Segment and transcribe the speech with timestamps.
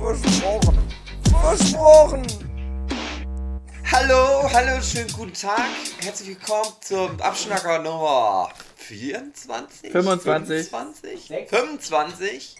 [0.00, 0.78] Versprochen.
[1.40, 2.26] Versprochen.
[3.92, 5.60] Hallo, hallo, schönen guten Tag.
[6.00, 9.90] Herzlich willkommen zum Abschnacker Nummer 24?
[9.92, 10.68] 25.
[10.70, 11.28] 25?
[11.38, 11.50] Sechs.
[11.50, 12.56] 25?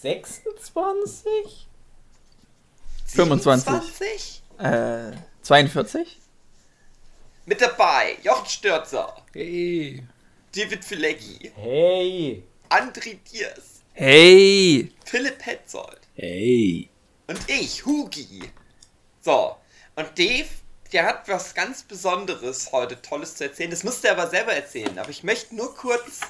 [0.00, 1.68] 26?
[3.06, 3.64] 25.
[3.66, 4.42] 27?
[4.58, 6.18] Äh, 42?
[7.46, 10.04] Mit dabei Jochen Stürzer, Hey.
[10.54, 12.42] David Filecki, Hey!
[12.68, 14.92] André Diers, Hey.
[15.04, 16.88] Philipp Petzold Hey.
[17.26, 18.50] und ich, Hugi.
[19.20, 19.54] So,
[19.96, 20.48] und Dave,
[20.90, 23.70] der hat was ganz Besonderes heute, Tolles zu erzählen.
[23.70, 24.98] Das müsste er aber selber erzählen.
[24.98, 26.22] Aber ich möchte nur kurz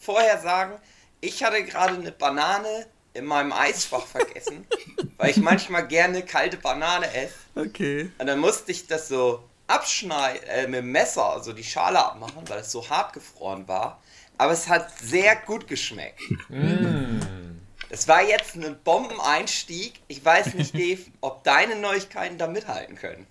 [0.00, 0.78] vorher sagen,
[1.20, 4.66] ich hatte gerade eine Banane in meinem Eisfach vergessen,
[5.18, 7.34] weil ich manchmal gerne kalte Banane esse.
[7.56, 8.10] Okay.
[8.16, 12.48] Und dann musste ich das so abschneiden, äh, mit dem Messer, also die Schale abmachen,
[12.48, 14.00] weil es so hart gefroren war.
[14.38, 16.22] Aber es hat sehr gut geschmeckt.
[17.90, 20.00] Es war jetzt ein Bombeneinstieg.
[20.08, 23.26] Ich weiß nicht, Dave, ob deine Neuigkeiten da mithalten können.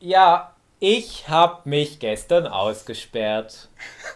[0.00, 3.68] Ja, ich hab mich gestern ausgesperrt.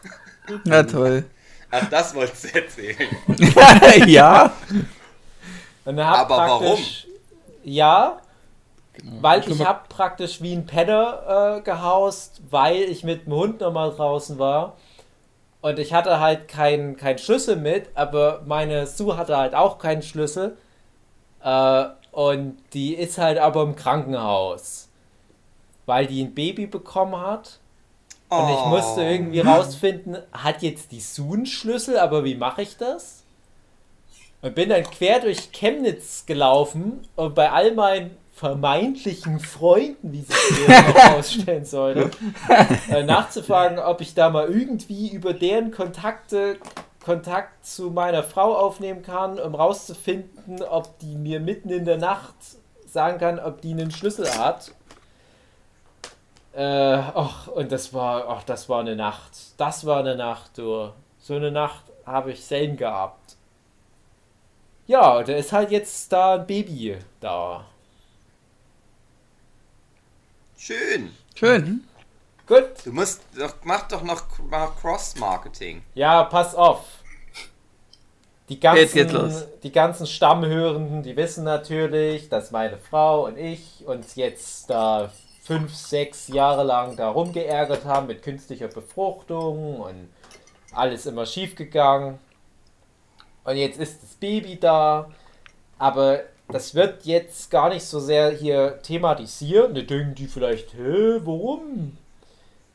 [0.65, 1.25] Na toll.
[1.71, 3.09] Ach, das wolltest du erzählen.
[4.09, 4.53] ja.
[5.85, 7.07] Und hab Aber praktisch,
[7.65, 8.21] Ja,
[9.21, 13.35] weil Schon ich mal- hab praktisch wie ein Penner äh, gehaust, weil ich mit dem
[13.35, 14.77] Hund nochmal draußen war.
[15.61, 20.03] Und ich hatte halt keinen kein Schlüssel mit, aber meine Sue hatte halt auch keinen
[20.03, 20.57] Schlüssel.
[21.43, 24.89] Äh, und die ist halt aber im Krankenhaus.
[25.87, 27.59] Weil die ein Baby bekommen hat.
[28.29, 28.67] Und ich Oh.
[28.69, 33.25] musste irgendwie rausfinden, hat jetzt die Sue einen Schlüssel, aber wie mache ich das?
[34.43, 40.37] Und bin dann quer durch Chemnitz gelaufen und bei all meinen vermeintlichen Freunden, wie sich
[40.67, 42.11] das noch herausstellen sollte,
[42.89, 46.59] äh, nachzufragen, ob ich da mal irgendwie über deren Kontakte
[47.05, 52.35] Kontakt zu meiner Frau aufnehmen kann, um rauszufinden, ob die mir mitten in der Nacht
[52.87, 54.71] sagen kann, ob die einen Schlüssel hat.
[56.53, 59.33] Äh, ach, und das war, ach, das war eine Nacht.
[59.57, 60.91] Das war eine Nacht, du.
[61.19, 63.37] So eine Nacht habe ich selten gehabt.
[64.87, 67.65] Ja, da ist halt jetzt da ein Baby da.
[70.59, 71.15] Schön.
[71.37, 71.85] Schön.
[72.47, 72.85] Gut.
[72.85, 75.83] Du musst doch, mach doch noch mal Cross-Marketing.
[75.95, 76.85] Ja, pass auf.
[78.49, 79.47] Die Jetzt geht's ganzen, los.
[79.63, 85.75] die ganzen Stammhörenden, die wissen natürlich, dass meine Frau und ich uns jetzt da fünf,
[85.75, 90.09] sechs Jahre lang da rumgeärgert haben mit künstlicher Befruchtung und
[90.73, 92.19] alles immer schief gegangen.
[93.45, 95.11] Und jetzt ist das Baby da,
[95.79, 99.77] aber das wird jetzt gar nicht so sehr hier thematisiert.
[99.77, 101.97] Da denken die vielleicht, hä, warum?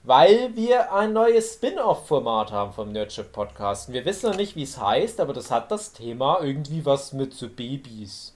[0.03, 3.87] Weil wir ein neues Spin-off-Format haben vom Nerdship Podcast.
[3.87, 7.13] Und Wir wissen noch nicht, wie es heißt, aber das hat das Thema irgendwie was
[7.13, 8.35] mit so Babys.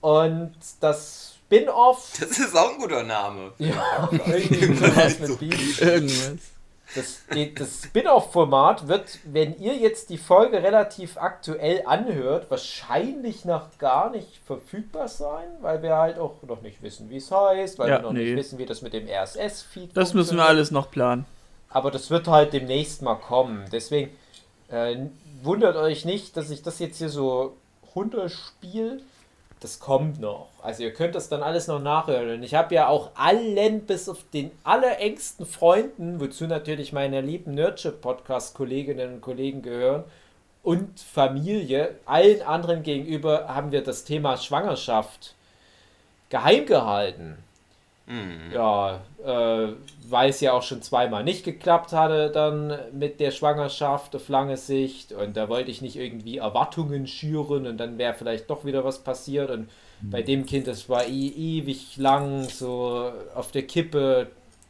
[0.00, 2.12] Und das Spin-off.
[2.18, 3.52] Das ist auch ein guter Name.
[3.58, 5.80] Ja, irgendwie was mit Babys.
[5.80, 6.51] Irgendwas.
[6.94, 7.22] Das,
[7.56, 14.40] das Spin-off-Format wird, wenn ihr jetzt die Folge relativ aktuell anhört, wahrscheinlich noch gar nicht
[14.46, 18.02] verfügbar sein, weil wir halt auch noch nicht wissen, wie es heißt, weil Ja, wir
[18.02, 18.24] noch nee.
[18.24, 21.24] nicht wissen, wie das mit dem RSS-Feed Das müssen wir alles noch planen.
[21.70, 23.64] Aber das wird halt demnächst mal kommen.
[23.72, 24.10] Deswegen
[24.68, 24.96] äh,
[25.42, 27.56] wundert euch nicht, dass ich das jetzt hier so
[27.94, 29.00] runterspiele.
[29.60, 30.48] Das kommt noch.
[30.62, 32.36] Also ihr könnt das dann alles noch nachhören.
[32.36, 37.54] Und ich habe ja auch allen, bis auf den allerengsten Freunden, wozu natürlich meine lieben
[37.54, 40.04] Nerdship-Podcast-Kolleginnen und Kollegen gehören,
[40.62, 45.34] und Familie, allen anderen gegenüber haben wir das Thema Schwangerschaft
[46.30, 47.36] geheim gehalten.
[48.52, 49.72] Ja, äh,
[50.08, 54.56] weil es ja auch schon zweimal nicht geklappt hatte dann mit der Schwangerschaft auf lange
[54.56, 58.84] Sicht und da wollte ich nicht irgendwie Erwartungen schüren und dann wäre vielleicht doch wieder
[58.84, 59.68] was passiert und
[60.10, 64.28] bei dem Kind, das war ewig lang so auf der Kippe.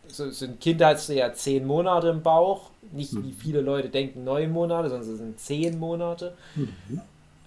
[0.08, 4.24] So, so ein Kind hat ja zehn Monate im Bauch, nicht wie viele Leute denken
[4.24, 6.36] neun Monate, sondern es sind zehn Monate.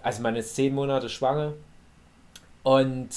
[0.02, 1.52] Also man ist zehn Monate schwanger
[2.62, 3.08] und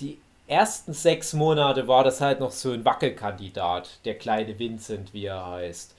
[0.00, 0.18] die
[0.48, 5.46] ersten sechs Monate war das halt noch so ein Wackelkandidat, der kleine Vincent, wie er
[5.46, 5.94] heißt.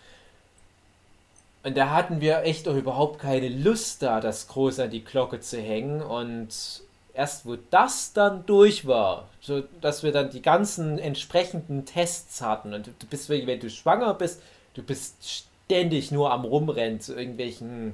[1.63, 5.39] Und da hatten wir echt auch überhaupt keine Lust da, das groß an die Glocke
[5.39, 6.01] zu hängen.
[6.01, 6.82] Und
[7.13, 12.73] erst wo das dann durch war, so dass wir dann die ganzen entsprechenden Tests hatten
[12.73, 14.41] und du bist wenn du schwanger bist,
[14.73, 17.93] du bist ständig nur am Rumrennen zu irgendwelchen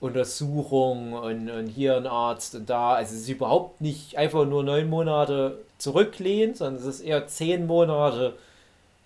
[0.00, 2.94] Untersuchungen und, und hier ein Arzt und da.
[2.94, 7.66] Also es ist überhaupt nicht einfach nur neun Monate zurücklehnen, sondern es ist eher zehn
[7.66, 8.34] Monate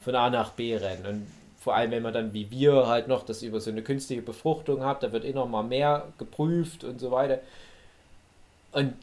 [0.00, 1.06] von A nach B rennen.
[1.06, 1.26] Und
[1.58, 4.84] vor allem, wenn man dann wie wir halt noch das über so eine künstliche Befruchtung
[4.84, 7.40] hat, da wird eh noch mal mehr geprüft und so weiter.
[8.70, 8.94] Und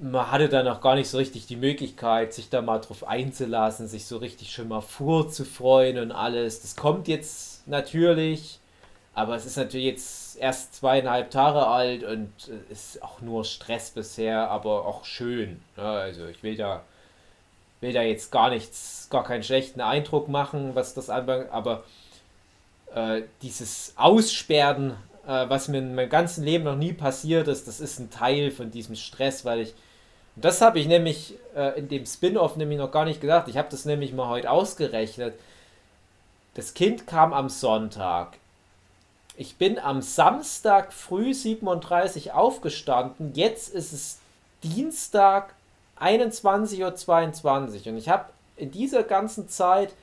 [0.00, 3.86] man hatte dann auch gar nicht so richtig die Möglichkeit, sich da mal drauf einzulassen,
[3.86, 6.62] sich so richtig schon mal vorzufreuen und alles.
[6.62, 8.58] Das kommt jetzt natürlich,
[9.14, 12.32] aber es ist natürlich jetzt erst zweieinhalb Tage alt und
[12.70, 15.60] ist auch nur Stress bisher, aber auch schön.
[15.76, 15.84] Ne?
[15.84, 16.82] Also ich will da,
[17.80, 21.84] will da jetzt gar nichts, gar keinen schlechten Eindruck machen, was das anbelangt, aber
[22.94, 27.80] äh, dieses Aussperren äh, was mir in meinem ganzen Leben noch nie passiert ist, das
[27.80, 29.74] ist ein Teil von diesem Stress, weil ich.
[30.36, 33.46] Das habe ich nämlich äh, in dem Spin-off nämlich noch gar nicht gedacht.
[33.46, 35.34] Ich habe das nämlich mal heute ausgerechnet.
[36.54, 38.38] Das Kind kam am Sonntag.
[39.36, 43.32] Ich bin am Samstag früh 37 aufgestanden.
[43.34, 44.18] Jetzt ist es
[44.64, 45.54] Dienstag
[46.00, 47.92] 21.22 Uhr.
[47.92, 48.26] Und ich habe
[48.56, 49.94] in dieser ganzen Zeit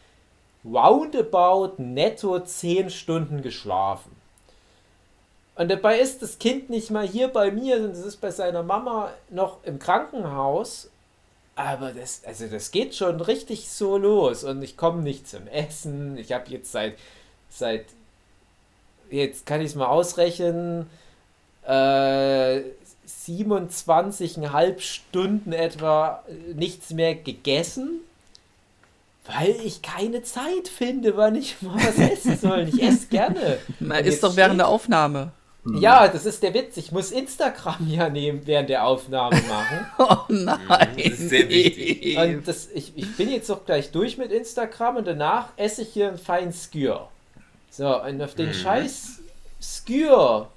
[0.64, 4.21] roundabout netto 10 Stunden geschlafen.
[5.62, 8.64] Und dabei ist das Kind nicht mal hier bei mir, sondern es ist bei seiner
[8.64, 10.90] Mama noch im Krankenhaus.
[11.54, 14.44] Aber das, also das geht schon richtig so los.
[14.44, 16.18] Und ich komme nicht zum Essen.
[16.18, 16.96] Ich habe jetzt seit,
[17.52, 17.86] seit,
[19.12, 20.90] jetzt kann ich es mal ausrechnen,
[21.68, 22.62] äh,
[23.28, 26.24] 27,5 Stunden etwa
[26.56, 28.00] nichts mehr gegessen.
[29.28, 32.68] Weil ich keine Zeit finde, wann ich mal was essen soll.
[32.68, 33.60] Ich esse gerne.
[33.80, 35.34] Na, ist doch während der Aufnahme.
[35.80, 36.76] Ja, das ist der Witz.
[36.78, 39.86] Ich muss Instagram ja nehmen während der Aufnahme machen.
[40.00, 40.58] oh nein.
[40.98, 42.18] Das ist sehr wichtig.
[42.18, 45.90] Und das, ich, ich bin jetzt auch gleich durch mit Instagram und danach esse ich
[45.90, 47.08] hier einen feinen Skür.
[47.70, 48.54] So, und auf den Mhm.
[48.54, 49.20] scheiß
[49.62, 50.48] Skür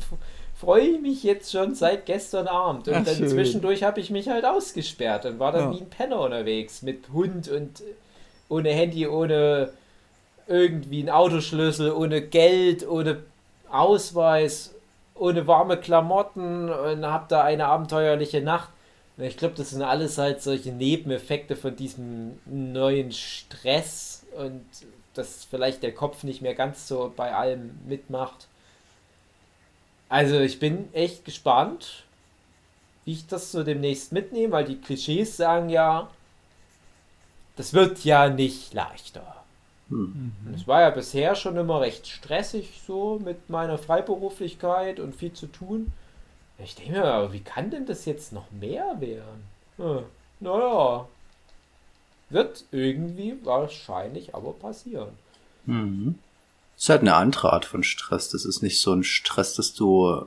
[0.60, 2.86] freue ich mich jetzt schon seit gestern Abend.
[2.88, 3.28] Und Ach, dann schön.
[3.30, 5.78] zwischendurch habe ich mich halt ausgesperrt und war dann Ja.
[5.78, 7.82] wie ein Penner unterwegs mit Hund und
[8.50, 9.70] ohne Handy, ohne
[10.46, 13.22] irgendwie einen Autoschlüssel, ohne Geld, ohne
[13.72, 14.74] Ausweis,
[15.14, 18.70] ohne warme Klamotten und habe da eine abenteuerliche Nacht.
[19.18, 24.64] Ich glaube, das sind alles halt solche Nebeneffekte von diesem neuen Stress und
[25.14, 28.48] dass vielleicht der Kopf nicht mehr ganz so bei allem mitmacht.
[30.08, 32.04] Also ich bin echt gespannt,
[33.04, 36.10] wie ich das so demnächst mitnehme, weil die Klischees sagen ja,
[37.56, 39.41] das wird ja nicht leichter.
[39.92, 40.32] Hm.
[40.46, 45.32] Und Es war ja bisher schon immer recht stressig so mit meiner Freiberuflichkeit und viel
[45.32, 45.92] zu tun.
[46.58, 49.44] Ich denke mir, aber wie kann denn das jetzt noch mehr werden?
[49.76, 50.04] Hm,
[50.40, 51.08] naja,
[52.30, 55.10] wird irgendwie wahrscheinlich aber passieren.
[55.66, 56.18] Mhm.
[56.74, 58.30] Das ist halt eine andere Art von Stress.
[58.30, 60.26] Das ist nicht so ein Stress, dass du,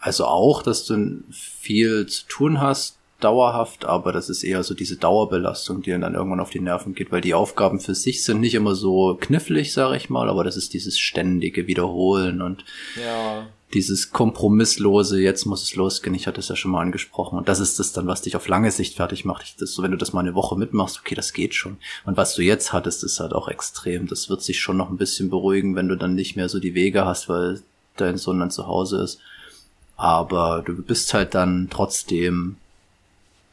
[0.00, 4.96] also auch, dass du viel zu tun hast, dauerhaft, aber das ist eher so diese
[4.96, 8.54] Dauerbelastung, die dann irgendwann auf die Nerven geht, weil die Aufgaben für sich sind nicht
[8.54, 12.64] immer so knifflig, sage ich mal, aber das ist dieses ständige Wiederholen und
[12.96, 17.38] Ja, dieses kompromisslose, jetzt muss es losgehen, ich hatte es ja schon mal angesprochen.
[17.38, 19.44] Und das ist das dann, was dich auf lange Sicht fertig macht.
[19.44, 21.76] Ich, das, so, wenn du das mal eine Woche mitmachst, okay, das geht schon.
[22.06, 24.06] Und was du jetzt hattest, ist halt auch extrem.
[24.06, 26.74] Das wird sich schon noch ein bisschen beruhigen, wenn du dann nicht mehr so die
[26.74, 27.60] Wege hast, weil
[27.96, 29.20] dein Sohn dann zu Hause ist.
[29.96, 32.56] Aber du bist halt dann trotzdem,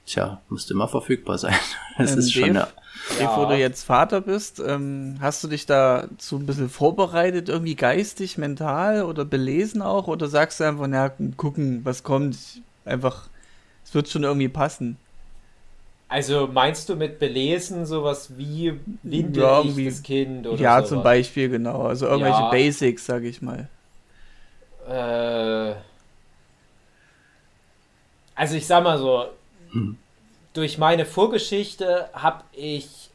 [0.06, 1.56] tja, musst immer verfügbar sein.
[1.98, 2.58] Das Ähm, ist schon Dave?
[2.58, 2.74] eine,
[3.18, 3.58] Bevor du Ja.
[3.58, 9.04] jetzt Vater bist, ähm, hast du dich da so ein bisschen vorbereitet, irgendwie geistig, mental
[9.04, 10.08] oder belesen auch?
[10.08, 12.38] Oder sagst du einfach, na, gucken, was kommt?
[12.84, 13.30] Einfach,
[13.86, 15.00] es wird schon irgendwie passen.
[16.08, 20.90] also meinst du mit belesen sowas wie windel Ja, das Kind oder ja, sowas?
[20.90, 21.84] zum Beispiel, genau.
[21.84, 22.46] Also irgendwelche Ja.
[22.46, 23.70] Basics, sag ich mal.
[24.88, 25.76] Äh,
[28.36, 29.26] also ich sag mal so,
[30.54, 33.10] Durch meine Vorgeschichte habe ich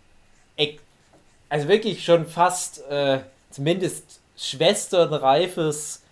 [1.48, 6.02] also wirklich schon fast äh, zumindest schwesternreifes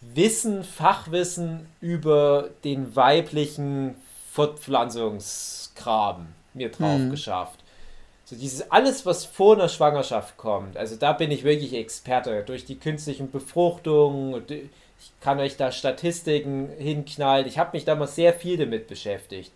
[0.00, 3.94] Wissen, Fachwissen über den weiblichen
[4.32, 7.10] Fortpflanzungsgraben mir drauf Mhm.
[7.10, 7.60] geschafft.
[8.24, 12.42] So dieses alles, was vor einer Schwangerschaft kommt, also da bin ich wirklich Experte.
[12.44, 14.42] Durch die künstlichen Befruchtungen,
[15.06, 17.46] ich kann euch da Statistiken hinknallen.
[17.46, 19.52] Ich habe mich damals sehr viel damit beschäftigt.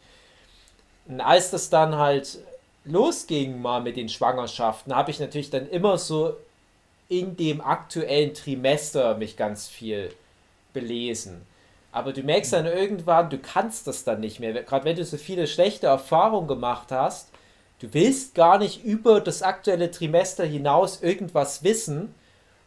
[1.07, 2.39] Und als das dann halt
[2.85, 6.37] losging mal mit den Schwangerschaften, habe ich natürlich dann immer so
[7.09, 10.13] in dem aktuellen Trimester mich ganz viel
[10.73, 11.43] belesen.
[11.93, 14.53] Aber du merkst dann irgendwann, du kannst das dann nicht mehr.
[14.63, 17.31] Gerade wenn du so viele schlechte Erfahrungen gemacht hast,
[17.81, 22.15] du willst gar nicht über das aktuelle Trimester hinaus irgendwas wissen.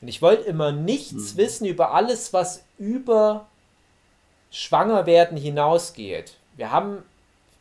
[0.02, 1.38] Und ich wollte immer nichts mhm.
[1.38, 3.48] wissen über alles, was über
[4.52, 6.36] Schwangerwerden hinausgeht.
[6.56, 7.04] Wir haben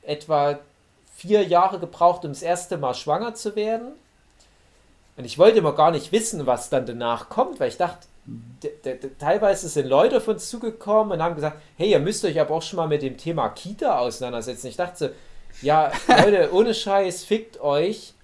[0.03, 0.59] etwa
[1.17, 3.93] vier Jahre gebraucht, um das erste Mal schwanger zu werden.
[5.17, 8.07] Und ich wollte immer gar nicht wissen, was dann danach kommt, weil ich dachte,
[9.19, 12.63] teilweise sind Leute auf uns zugekommen und haben gesagt, hey, ihr müsst euch aber auch
[12.63, 14.69] schon mal mit dem Thema Kita auseinandersetzen.
[14.69, 15.11] Ich dachte so,
[15.61, 18.15] ja, Leute, ohne Scheiß, fickt euch.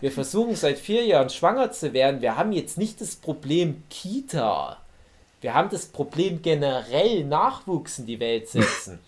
[0.00, 2.20] Wir versuchen seit vier Jahren schwanger zu werden.
[2.20, 4.78] Wir haben jetzt nicht das Problem Kita.
[5.40, 8.98] Wir haben das Problem generell Nachwuchs in die Welt setzen.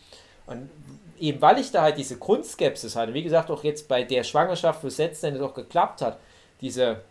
[0.46, 0.70] Und
[1.18, 4.82] eben weil ich da halt diese Grundskepsis hatte, wie gesagt, auch jetzt bei der Schwangerschaft,
[4.82, 6.18] wo es letztendlich auch geklappt hat,
[6.60, 7.02] diese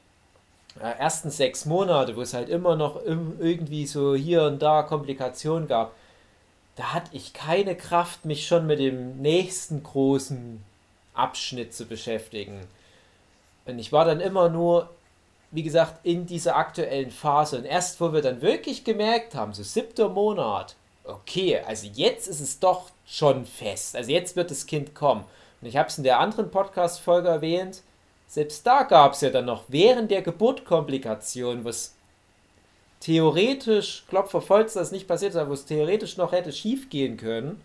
[0.79, 5.67] äh, ersten sechs Monate, wo es halt immer noch irgendwie so hier und da Komplikationen
[5.67, 5.93] gab,
[6.75, 10.63] da hatte ich keine Kraft, mich schon mit dem nächsten großen
[11.15, 12.67] Abschnitt zu beschäftigen.
[13.65, 14.89] Und ich war dann immer nur,
[15.57, 17.57] wie gesagt, in dieser aktuellen Phase.
[17.57, 22.41] Und erst, wo wir dann wirklich gemerkt haben, so siebter Monat, okay, also jetzt ist
[22.41, 23.95] es doch schon fest.
[23.95, 25.25] Also jetzt wird das Kind kommen.
[25.59, 27.81] Und ich habe es in der anderen Podcast-Folge erwähnt,
[28.27, 31.95] selbst da gab es ja dann noch während der Geburt Komplikationen, was
[32.99, 37.17] theoretisch, Klopfer Volz, das nicht passiert ist, aber wo es theoretisch noch hätte schief gehen
[37.17, 37.63] können,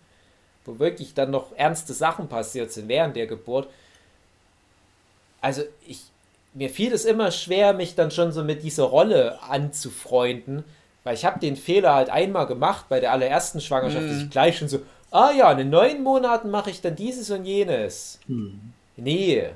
[0.65, 3.67] wo wirklich dann noch ernste Sachen passiert sind während der Geburt.
[5.41, 6.05] Also ich,
[6.53, 10.63] mir fiel es immer schwer, mich dann schon so mit dieser Rolle anzufreunden,
[11.03, 14.09] weil ich habe den Fehler halt einmal gemacht bei der allerersten Schwangerschaft, mhm.
[14.09, 14.79] dass ich gleich schon so,
[15.11, 18.19] ah ja, in neun Monaten mache ich dann dieses und jenes.
[18.27, 18.73] Mhm.
[18.95, 19.49] Nee,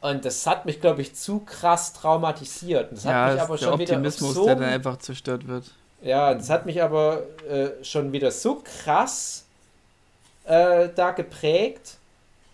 [0.00, 2.90] und das hat mich, glaube ich, zu krass traumatisiert.
[2.90, 5.64] Und das ja, hat mich aber schon Optimismus, wieder so, der dann einfach zerstört wird.
[6.02, 9.46] Ja, das hat mich aber äh, schon wieder so krass
[10.44, 11.96] äh, da geprägt,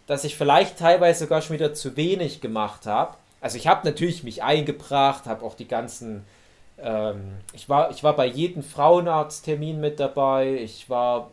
[0.06, 3.16] dass ich vielleicht teilweise sogar schon wieder zu wenig gemacht habe.
[3.42, 6.24] Also ich habe natürlich mich eingebracht, habe auch die ganzen,
[6.78, 11.28] ähm, ich, war, ich war bei jedem Frauenarzttermin mit dabei, ich war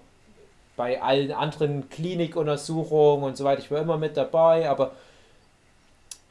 [0.75, 4.91] bei allen anderen Klinikuntersuchungen und so weiter, ich war immer mit dabei, aber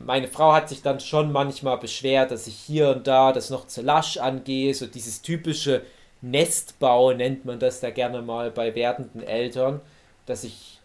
[0.00, 3.68] meine Frau hat sich dann schon manchmal beschwert, dass ich hier und da das noch
[3.68, 5.82] zu lasch angehe, so dieses typische
[6.23, 9.80] Nestbau nennt man das da gerne mal bei werdenden Eltern,
[10.26, 10.80] dass ich,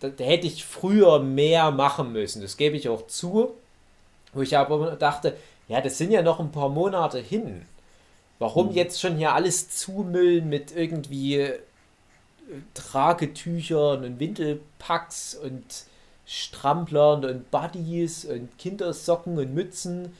[0.00, 3.54] da, da hätte ich früher mehr machen müssen, das gebe ich auch zu,
[4.34, 5.36] wo ich aber dachte,
[5.68, 7.66] ja, das sind ja noch ein paar Monate hin.
[8.38, 8.74] Warum hm.
[8.74, 11.58] jetzt schon hier alles zumüllen mit irgendwie äh,
[12.74, 15.64] Tragetüchern und Windelpacks und
[16.26, 20.12] Stramplern und Buddies und Kindersocken und Mützen.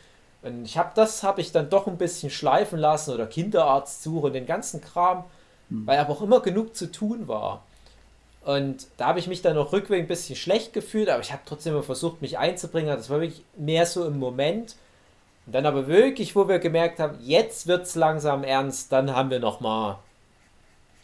[0.42, 4.32] Und ich habe das habe ich dann doch ein bisschen schleifen lassen oder Kinderarztsuche und
[4.34, 5.24] den ganzen Kram,
[5.68, 5.86] mhm.
[5.86, 7.64] weil aber auch immer genug zu tun war.
[8.44, 11.42] Und da habe ich mich dann auch rückwärts ein bisschen schlecht gefühlt, aber ich habe
[11.46, 12.94] trotzdem immer versucht, mich einzubringen.
[12.94, 14.76] Das war wirklich mehr so im Moment.
[15.46, 19.30] Und dann aber wirklich, wo wir gemerkt haben, jetzt wird es langsam ernst, dann haben
[19.30, 19.98] wir nochmal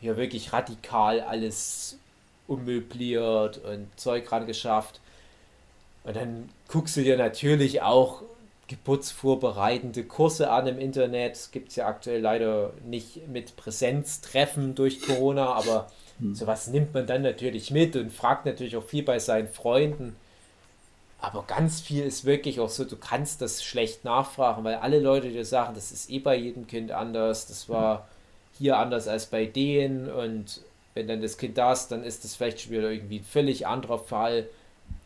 [0.00, 1.98] hier wirklich radikal alles
[2.46, 5.00] ummöbliert und Zeug ran geschafft.
[6.04, 8.22] Und dann guckst du dir natürlich auch
[8.68, 11.48] geburtsvorbereitende Kurse an im Internet.
[11.52, 16.34] Gibt es ja aktuell leider nicht mit Präsenztreffen durch Corona, aber hm.
[16.34, 20.16] sowas nimmt man dann natürlich mit und fragt natürlich auch viel bei seinen Freunden.
[21.20, 25.28] Aber ganz viel ist wirklich auch so, du kannst das schlecht nachfragen, weil alle Leute
[25.28, 28.08] dir sagen, das ist eh bei jedem Kind anders, das war
[28.58, 30.62] hier anders als bei denen und
[30.94, 33.66] wenn dann das Kind da ist, dann ist das vielleicht schon wieder irgendwie ein völlig
[33.66, 34.46] anderer Fall.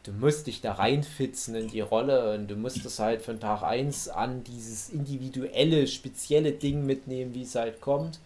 [0.05, 3.63] Du musst dich da reinfitzen in die Rolle und du musst das halt von Tag
[3.63, 8.19] 1 an dieses individuelle, spezielle Ding mitnehmen, wie es halt kommt.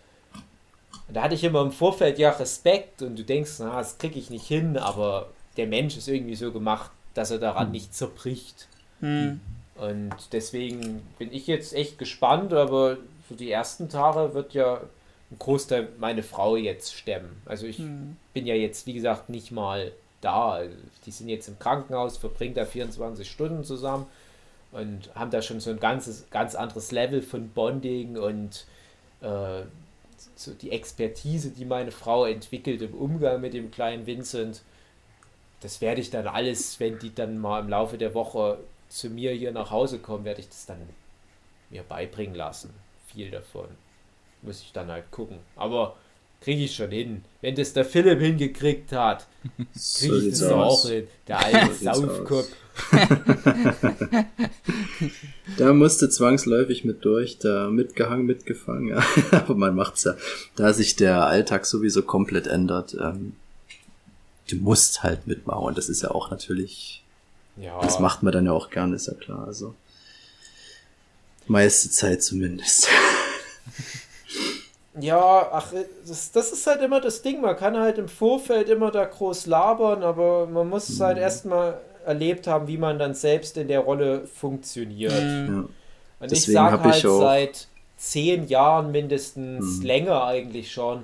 [1.08, 4.18] Und da hatte ich immer im Vorfeld ja Respekt und du denkst, na, das kriege
[4.18, 7.72] ich nicht hin, aber der Mensch ist irgendwie so gemacht, dass er daran hm.
[7.72, 8.68] nicht zerbricht.
[9.00, 9.40] Hm.
[9.76, 15.38] Und deswegen bin ich jetzt echt gespannt, aber für die ersten Tage wird ja einen
[15.38, 17.42] Großteil meine Frau jetzt stemmen.
[17.46, 18.16] Also ich hm.
[18.34, 20.60] bin ja jetzt, wie gesagt, nicht mal da.
[21.06, 24.06] Die sind jetzt im Krankenhaus, verbringen da 24 Stunden zusammen
[24.72, 28.66] und haben da schon so ein ganzes, ganz anderes Level von Bonding und
[29.22, 29.62] äh,
[30.38, 34.62] so die Expertise, die meine Frau entwickelt im Umgang mit dem kleinen Vincent.
[35.60, 39.32] Das werde ich dann alles, wenn die dann mal im Laufe der Woche zu mir
[39.32, 40.78] hier nach Hause kommen, werde ich das dann
[41.70, 42.72] mir beibringen lassen.
[43.08, 43.68] Viel davon
[44.42, 45.40] muss ich dann halt gucken.
[45.56, 45.96] Aber
[46.40, 47.24] kriege ich schon hin.
[47.40, 49.26] Wenn das der Philipp hingekriegt hat,
[49.74, 51.06] So kriege ich sieht's das auch hin.
[51.26, 51.98] Der alte aus.
[52.00, 52.48] Saufkopf.
[55.56, 59.02] Da musste zwangsläufig mit durch, da mitgehangen, mitgefangen, ja.
[59.32, 60.14] Aber man macht's ja.
[60.56, 63.34] Da sich der Alltag sowieso komplett ändert, ähm,
[64.48, 65.64] du musst halt mitmachen.
[65.64, 67.02] Und das ist ja auch natürlich,
[67.56, 69.46] Ja, das macht man dann ja auch gerne, ist ja klar.
[69.46, 69.74] Also
[71.46, 72.88] meiste Zeit zumindest.
[75.00, 75.72] Ja, ach,
[76.06, 77.40] das, das ist halt immer das Ding.
[77.40, 81.04] Man kann halt im Vorfeld immer da groß labern, aber man muss es Mhm.
[81.04, 85.12] halt erstmal erlebt haben, wie man dann selbst in der Rolle funktioniert.
[85.12, 85.46] Ja.
[85.48, 85.68] Und
[86.22, 89.84] ich Deswegen sage ich halt auch- seit zehn Jahren mindestens, Mhm.
[89.84, 91.02] länger eigentlich schon,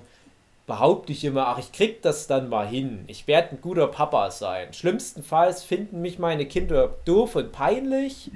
[0.66, 3.04] behaupte ich immer, ach, ich krieg das dann mal hin.
[3.06, 4.72] Ich werde ein guter Papa sein.
[4.72, 8.30] Schlimmstenfalls finden mich meine Kinder doof und peinlich,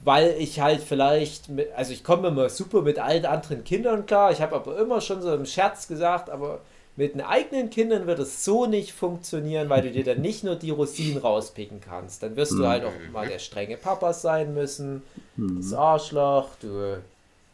[0.00, 4.30] weil ich halt vielleicht, mit, also ich komme immer super mit allen anderen Kindern klar.
[4.30, 6.60] Ich habe aber immer schon so im Scherz gesagt, aber
[6.96, 10.56] mit den eigenen Kindern wird es so nicht funktionieren, weil du dir dann nicht nur
[10.56, 12.22] die Rosinen rauspicken kannst.
[12.24, 15.02] Dann wirst du halt auch mal der strenge Papa sein müssen,
[15.36, 17.00] das Arschloch, du,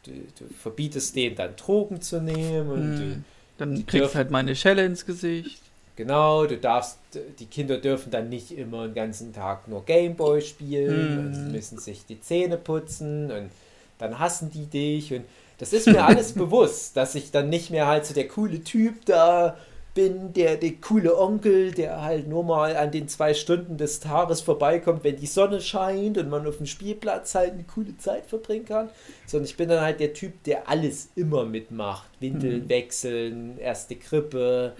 [0.04, 3.24] du, du verbietest denen dann Drogen zu nehmen und du,
[3.58, 5.60] Dann kriegst halt mal eine Schelle ins Gesicht.
[5.96, 6.98] Genau, du darfst,
[7.38, 11.78] die Kinder dürfen dann nicht immer den ganzen Tag nur Gameboy spielen und sie müssen
[11.78, 13.50] sich die Zähne putzen und
[13.98, 15.24] dann hassen die dich und
[15.58, 19.04] das ist mir alles bewusst, dass ich dann nicht mehr halt so der coole Typ
[19.04, 19.56] da
[19.94, 24.40] bin, der, der coole Onkel, der halt nur mal an den zwei Stunden des Tages
[24.40, 28.64] vorbeikommt, wenn die Sonne scheint und man auf dem Spielplatz halt eine coole Zeit verbringen
[28.64, 28.90] kann,
[29.26, 32.10] sondern ich bin dann halt der Typ, der alles immer mitmacht.
[32.18, 34.74] Windeln wechseln, erste Krippe,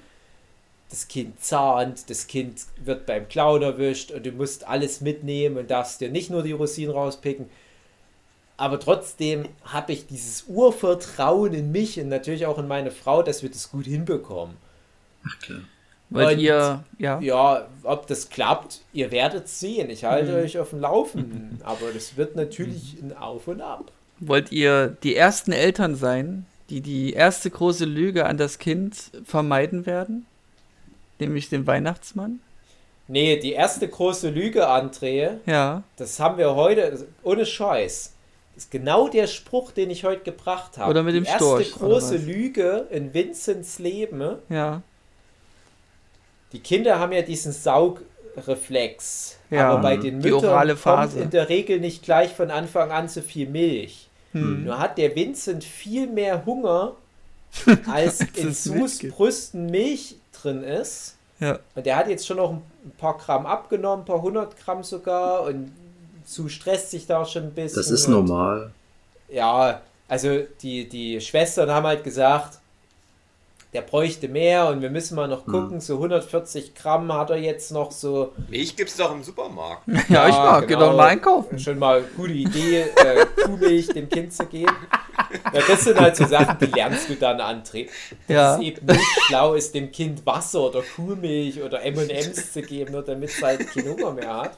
[0.94, 5.70] das Kind zahnt, das Kind wird beim Clown erwischt und du musst alles mitnehmen und
[5.70, 7.46] darfst dir nicht nur die Rosinen rauspicken.
[8.56, 13.42] Aber trotzdem habe ich dieses Urvertrauen in mich und natürlich auch in meine Frau, dass
[13.42, 14.56] wir das gut hinbekommen.
[15.26, 15.60] Ach klar.
[16.10, 19.90] Weil Und- ihr, ja, Ja, ob das klappt, ihr werdet sehen.
[19.90, 20.44] Ich halte Mhm.
[20.44, 21.58] euch auf dem Laufenden.
[21.64, 23.90] Aber das wird natürlich ein Auf und Ab.
[24.20, 29.86] wollt ihr die ersten Eltern sein, die die erste große Lüge an das Kind vermeiden
[29.86, 30.26] werden?
[31.18, 32.40] Nämlich den Weihnachtsmann?
[33.06, 35.82] Nee, die erste große Lüge, André, Ja.
[35.96, 38.12] das haben wir heute, ohne Scheiß.
[38.54, 40.90] Das ist genau der Spruch, den ich heute gebracht habe.
[40.90, 42.16] Oder mit dem die erste Storch, große?
[42.16, 44.36] Lüge in Vincents Leben.
[44.48, 44.82] Ja.
[46.52, 49.38] Die Kinder haben ja diesen Saugreflex.
[49.50, 52.90] Ja, aber bei den die Müttern orale kommt in der Regel nicht gleich von Anfang
[52.92, 54.08] an so viel Milch.
[54.32, 54.64] Hm.
[54.64, 56.94] Nur hat der Vincent viel mehr Hunger,
[57.86, 58.98] als in Sus.
[59.00, 61.16] Brüsten Milch drin ist.
[61.40, 61.58] Ja.
[61.74, 62.62] Und der hat jetzt schon noch ein
[62.98, 65.42] paar Gramm abgenommen, ein paar hundert Gramm sogar.
[65.44, 65.72] Und
[66.24, 67.76] Su stresst sich da schon ein bisschen.
[67.76, 68.72] Das ist normal.
[69.28, 72.58] Ja, also die, die Schwestern haben halt gesagt,
[73.74, 75.30] der bräuchte mehr und wir müssen mal Hm.
[75.30, 75.80] noch gucken.
[75.80, 78.32] So 140 Gramm hat er jetzt noch so.
[78.48, 79.82] Milch gibt's doch im Supermarkt.
[80.08, 80.80] Ja, ich mag, genau.
[80.90, 81.58] doch mal einkaufen.
[81.58, 84.74] Schon mal gute Idee, äh, Kuhmilch dem Kind zu geben.
[85.52, 87.86] Ja, das sind halt so Sachen, die lernst du dann, André.
[88.28, 88.54] Dass Ja.
[88.56, 93.02] es eben nicht schlau ist, dem Kind Wasser oder Kuhmilch oder M&M's zu geben, nur
[93.02, 94.56] damit es halt keinen Hunger mehr hat.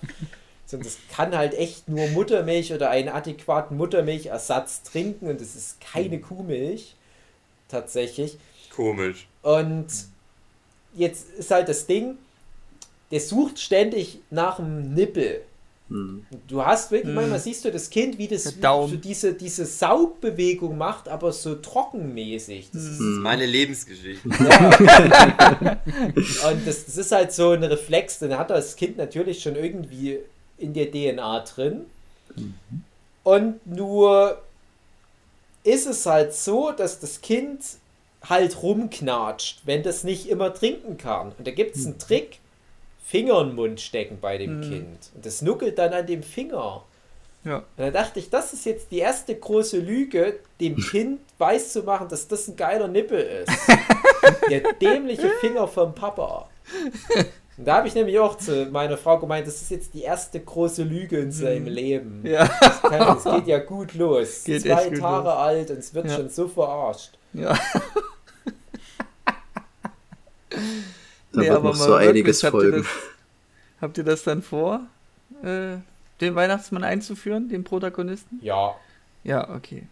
[0.66, 5.79] Sondern das kann halt echt nur Muttermilch oder einen adäquaten Muttermilchersatz trinken und es ist
[5.81, 6.96] keine Kuhmilch.
[7.68, 8.38] Tatsächlich.
[8.77, 9.27] Komisch.
[9.43, 9.87] Und
[10.95, 12.17] jetzt ist halt das Ding,
[13.11, 15.43] der sucht ständig nach dem Nippel.
[15.89, 16.27] Hm.
[16.49, 18.91] Du hast wirklich, manchmal siehst du das Kind, wie das Daumen.
[18.91, 22.71] so diese, diese Saugbewegung macht, aber so trockenmäßig.
[22.73, 24.29] Das ist, ist meine Lebensgeschichte.
[24.29, 24.47] und
[26.67, 30.19] das, das ist halt so ein Reflex, den hat das Kind natürlich schon irgendwie
[30.59, 31.87] in der DNA drin.
[33.23, 34.43] Und nur
[35.62, 37.61] ist es halt so, dass das Kind
[38.29, 41.33] halt rumknatscht, wenn das nicht immer trinken kann.
[41.39, 42.39] Und da gibt es einen Trick,
[43.05, 45.11] Finger in den Mund stecken bei dem Kind.
[45.15, 46.83] Und das nuckelt dann an dem Finger.
[47.45, 47.59] Ja.
[47.59, 51.85] Und da dachte ich, das ist jetzt die erste große Lüge, dem Kind weiß zu
[51.85, 53.53] machen, dass das ein geiler Nippel ist.
[54.51, 56.49] Der dämliche Finger vom Papa.
[57.57, 60.41] Und da habe ich nämlich auch zu meiner Frau gemeint, das ist jetzt die erste
[60.41, 62.23] große Lüge in seinem Leben.
[62.27, 62.51] Ja.
[62.61, 64.43] Das, kann, das geht ja gut los.
[64.45, 66.17] Geht Zwei Tage alt und es wird Ja.
[66.17, 67.12] schon so verarscht.
[67.33, 67.57] Ja.
[71.33, 72.83] Da Nee, wird aber noch so einiges wirklich, habt ihr folgen.
[72.83, 74.81] das- Habt ihr das dann vor,
[75.42, 75.77] äh,
[76.21, 78.38] den Weihnachtsmann einzuführen, den Protagonisten?
[78.42, 78.75] Ja,
[79.25, 79.83] Ja, okay.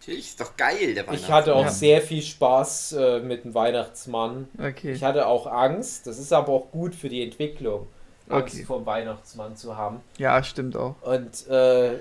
[0.00, 1.32] Natürlich ist doch geil, der ich Weihnachtsmann.
[1.32, 1.70] hatte auch Ja.
[1.70, 4.48] sehr viel Spaß äh, mit dem Weihnachtsmann.
[4.58, 4.92] Okay.
[4.92, 6.06] Ich hatte auch Angst.
[6.06, 7.86] Das ist aber auch gut für die Entwicklung,
[8.28, 8.64] Angst Okay.
[8.64, 10.00] vor dem Weihnachtsmann zu haben.
[10.18, 10.94] Ja, stimmt auch.
[11.02, 11.96] Und äh,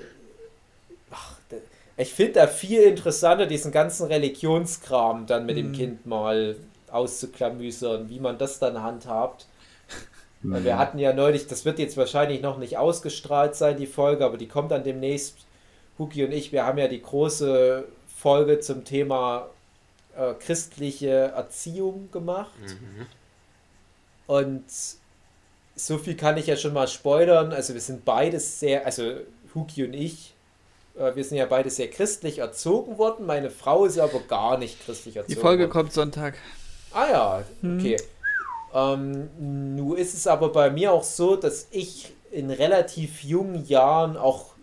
[1.12, 1.34] ach,
[1.98, 6.56] Ich finde da viel interessanter, diesen ganzen Religionskram dann mit dem Kind mal
[6.92, 9.46] auszuklamüsern, wie man das dann handhabt.
[10.42, 14.26] Weil Wir hatten ja neulich, das wird jetzt wahrscheinlich noch nicht ausgestrahlt sein, die Folge,
[14.26, 15.36] aber die kommt dann demnächst.
[15.98, 17.84] Huki und ich, wir haben ja die große
[18.16, 19.50] Folge zum Thema
[20.16, 22.52] äh, christliche Erziehung gemacht.
[24.28, 24.64] Und
[25.76, 27.52] so viel kann ich ja schon mal spoilern.
[27.52, 29.16] Also wir sind beides sehr, also
[29.56, 30.36] Huki und ich,
[30.98, 33.26] äh, wir sind ja beide sehr christlich erzogen worden.
[33.26, 35.72] Meine Frau ist aber gar nicht christlich erzogen Die Folge worden.
[35.72, 36.36] kommt Sonntag.
[36.94, 37.98] Ah ja, okay.
[38.74, 39.30] Ähm,
[39.76, 44.54] nun ist es aber bei mir auch so, dass ich in relativ jungen Jahren auch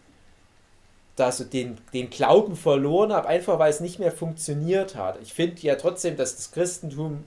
[1.16, 5.18] da so den, den Glauben verloren habe, einfach weil es nicht mehr funktioniert hat.
[5.22, 7.24] Ich finde ja trotzdem, dass das Christentum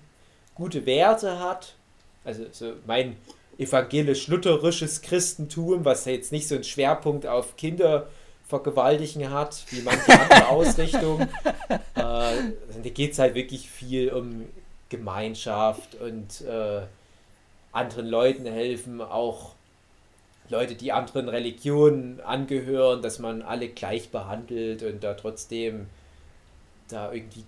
[0.56, 1.74] gute Werte hat.
[2.24, 3.18] Also so mein
[3.58, 10.48] evangelisch-lutherisches Christentum, was ja jetzt nicht so einen Schwerpunkt auf Kindervergewaltigen hat, wie manche andere
[10.50, 11.28] Ausrichtungen.
[11.68, 14.46] Äh, da geht es halt wirklich viel um
[14.90, 16.82] Gemeinschaft und äh,
[17.72, 19.54] anderen Leuten helfen, auch
[20.50, 25.86] Leute, die anderen Religionen angehören, dass man alle gleich behandelt und da trotzdem
[26.88, 27.44] da irgendwie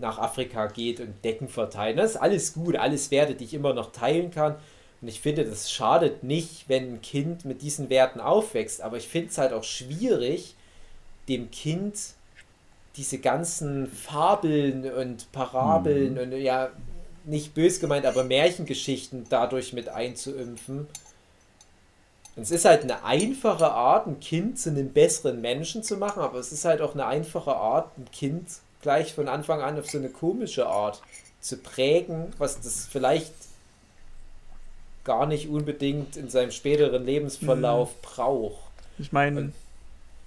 [0.00, 1.98] nach Afrika geht und Decken verteilt.
[1.98, 4.56] Das ist alles gut, alles Werte, die ich immer noch teilen kann.
[5.00, 8.80] Und ich finde, das schadet nicht, wenn ein Kind mit diesen Werten aufwächst.
[8.80, 10.54] Aber ich finde es halt auch schwierig,
[11.28, 11.98] dem Kind
[12.96, 16.70] diese ganzen Fabeln und Parabeln und ja,
[17.24, 20.86] nicht bös gemeint, aber Märchengeschichten dadurch mit einzuimpfen.
[22.36, 26.22] Und es ist halt eine einfache Art, ein Kind zu einem besseren Menschen zu machen,
[26.22, 28.46] aber es ist halt auch eine einfache Art, ein Kind
[28.82, 31.02] gleich von Anfang an auf so eine komische Art
[31.40, 33.32] zu prägen, was das vielleicht
[35.04, 38.70] gar nicht unbedingt in seinem späteren Lebensverlauf braucht.
[38.98, 39.52] Ich meine,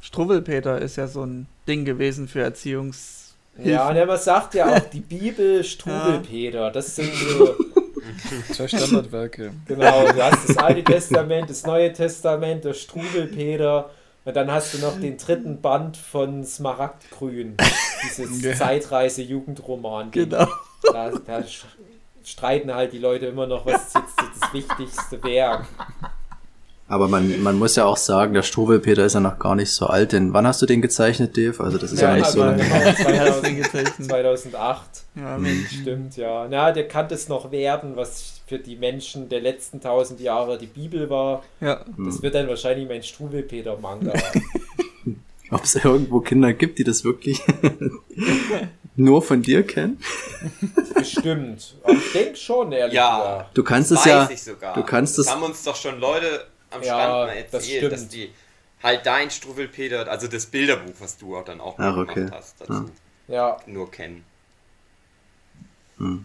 [0.01, 3.35] Struwwelpeter ist ja so ein Ding gewesen für Erziehungs.
[3.63, 7.55] Ja, und er sagt ja auch die Bibel, Struwelpeter, das sind so,
[8.53, 9.51] Zwei Standardwerke.
[9.67, 13.89] genau, du hast das Alte Testament, das Neue Testament, der Struwelpeter
[14.25, 17.55] und dann hast du noch den dritten Band von Smaragdgrün,
[18.03, 18.53] dieses Ja.
[18.55, 20.11] Zeitreise-Jugendroman.
[20.11, 20.47] Genau.
[20.91, 21.43] Da, da
[22.23, 25.65] streiten halt die Leute immer noch, was ist jetzt das wichtigste Werk.
[26.89, 29.85] Aber man, man muss ja auch sagen, der Struwelpeter ist ja noch gar nicht so
[29.85, 31.63] alt, denn wann hast du den gezeichnet, Dave?
[31.63, 32.75] Also das ist ja, Ja, nicht so lange genau.
[32.75, 32.95] her.
[32.97, 34.07] Wer hat's 2000, denn gezeichnet?
[34.09, 34.89] 2008.
[35.15, 35.69] Ja, Mensch.
[35.81, 36.47] Stimmt, ja.
[36.49, 40.65] Na, der kann es noch werden, was für die Menschen der letzten tausend Jahre die
[40.65, 41.43] Bibel war.
[41.61, 41.85] Ja.
[41.97, 44.13] Das wird dann wahrscheinlich mein Struwelpeter-Manga.
[45.51, 47.41] Ob es irgendwo Kinder gibt, die das wirklich
[48.95, 49.99] nur von dir kennen?
[50.95, 51.75] Bestimmt.
[51.83, 53.17] Aber ich denke schon, ehrlich Ja.
[53.17, 53.57] gesagt.
[53.57, 54.73] Du kannst Das es weiß ja, ich sogar.
[54.75, 57.91] du kannst das es, haben uns doch schon Leute am Ja, Stand mal das erzählt,
[57.91, 58.13] dass stimmt.
[58.13, 58.33] die
[58.81, 62.29] halt dein Struwwelpeter, also das Bilderbuch, was du auch dann auch Ach, gemacht okay.
[62.31, 62.91] hast, dazu
[63.27, 63.57] Ja.
[63.65, 64.25] Nur kennen.
[65.97, 66.17] hm.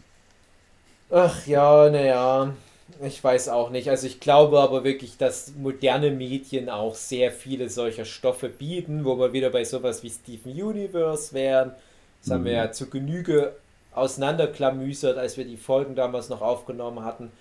[1.11, 2.55] Ach ja, naja.
[3.03, 3.89] Ich weiß auch nicht.
[3.91, 9.19] Also ich glaube aber wirklich, dass moderne Medien auch sehr viele solcher Stoffe bieten, wo
[9.19, 11.73] wir wieder bei sowas wie Steven Universe wären.
[12.21, 13.57] Das haben wir ja zu Genüge
[13.93, 17.33] auseinanderklamüsert, als wir die Folgen damals noch aufgenommen hatten.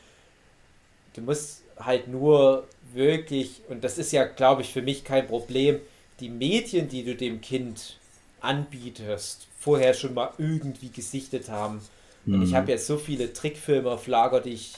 [1.13, 5.79] Du musst halt nur wirklich, und das ist ja, glaube ich, für mich kein Problem,
[6.19, 7.97] die Medien, die du dem Kind
[8.41, 11.81] anbietest, vorher schon mal irgendwie gesichtet haben.
[12.25, 14.75] Und ich habe jetzt so viele Trickfilme auf Lager, die ich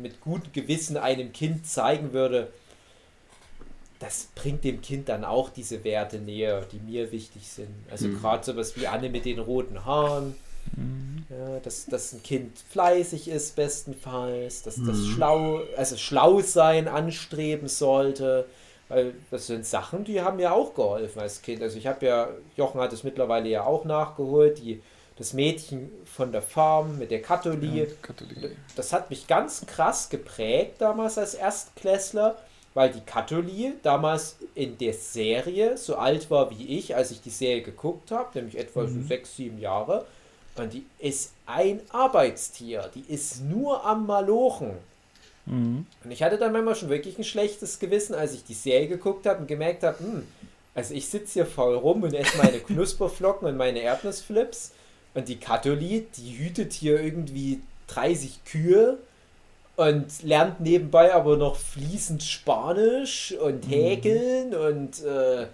[0.00, 2.48] mit gutem Gewissen einem Kind zeigen würde.
[3.98, 7.68] Das bringt dem Kind dann auch diese Werte näher, die mir wichtig sind.
[7.90, 10.34] Also gerade sowas wie Anne mit den roten Haaren.
[11.28, 17.68] Ja, dass, dass ein Kind fleißig ist, bestenfalls, dass das schlau, also schlau sein anstreben
[17.68, 18.46] sollte.
[18.88, 21.62] Weil das sind Sachen, die haben mir auch geholfen als Kind.
[21.62, 24.80] Also ich habe ja, Jochen hat es mittlerweile ja auch nachgeholt, die,
[25.16, 27.88] das Mädchen von der Farm mit der Katholie.
[28.00, 28.56] Katholik.
[28.76, 32.36] Das hat mich ganz krass geprägt damals als Erstklässler,
[32.74, 37.30] weil die Katholie damals in der Serie so alt war wie ich, als ich die
[37.30, 40.06] Serie geguckt habe, nämlich etwa so sechs, sieben Jahre.
[40.58, 42.90] Und die ist ein Arbeitstier.
[42.94, 44.70] Die ist nur am Malochen.
[46.02, 49.26] Und ich hatte dann manchmal schon wirklich ein schlechtes Gewissen, als ich die Serie geguckt
[49.26, 50.26] habe und gemerkt habe, hm,
[50.74, 54.72] also ich sitze hier faul rum und esse meine Knusperflocken und meine Erdnussflips
[55.14, 58.98] und die Katholie, die hütet hier irgendwie 30 Kühe
[59.76, 65.46] und lernt nebenbei aber noch fließend Spanisch und Häkeln und äh,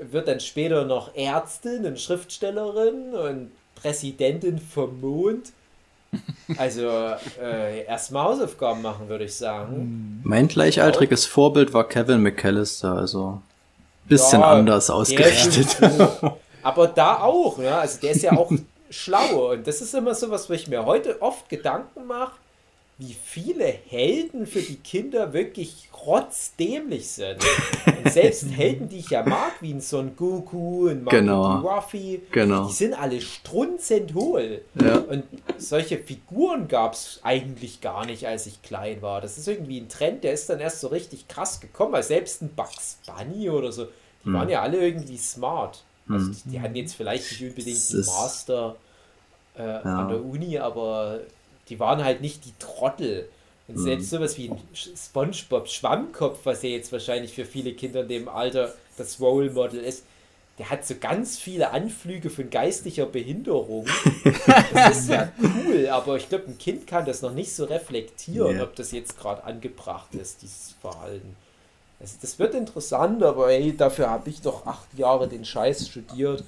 [0.00, 5.52] wird dann später noch Ärztin und Schriftstellerin und Präsidentin vom Mond.
[6.56, 6.88] Also
[7.42, 10.20] äh, erstmal Hausaufgaben machen, würde ich sagen.
[10.22, 13.40] Mein gleichaltriges Vorbild war Kevin McAllister, also
[14.06, 15.76] bisschen Ja, anders der ausgerichtet.
[16.62, 17.74] Aber da auch, ne?
[17.74, 18.50] Also der ist ja auch
[18.90, 19.52] schlau.
[19.52, 22.32] Und das ist immer so was, wo ich mir heute oft Gedanken mache,
[22.98, 27.38] wie viele Helden für die Kinder wirklich rotzdämlich sind.
[28.04, 31.56] Und selbst Helden, die ich ja mag, wie ein Son Goku, ein Marty Genau.
[31.58, 32.66] Ruffy, Genau.
[32.68, 34.62] die sind alle strunzend hohl.
[34.80, 34.98] Ja.
[34.98, 35.24] Und
[35.58, 39.20] solche Figuren gab es eigentlich gar nicht, als ich klein war.
[39.20, 42.42] Das ist irgendwie ein Trend, der ist dann erst so richtig krass gekommen, weil selbst
[42.42, 43.86] ein Bugs Bunny oder so,
[44.22, 44.34] die Hm.
[44.34, 45.82] waren ja alle irgendwie smart.
[46.08, 48.76] Also die, die hatten jetzt vielleicht nicht unbedingt ist- Master
[49.56, 51.20] äh, an der Uni, aber
[51.68, 53.28] die waren halt nicht die Trottel.
[53.68, 53.82] Und Hm.
[53.82, 58.28] selbst sowas wie ein SpongeBob Schwammkopf, was ja jetzt wahrscheinlich für viele Kinder in dem
[58.28, 60.04] Alter das Role Model ist,
[60.58, 63.86] der hat so ganz viele Anflüge von geistlicher Behinderung.
[64.72, 68.60] Das ist ja cool, aber ich glaube, ein Kind kann das noch nicht so reflektieren,
[68.60, 71.34] ob das jetzt gerade angebracht ist, dieses Verhalten.
[72.00, 76.44] Also das wird interessant, aber ey, dafür habe ich doch acht Jahre den Scheiß studiert.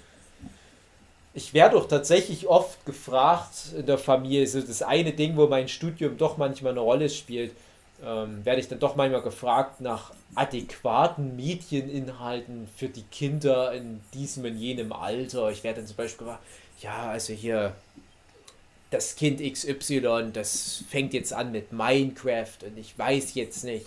[1.36, 5.68] Ich werde doch tatsächlich oft gefragt in der Familie, so das eine Ding, wo mein
[5.68, 7.52] Studium doch manchmal eine Rolle spielt,
[8.02, 14.46] ähm, werde ich dann doch manchmal gefragt nach adäquaten Medieninhalten für die Kinder in diesem
[14.46, 15.50] und jenem Alter.
[15.50, 16.44] Ich werde dann zum Beispiel gefragt,
[16.80, 17.74] ja, also hier
[18.88, 23.84] das Kind XY, das fängt jetzt an mit Minecraft und ich weiß jetzt nicht,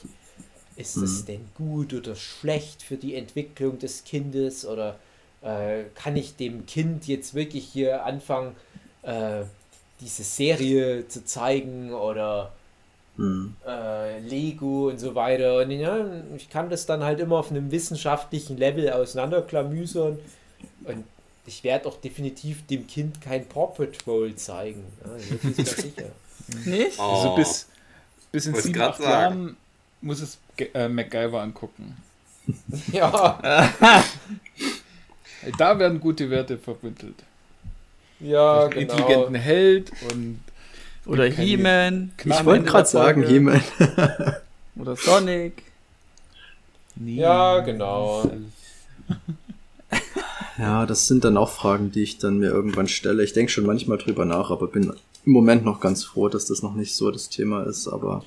[0.76, 5.00] ist es denn gut oder schlecht für die Entwicklung des Kindes oder
[5.41, 8.56] äh, kann ich dem Kind jetzt wirklich hier anfangen,
[9.04, 9.41] äh,
[10.02, 12.52] diese Serie zu zeigen oder
[13.17, 13.54] Hm.
[13.67, 15.58] äh, Lego und so weiter.
[15.60, 16.06] Und ja,
[16.38, 20.17] ich kann das dann halt immer auf einem wissenschaftlichen Level auseinanderklamüsern
[20.86, 21.04] und
[21.45, 24.86] ich werde auch definitiv dem Kind kein Paw Patrol zeigen.
[25.04, 26.12] Ja, das ist mir sicher.
[26.65, 26.97] Nicht?
[26.97, 27.02] Oh.
[27.02, 27.67] Also bis,
[28.32, 29.12] bis in sieben, grad acht sagen.
[29.12, 29.58] Jahren
[30.02, 30.38] muss es
[30.73, 31.97] äh, MacGyver angucken.
[32.93, 33.69] Ja,
[35.58, 37.15] Da werden gute Werte vermittelt.
[38.19, 38.82] ja, genau.
[38.82, 40.39] Intelligenten Held und
[41.06, 42.12] Oder He-Man.
[42.25, 43.25] Ich wollte gerade sagen.
[43.25, 43.62] He-Man.
[44.78, 45.63] Oder Sonic.
[46.95, 48.30] Nee, Ja, genau.
[50.58, 53.23] Ja, das sind dann auch Fragen, die ich dann mir irgendwann stelle.
[53.23, 54.93] Ich denke schon manchmal drüber nach, aber bin
[55.25, 57.88] im Moment noch ganz froh, dass das noch nicht so das Thema ist.
[57.88, 58.23] Aber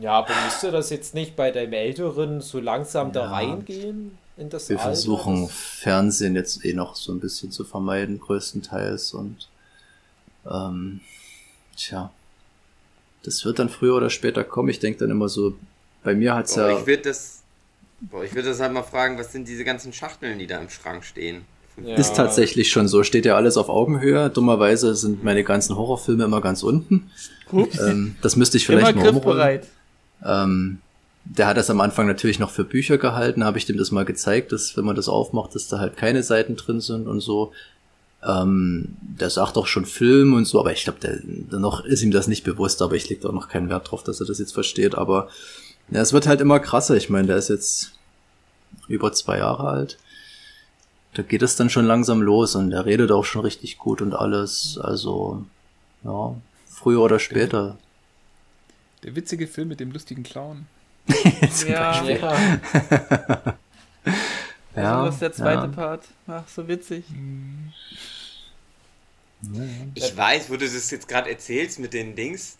[0.00, 3.30] Ja, aber müsste das jetzt nicht bei deinem Älteren so langsam da Ja.
[3.32, 4.90] reingehen in das wir Alter?
[4.90, 9.14] versuchen Fernsehen jetzt eh noch so ein bisschen zu vermeiden, größtenteils.
[9.14, 9.48] Und
[10.50, 11.00] ähm,
[11.76, 12.10] tja,
[13.22, 14.68] das wird dann früher oder später kommen.
[14.68, 15.54] Ich denke dann immer so,
[16.04, 16.78] bei mir hat's Boah, ja.
[16.78, 17.42] ich würde das,
[18.00, 20.70] boah, ich würde das halt mal fragen, was sind diese ganzen Schachteln, die da im
[20.70, 21.44] Schrank stehen?
[21.82, 21.96] Ja.
[21.96, 23.02] Ist tatsächlich schon so.
[23.02, 24.30] Steht ja alles auf Augenhöhe.
[24.30, 27.10] Dummerweise sind meine ganzen Horrorfilme immer ganz unten.
[27.52, 27.78] Ups.
[27.78, 29.24] Ähm, das müsste ich Immer vielleicht mal umrollen.
[29.24, 29.66] griffbereit.
[30.24, 30.78] Ähm,
[31.28, 34.04] der hat das am Anfang natürlich noch für Bücher gehalten, habe ich dem das mal
[34.04, 37.52] gezeigt, dass wenn man das aufmacht, dass da halt keine Seiten drin sind und so.
[38.24, 42.02] Ähm, der sagt auch schon Film und so, aber ich glaube, der, der noch ist
[42.02, 44.26] ihm das nicht bewusst, aber ich leg da auch noch keinen Wert drauf, dass er
[44.26, 44.94] das jetzt versteht.
[44.94, 45.28] Aber
[45.90, 46.96] ja, es wird halt immer krasser.
[46.96, 47.92] Ich meine, der ist jetzt
[48.88, 49.98] über zwei Jahre alt.
[51.14, 54.14] Da geht es dann schon langsam los und er redet auch schon richtig gut und
[54.14, 54.78] alles.
[54.80, 55.44] Also,
[56.04, 56.34] ja,
[56.66, 57.78] früher oder später.
[59.02, 60.66] Der witzige Film mit dem lustigen Clown.
[61.58, 62.50] Ja, Ja,
[64.74, 65.68] ja, das ist der zweite ja.
[65.68, 66.14] Part.
[66.26, 67.16] Ach, so witzig.
[69.94, 72.58] Ich weiß, wo du das jetzt gerade erzählst mit den Dings.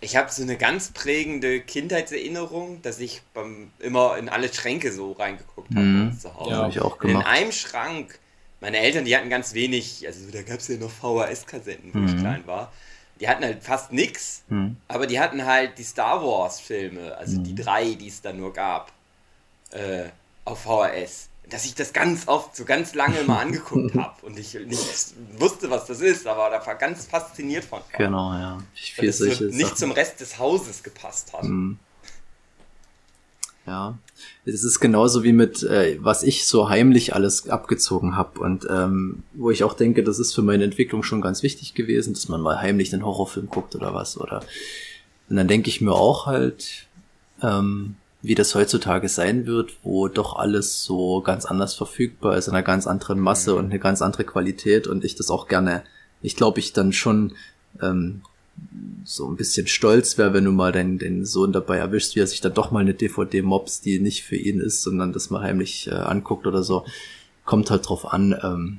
[0.00, 5.12] Ich habe so eine ganz prägende Kindheitserinnerung, dass ich beim, immer in alle Schränke so
[5.12, 6.18] reingeguckt habe Mhm.
[6.18, 6.50] zu Hause.
[6.50, 7.26] Ja, habe ich auch Und in gemacht.
[7.26, 8.20] einem Schrank,
[8.60, 12.16] meine Eltern, die hatten ganz wenig, also da gab es ja noch VHS-Kassetten, wo ich
[12.16, 12.18] Mhm.
[12.18, 12.72] klein war.
[13.22, 14.76] Die hatten halt fast nix, Hm.
[14.88, 17.44] aber die hatten halt die Star Wars-Filme, also Mhm.
[17.44, 18.90] die drei, die es da nur gab,
[19.70, 20.06] äh,
[20.44, 21.28] auf VHS.
[21.48, 25.70] Dass ich das ganz oft, so ganz lange mal angeguckt habe und ich nicht wusste,
[25.70, 27.80] was das ist, aber da war ganz fasziniert von.
[27.96, 28.58] Genau, ja.
[28.74, 29.76] Ich viel es so nicht Sachen.
[29.76, 31.42] zum Rest des Hauses gepasst hat.
[31.42, 31.78] Hm.
[33.66, 33.96] Ja,
[34.44, 39.22] es ist genauso wie mit, äh, was ich so heimlich alles abgezogen habe und ähm,
[39.34, 42.40] wo ich auch denke, das ist für meine Entwicklung schon ganz wichtig gewesen, dass man
[42.40, 44.42] mal heimlich einen Horrorfilm guckt oder was oder
[45.28, 46.86] und dann denke ich mir auch halt,
[47.40, 52.54] ähm, wie das heutzutage sein wird, wo doch alles so ganz anders verfügbar ist, in
[52.54, 55.84] einer ganz anderen Masse und eine ganz andere Qualität und ich das auch gerne,
[56.20, 57.32] ich glaube, ich dann schon
[57.80, 58.22] ähm,
[59.04, 62.26] so ein bisschen stolz wäre, wenn du mal deinen, deinen Sohn dabei erwischst, wie er
[62.26, 65.42] sich dann doch mal eine DVD mobs, die nicht für ihn ist, sondern das mal
[65.42, 66.84] heimlich äh, anguckt oder so.
[67.44, 68.38] Kommt halt drauf an.
[68.42, 68.78] Ähm,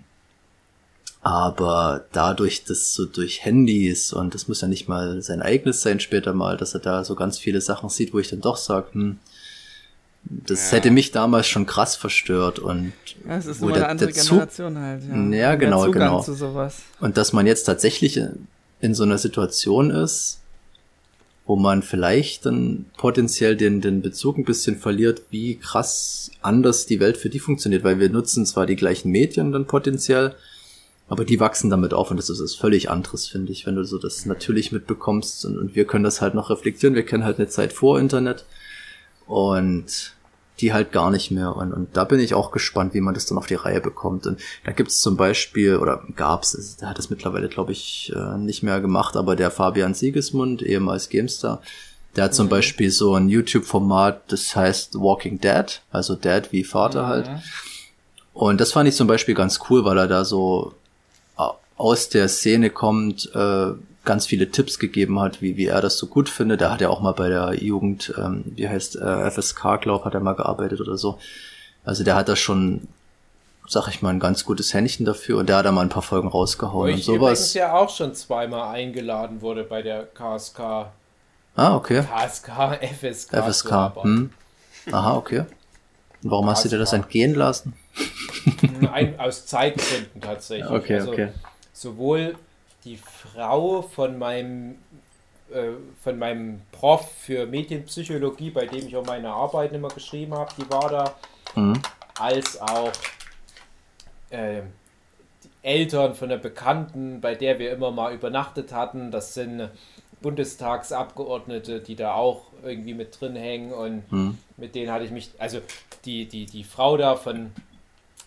[1.21, 5.99] aber dadurch, dass so durch Handys und das muss ja nicht mal sein eigenes sein
[5.99, 8.87] später mal, dass er da so ganz viele Sachen sieht, wo ich dann doch sage,
[8.91, 9.19] hm,
[10.25, 10.77] das Ja.
[10.77, 12.91] hätte mich damals schon krass verstört und
[13.27, 15.03] Ja, es ist wo der- eine andere der Zug- Generation halt.
[15.09, 16.25] Ja, Ja, genau, genau.
[16.99, 18.19] Und dass man jetzt tatsächlich
[18.83, 20.41] in so einer Situation ist,
[21.45, 26.99] wo man vielleicht dann potenziell den, den Bezug ein bisschen verliert, wie krass anders die
[26.99, 30.35] Welt für die funktioniert, weil wir nutzen zwar die gleichen Medien dann potenziell,
[31.07, 33.85] aber die wachsen damit auf und das ist was völlig anderes, finde ich, wenn du
[33.85, 37.39] so das natürlich mitbekommst und, und wir können das halt noch reflektieren, wir kennen halt
[37.39, 38.43] eine Zeit vor Internet
[39.27, 40.13] und
[40.63, 41.55] die halt gar nicht mehr.
[41.55, 44.25] Und, und da bin ich auch gespannt, wie man das dann auf die Reihe bekommt.
[44.25, 48.63] Und da gibt's zum Beispiel, oder gab's, der hat es mittlerweile, glaube ich, äh, nicht
[48.63, 51.61] mehr gemacht, aber der Fabian Siegesmund, ehemals GameStar,
[52.15, 57.07] der hat zum Beispiel so ein YouTube-Format, das heißt Walking Dead, also Dad wie Vater
[57.07, 57.27] halt.
[58.33, 60.73] Und das fand ich zum Beispiel ganz cool, weil er da so
[61.35, 63.71] au- aus der Szene kommt, äh,
[64.05, 66.61] ganz viele Tipps gegeben hat, wie, wie er das so gut findet.
[66.61, 70.13] Da hat er auch mal bei der Jugend, ähm, wie heißt äh, FSK, glaub, hat
[70.13, 71.19] er mal gearbeitet oder so.
[71.85, 72.87] Also der hat da schon,
[73.67, 76.01] sag ich mal, ein ganz gutes Händchen dafür und der hat da mal ein paar
[76.01, 77.53] Folgen Wo rausgehauen und ich übrigens sowas.
[77.53, 80.87] ja auch schon zweimal eingeladen wurde bei der KSK,
[81.55, 82.01] Ah, okay.
[82.03, 83.35] KSK, FSK.
[83.35, 83.71] FSK.
[84.01, 84.31] Hm.
[84.91, 85.45] Aha, okay.
[86.23, 87.73] Und warum hast du dir das entgehen lassen?
[88.91, 90.69] Ein, aus Zeitgründen tatsächlich.
[90.69, 91.29] Okay, also, okay.
[91.71, 92.35] sowohl
[92.85, 94.75] die Frau von meinem
[95.51, 100.51] äh, von meinem Prof für Medienpsychologie, bei dem ich auch meine Arbeiten immer geschrieben habe,
[100.57, 101.15] die war da,
[101.55, 101.79] Mhm.
[102.19, 102.91] als auch
[104.31, 104.61] äh,
[105.43, 109.11] die Eltern von einer Bekannten, bei der wir immer mal übernachtet hatten.
[109.11, 109.69] Das sind
[110.21, 114.37] Bundestagsabgeordnete, die da auch irgendwie mit drin hängen und Mhm.
[114.57, 115.59] mit denen hatte ich mich, also
[116.05, 117.51] die, die, die Frau da von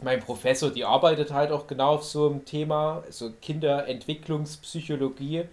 [0.03, 5.45] mein Professor, die arbeitet halt auch genau auf so einem Thema, so Kinderentwicklungspsychologie.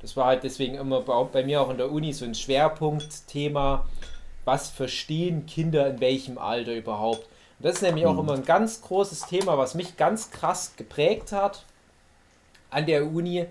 [0.00, 3.86] Das war halt deswegen immer bei, bei mir auch in der Uni so ein Schwerpunktthema.
[4.44, 7.28] Was verstehen Kinder in welchem Alter überhaupt?
[7.58, 11.32] Und das ist nämlich auch immer ein ganz großes Thema, was mich ganz krass geprägt
[11.32, 11.66] hat
[12.70, 13.44] an der Uni,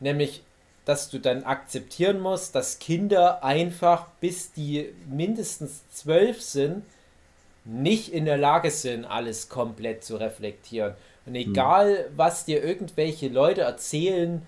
[0.00, 0.42] nämlich,
[0.84, 6.82] dass du dann akzeptieren musst, dass Kinder einfach, bis die mindestens zwölf sind,
[7.64, 10.94] nicht in der Lage sind, alles komplett zu reflektieren.
[11.26, 14.42] Und egal, was dir irgendwelche Leute erzählen,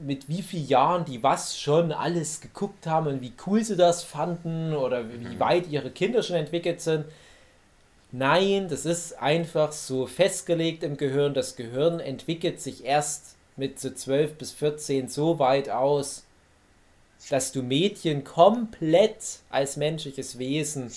[0.00, 4.02] mit wie vielen Jahren die was schon alles geguckt haben und wie cool sie das
[4.02, 7.04] fanden oder wie weit ihre Kinder schon entwickelt sind.
[8.10, 11.34] Nein, das ist einfach so festgelegt im Gehirn.
[11.34, 16.24] Das Gehirn entwickelt sich erst mit so 12 bis 14 so weit aus,
[17.30, 20.90] dass du Mädchen komplett als menschliches Wesen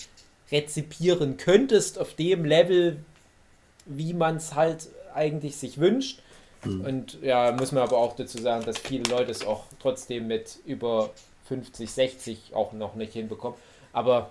[0.50, 2.98] rezipieren könntest auf dem Level,
[3.84, 6.20] wie man es halt eigentlich sich wünscht.
[6.64, 10.58] Und ja, muss man aber auch dazu sagen, dass viele Leute es auch trotzdem mit
[10.66, 11.10] über
[11.46, 13.58] 50, 60 auch noch nicht hinbekommen.
[13.92, 14.30] Aber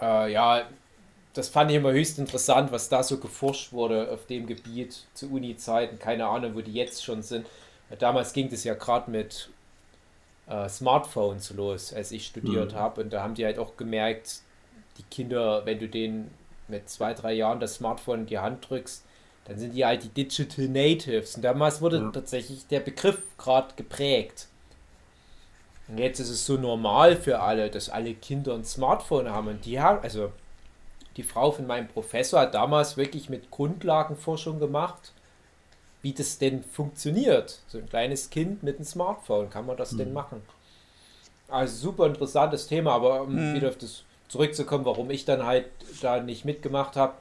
[0.00, 0.66] äh, ja,
[1.34, 5.30] das fand ich immer höchst interessant, was da so geforscht wurde auf dem Gebiet zu
[5.30, 5.98] Uni-Zeiten.
[5.98, 7.46] Keine Ahnung, wo die jetzt schon sind.
[7.98, 9.50] Damals ging das ja gerade mit
[10.46, 13.02] äh, Smartphones los, als ich studiert habe.
[13.02, 14.40] Und da haben die halt auch gemerkt,
[14.98, 16.32] die Kinder, wenn du denen
[16.68, 19.04] mit zwei, drei Jahren das Smartphone in die Hand drückst,
[19.44, 21.36] dann sind die halt die Digital Natives.
[21.36, 24.48] Und damals wurde tatsächlich der Begriff gerade geprägt.
[25.88, 29.48] Und jetzt ist es so normal für alle, dass alle Kinder ein Smartphone haben.
[29.48, 30.32] Und die haben, also
[31.16, 35.12] die Frau von meinem Professor hat damals wirklich mit Grundlagenforschung gemacht,
[36.00, 37.60] wie das denn funktioniert.
[37.66, 40.42] So ein kleines Kind mit einem Smartphone, kann man das denn machen?
[41.48, 45.66] Also super interessantes Thema, aber um wieder auf das zurückzukommen, warum ich dann halt
[46.00, 47.12] da nicht mitgemacht habe.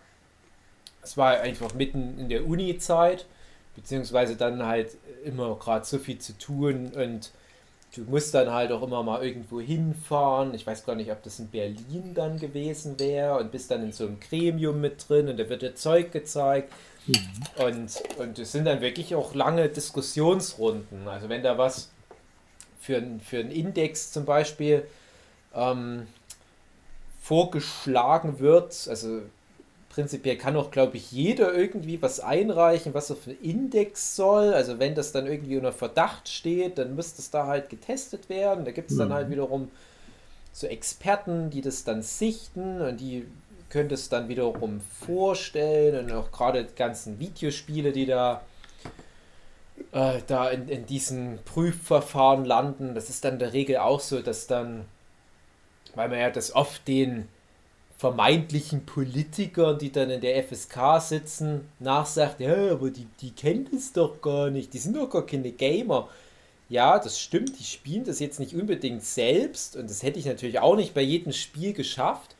[1.02, 3.26] Es war einfach mitten in der Uni-Zeit,
[3.76, 4.96] beziehungsweise dann halt
[5.26, 7.32] immer gerade so viel zu tun und
[7.94, 10.54] du musst dann halt auch immer mal irgendwo hinfahren.
[10.54, 13.92] Ich weiß gar nicht, ob das in Berlin dann gewesen wäre und bist dann in
[13.92, 16.72] so einem Gremium mit drin und da wird dir Zeug gezeigt.
[17.58, 21.10] Und, und es sind dann wirklich auch lange Diskussionsrunden.
[21.10, 21.92] Also wenn da was
[22.80, 24.88] für, für einen Index zum Beispiel
[25.54, 26.08] ähm,
[27.22, 29.22] vorgeschlagen wird, also
[29.90, 34.54] prinzipiell kann auch, glaube ich, jeder irgendwie was einreichen, was er für einen Index soll.
[34.54, 38.66] Also wenn das dann irgendwie unter Verdacht steht, dann müsste es da halt getestet werden.
[38.66, 39.70] Da gibt es dann halt wiederum
[40.54, 43.26] so Experten, die das dann sichten und die
[43.70, 48.42] können es dann wiederum vorstellen und auch gerade die ganzen Videospiele, die da
[49.92, 52.96] äh, da in, in diesen Prüfverfahren landen.
[52.96, 54.86] Das ist dann in der Regel auch so, dass dann,
[55.96, 57.28] weil man ja das oft den
[57.98, 63.94] vermeintlichen Politikern, die dann in der FSK sitzen, nachsagt, ja, aber die, die kennen das
[63.94, 66.10] doch gar nicht, die sind doch gar keine Gamer.
[66.68, 70.60] Ja, das stimmt, die spielen das jetzt nicht unbedingt selbst und das hätte ich natürlich
[70.60, 72.36] auch nicht bei jedem Spiel geschafft.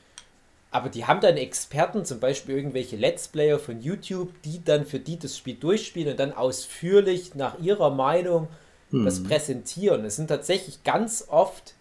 [0.72, 5.00] Aber die haben dann Experten, zum Beispiel irgendwelche Let's Player von YouTube, die dann für
[5.00, 8.48] die das Spiel durchspielen und dann ausführlich nach ihrer Meinung
[8.92, 10.06] das präsentieren.
[10.06, 11.76] Es sind tatsächlich ganz oft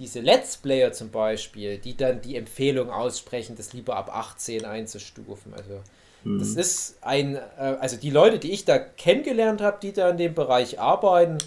[0.00, 5.54] diese Let's Player zum Beispiel, die dann die Empfehlung aussprechen, das lieber ab 18 einzustufen.
[5.54, 5.80] Also
[6.24, 10.18] das ist ein, äh, also die Leute, die ich da kennengelernt habe, die da in
[10.18, 11.38] dem Bereich arbeiten,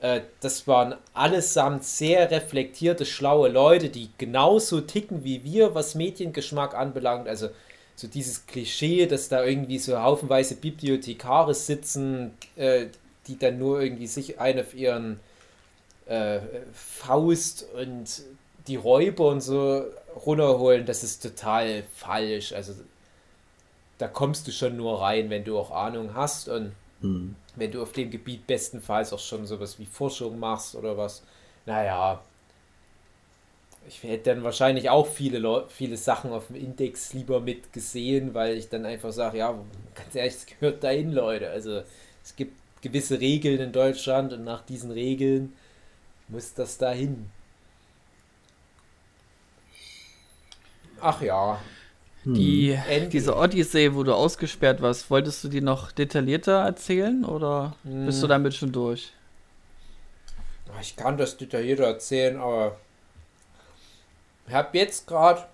[0.00, 6.74] äh, das waren allesamt sehr reflektierte, schlaue Leute, die genauso ticken wie wir, was Mediengeschmack
[6.74, 7.28] anbelangt.
[7.28, 7.50] Also
[7.94, 12.86] so dieses Klischee, dass da irgendwie so haufenweise Bibliothekare sitzen, äh,
[13.26, 15.20] die dann nur irgendwie sich einen auf ihren
[16.06, 16.40] äh,
[16.72, 18.22] Faust und
[18.66, 19.84] die Räuber und so
[20.24, 22.52] runterholen, das ist total falsch.
[22.52, 22.74] Also
[23.98, 26.72] da kommst du schon nur rein, wenn du auch Ahnung hast und
[27.56, 31.22] wenn du auf dem Gebiet bestenfalls auch schon sowas wie Forschung machst oder was.
[31.66, 32.22] Naja,
[33.88, 38.56] ich hätte dann wahrscheinlich auch viele, Leu viele Sachen auf dem Index lieber mitgesehen, weil
[38.56, 39.58] ich dann einfach sage, ja,
[39.94, 41.50] ganz ehrlich, es gehört dahin, Leute.
[41.50, 41.82] Also
[42.24, 45.52] es gibt gewisse Regeln in Deutschland und nach diesen Regeln
[46.32, 47.30] muss das dahin.
[51.00, 51.60] Ach ja,
[52.24, 53.08] Die, Endlich.
[53.10, 58.26] diese Odyssey, wo du ausgesperrt warst, wolltest du die noch detaillierter erzählen oder bist du
[58.26, 59.12] damit schon durch?
[60.80, 62.76] ich kann das detaillierter erzählen, aber
[64.48, 65.44] ich habe jetzt gerade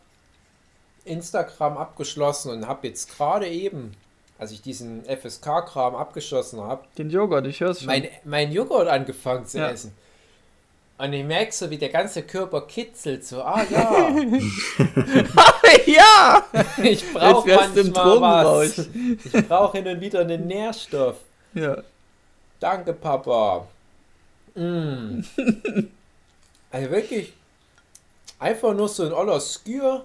[1.05, 3.93] Instagram abgeschlossen und habe jetzt gerade eben,
[4.39, 7.87] als ich diesen FSK-Kram abgeschlossen habe, Den Joghurt, ich hör's schon.
[7.89, 9.71] mein, mein Joghurt angefangen zu Ja.
[9.71, 9.93] essen.
[10.99, 14.09] Und ich merke so, wie der ganze Körper kitzelt, so, ah ja,
[15.87, 16.45] ja!
[16.83, 18.79] ich brauche manchmal was.
[18.79, 21.19] Ich brauche hin und wieder einen Nährstoff.
[21.55, 21.77] Ja.
[22.59, 23.69] Danke, Papa.
[24.57, 25.21] Mm.
[26.73, 27.33] Also wirklich
[28.41, 30.05] einfach nur so ein oller Skür,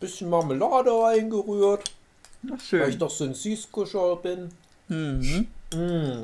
[0.00, 1.92] bisschen Marmelade eingerührt,
[2.46, 2.98] Ach, weil ich schön.
[2.98, 4.50] doch so ein Süßkuscher bin.
[4.88, 5.46] Mhm.
[5.74, 6.22] Mm.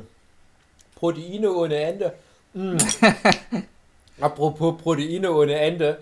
[0.95, 2.13] Proteine ohne Ende.
[2.53, 2.77] Mm.
[4.21, 5.99] Apropos Proteine ohne Ende.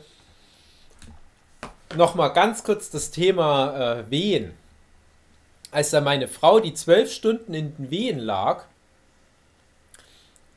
[1.95, 4.53] Nochmal ganz kurz das Thema äh, Wehen.
[5.71, 8.65] Als da meine Frau, die zwölf Stunden in den Wehen lag,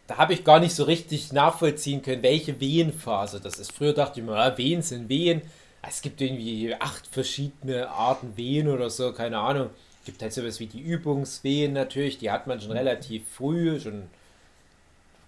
[0.07, 3.73] da habe ich gar nicht so richtig nachvollziehen können, welche Wehenphase das ist.
[3.73, 5.43] Früher dachte ich mir, ah, Wehen sind Wehen.
[5.83, 9.71] Es gibt irgendwie acht verschiedene Arten Wehen oder so, keine Ahnung.
[10.01, 14.09] Es gibt halt sowas wie die Übungswehen natürlich, die hat man schon relativ früh, schon,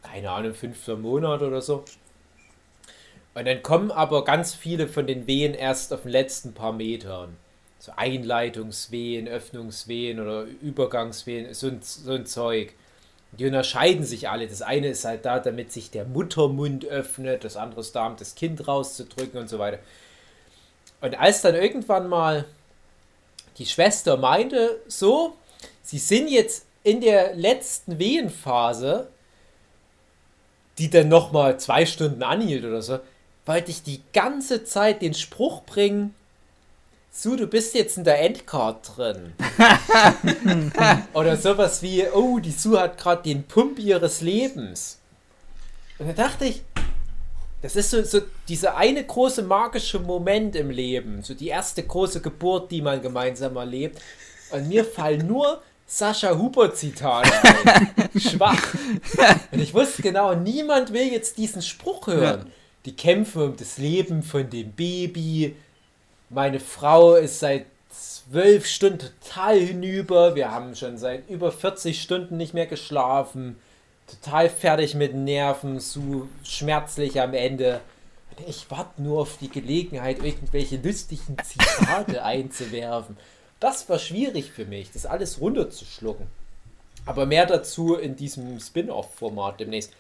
[0.07, 1.85] keine Ahnung, fünfter Monat oder so.
[3.35, 7.37] Und dann kommen aber ganz viele von den Wehen erst auf den letzten paar Metern.
[7.79, 12.73] So Einleitungswehen, Öffnungswehen oder Übergangswehen, so ein, so ein Zeug.
[13.33, 14.49] Die unterscheiden sich alle.
[14.49, 18.17] Das eine ist halt da, damit sich der Muttermund öffnet, das andere ist da, um
[18.17, 19.81] das Kind rauszudrücken und so weiter.
[21.03, 22.47] Und als dann irgendwann mal
[23.59, 25.37] die Schwester meinte, so,
[25.83, 29.09] sie sind jetzt in der letzten Wehenphase,
[30.79, 32.99] die dann nochmal zwei Stunden anhielt oder so,
[33.47, 36.15] wollte ich die ganze Zeit den Spruch bringen,
[37.19, 39.33] Su, du bist jetzt in der Endcard drin.
[41.15, 44.99] Oder sowas wie, oh, die Sue hat gerade den Pump ihres Lebens.
[45.99, 46.61] Und da dachte ich,
[47.63, 52.21] das ist so, so dieser eine große magische Moment im Leben, so die erste große
[52.21, 53.99] Geburt, die man gemeinsam erlebt.
[54.51, 58.11] Und mir fallen nur Sascha Huber-Zitate ein.
[58.21, 58.75] Schwach.
[59.53, 62.51] Und ich wusste genau, niemand will jetzt diesen Spruch hören.
[62.85, 65.57] Die kämpfen um das Leben von dem Baby.
[66.29, 70.35] Meine Frau ist seit zwölf Stunden total hinüber.
[70.35, 73.57] Wir haben schon seit über 40 Stunden nicht mehr geschlafen.
[74.09, 77.81] Total fertig mit Nerven, so schmerzlich am Ende.
[78.31, 83.17] Und ich warte nur auf die Gelegenheit, irgendwelche lustigen Zitate einzuwerfen.
[83.61, 86.27] Das war schwierig für mich, das alles runterzuschlucken.
[87.07, 89.93] Aber mehr dazu in diesem Spin-off-Format demnächst.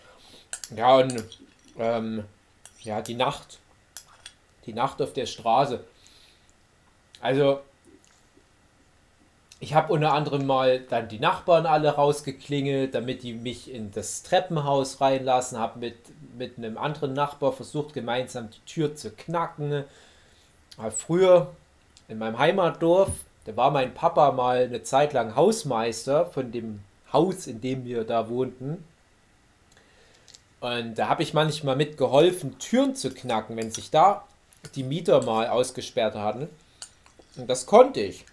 [0.75, 1.25] Ja, und
[1.79, 2.25] ähm,
[2.81, 3.59] ja, die Nacht.
[4.67, 5.85] Die Nacht auf der Straße.
[7.21, 7.61] Also,
[9.61, 14.23] ich habe unter anderem mal dann die Nachbarn alle rausgeklingelt, damit die mich in das
[14.23, 15.59] Treppenhaus reinlassen.
[15.59, 15.97] Habe mit,
[16.37, 19.85] mit einem anderen Nachbar versucht, gemeinsam die Tür zu knacken.
[20.77, 21.55] Aber früher
[22.09, 23.11] in meinem Heimatdorf,
[23.47, 26.81] da war mein Papa mal eine Zeit lang Hausmeister von dem
[27.13, 28.85] Haus, in dem wir da wohnten.
[30.61, 34.27] Und da habe ich manchmal mitgeholfen, Türen zu knacken, wenn sich da
[34.75, 36.49] die Mieter mal ausgesperrt hatten.
[37.37, 38.25] Und das konnte ich.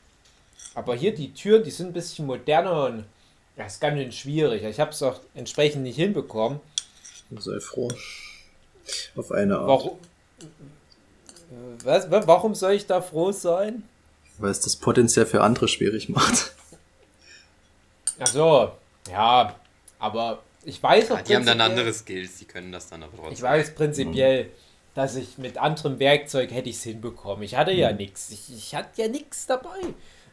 [0.73, 3.05] Aber hier die Türen, die sind ein bisschen moderner und
[3.55, 4.63] das ist ganz schön schwierig.
[4.63, 6.59] Ich habe es auch entsprechend nicht hinbekommen.
[7.37, 7.89] Sei froh.
[9.15, 9.67] Auf eine Art.
[9.67, 9.99] Warum?
[11.83, 13.83] Was, wa- warum soll ich da froh sein?
[14.37, 16.53] Weil es das potenziell für andere schwierig macht.
[18.19, 18.71] Ach so,
[19.09, 19.55] ja,
[19.99, 23.13] aber ich weiß auch Ja, die haben dann andere Skills, die können das dann aber
[23.15, 23.33] trotzdem.
[23.33, 24.49] Ich weiß prinzipiell,
[24.93, 27.43] dass ich mit anderem Werkzeug hätte ich es hinbekommen.
[27.43, 28.29] Ich hatte ja nichts.
[28.29, 29.79] Ich, ich hatte ja nichts dabei.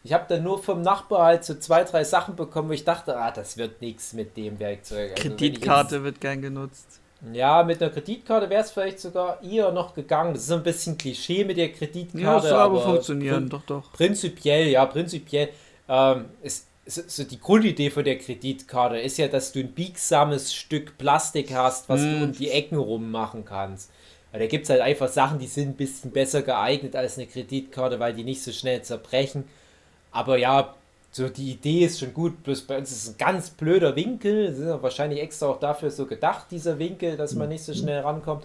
[0.03, 3.17] Ich habe dann nur vom Nachbar halt so zwei, drei Sachen bekommen, wo ich dachte,
[3.17, 5.13] ah, das wird nichts mit dem Werkzeug.
[5.13, 7.00] Also Kreditkarte wird gern genutzt.
[7.33, 10.33] Ja, mit einer Kreditkarte wäre es vielleicht sogar eher noch gegangen.
[10.33, 12.49] Das ist so ein bisschen Klischee mit der Ja, Kreditkarte.
[12.49, 13.93] soll aber aber funktionieren, doch, doch.
[13.93, 15.51] Prinzipiell, ja, prinzipiell.
[15.89, 20.55] Ähm, ist, ist, so die Grundidee von der Kreditkarte ist ja, dass du ein biegsames
[20.55, 23.91] Stück Plastik hast, was du um die Ecken rum machen kannst.
[24.33, 27.27] Weil da gibt es halt einfach Sachen, die sind ein bisschen besser geeignet als eine
[27.27, 29.45] Kreditkarte, weil die nicht so schnell zerbrechen.
[30.13, 30.75] Aber ja,
[31.13, 34.47] so die Idee ist schon gut, bloß bei uns ist es ein ganz blöder Winkel.
[34.47, 37.75] Das ist ja wahrscheinlich extra auch dafür so gedacht, dieser Winkel, dass man nicht so
[37.75, 38.45] schnell rankommt.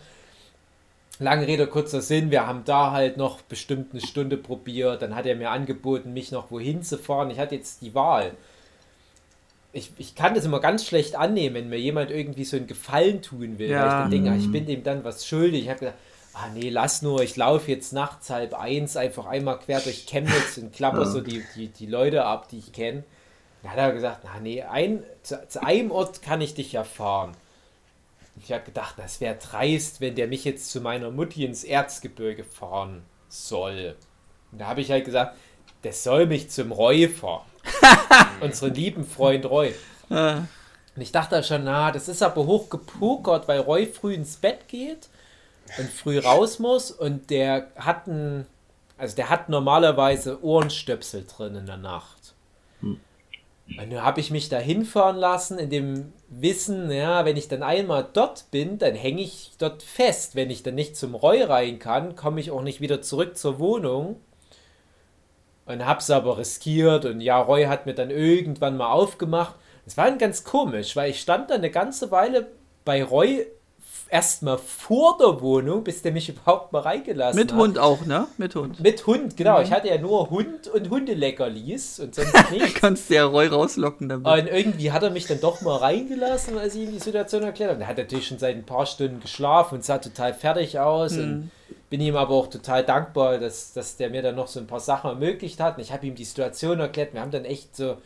[1.20, 5.02] Lange Rede, kurzer Sinn, wir haben da halt noch bestimmt eine Stunde probiert.
[5.02, 7.30] Dann hat er mir angeboten, mich noch wohin zu fahren.
[7.32, 8.32] Ich hatte jetzt die Wahl.
[9.72, 13.22] Ich, ich kann das immer ganz schlecht annehmen, wenn mir jemand irgendwie so einen Gefallen
[13.22, 13.70] tun will.
[13.70, 14.02] Weil ich Ja.
[14.02, 15.64] dann denke, ah, ich bin dem dann was schuldig.
[15.64, 15.98] Ich habe gedacht,
[16.36, 20.58] ah nee, lass nur, ich laufe jetzt nachts halb eins einfach einmal quer durch Chemnitz
[20.58, 23.04] und klapper so die, die, die Leute ab, die ich kenne.
[23.64, 26.84] Dann hat er gesagt, na nee, ein, zu, zu einem Ort kann ich dich ja
[26.84, 27.36] fahren.
[28.44, 32.44] Ich habe gedacht, das wäre dreist, wenn der mich jetzt zu meiner Mutti ins Erzgebirge
[32.44, 33.96] fahren soll.
[34.52, 35.38] Und da habe ich halt gesagt,
[35.86, 37.46] der soll mich zum fahren.
[38.42, 39.74] Unseren lieben Freund Roy.
[40.10, 44.68] Und ich dachte schon, na, das ist aber hoch gepokert, weil Roy früh ins Bett
[44.68, 45.08] geht
[45.78, 48.46] und früh raus muss und der hat ein,
[48.98, 52.36] also der hat normalerweise Ohrenstöpsel drin in der Nacht.
[53.68, 57.64] Und nun habe ich mich da hinfahren lassen in dem Wissen, ja, wenn ich dann
[57.64, 60.36] einmal dort bin, dann hänge ich dort fest.
[60.36, 63.58] Wenn ich dann nicht zum Roy rein kann, komme ich auch nicht wieder zurück zur
[63.58, 64.22] Wohnung.
[65.66, 69.56] Und hab's aber riskiert und ja, Roy hat mir dann irgendwann mal aufgemacht.
[69.88, 72.52] Es war dann ganz komisch, weil ich stand da eine ganze Weile
[72.86, 73.48] bei Roy
[74.16, 77.60] erstmal vor der Wohnung, bis der mich überhaupt mal reingelassen mit hat.
[77.60, 78.28] Hund auch, ne?
[78.38, 78.80] Mit Hund.
[78.80, 79.60] Mit Hund, genau.
[79.60, 82.76] Ich hatte ja nur Hund und Hundeleckerlis und sonst nichts.
[82.76, 84.26] Kannst du ja Roy rauslocken damit.
[84.26, 87.72] Und irgendwie hat er mich dann doch mal reingelassen, als ich ihm die Situation erklärt
[87.72, 87.82] habe.
[87.82, 91.18] Er hat natürlich schon seit ein paar Stunden geschlafen und sah total fertig aus.
[91.18, 91.52] Und
[91.90, 94.80] bin ihm aber auch total dankbar, dass, dass der mir dann noch so ein paar
[94.80, 95.76] Sachen ermöglicht hat.
[95.76, 97.14] Und ich habe ihm die Situation erklärt.
[97.14, 97.98] Wir haben dann echt so,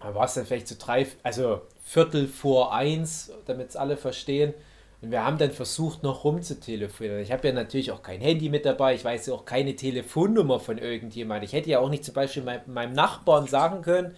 [0.00, 4.54] da war es dann vielleicht so drei, also Viertel vor eins, damit es alle verstehen.
[5.00, 7.20] Und wir haben dann versucht, noch rumzutelefonieren.
[7.20, 8.94] Ich habe ja natürlich auch kein Handy mit dabei.
[8.94, 11.44] Ich weiß ja auch keine Telefonnummer von irgendjemand.
[11.44, 14.16] Ich hätte ja auch nicht zum Beispiel mein, meinem Nachbarn sagen können,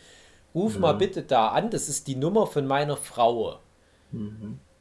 [0.54, 3.58] ruf mal bitte da an, das ist die Nummer von meiner Frau.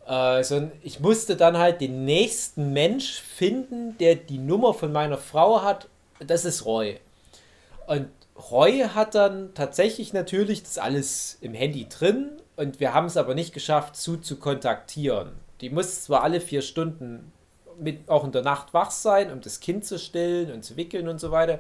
[0.08, 5.18] Äh, sondern ich musste dann halt den nächsten Mensch finden, der die Nummer von meiner
[5.18, 5.90] Frau hat.
[6.26, 7.00] Das ist Roy.
[7.88, 8.08] Und
[8.52, 13.36] Roy hat dann tatsächlich natürlich das alles im Handy drin und wir haben es aber
[13.36, 15.32] nicht geschafft, zu zu kontaktieren.
[15.62, 17.32] Die muss zwar alle vier Stunden
[17.80, 21.08] mit, auch in der Nacht wach sein, um das Kind zu stillen und zu wickeln
[21.08, 21.60] und so weiter.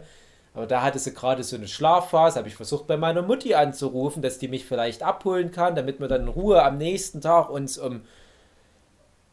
[0.54, 4.22] Aber da hatte sie gerade so eine Schlafphase, habe ich versucht bei meiner Mutti anzurufen,
[4.22, 7.78] dass die mich vielleicht abholen kann, damit wir dann in Ruhe am nächsten Tag uns
[7.78, 8.02] um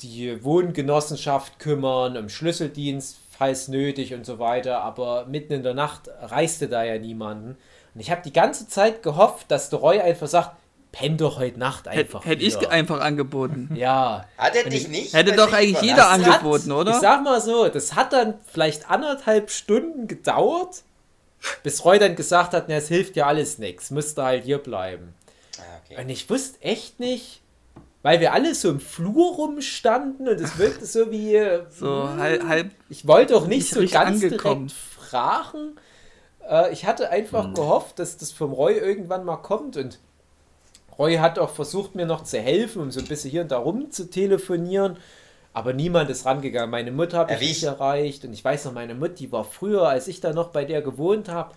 [0.02, 4.82] die Wohngenossenschaft kümmern, um Schlüsseldienst, falls nötig und so weiter.
[4.82, 7.56] Aber mitten in der Nacht reiste da ja niemanden.
[7.94, 10.54] Und ich habe die ganze Zeit gehofft, dass der Roy einfach sagt,
[10.96, 13.70] penn doch heute Nacht einfach Hätte ich einfach angeboten.
[13.76, 14.26] Ja.
[14.38, 15.12] Hat er dich ich- nicht?
[15.14, 16.90] Hätte doch eigentlich jeder angeboten, hat, oder?
[16.92, 20.82] Ich sag mal so, das hat dann vielleicht anderthalb Stunden gedauert,
[21.62, 25.14] bis Roy dann gesagt hat, na, es hilft ja alles nichts, müsste halt hier bleiben.
[25.58, 26.00] Ah, okay.
[26.02, 27.42] Und ich wusste echt nicht,
[28.02, 32.46] weil wir alle so im Flur rumstanden und es wirkte so wie, äh, So halb,
[32.48, 34.68] halb ich wollte auch nicht Nicht so ganz angekommen.
[34.68, 34.72] direkt
[35.10, 35.76] fragen.
[36.48, 39.98] Äh, ich hatte einfach gehofft, dass das vom Roy irgendwann mal kommt und
[40.98, 43.58] Roy hat auch versucht, mir noch zu helfen, um so ein bisschen hier und da
[43.58, 44.96] rum zu telefonieren.
[45.52, 46.70] Aber niemand ist rangegangen.
[46.70, 48.24] Meine Mutter habe ich nicht ich- erreicht.
[48.24, 50.82] Und ich weiß noch, meine Mutter, die war früher, als ich da noch bei der
[50.82, 51.54] gewohnt habe,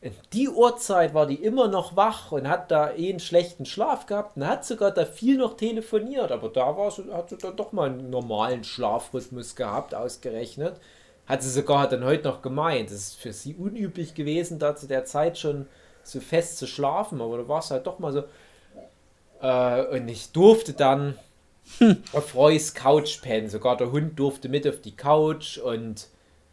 [0.00, 4.06] in die Uhrzeit war die immer noch wach und hat da eh einen schlechten Schlaf
[4.06, 6.32] gehabt und hat sogar da viel noch telefoniert.
[6.32, 10.80] Aber da war sie, hat sie dann doch mal einen normalen Schlafrhythmus gehabt, ausgerechnet.
[11.26, 12.90] Hat sie sogar dann heute noch gemeint.
[12.90, 15.66] Es ist für sie unüblich gewesen, da zu der Zeit schon
[16.02, 17.20] so fest zu schlafen.
[17.20, 18.24] Aber da war es halt doch mal so.
[19.42, 21.18] Äh, und ich durfte dann
[22.12, 23.48] auf Roys Couch pennen.
[23.48, 26.08] Sogar der Hund durfte mit auf die Couch und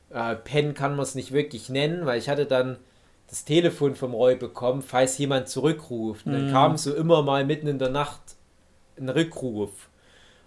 [0.10, 2.78] äh, pennen kann man es nicht wirklich nennen, weil ich hatte dann
[3.28, 6.26] das Telefon vom Roy bekommen, falls jemand zurückruft.
[6.26, 8.22] Und dann kam so immer mal mitten in der Nacht
[8.98, 9.90] ein Rückruf.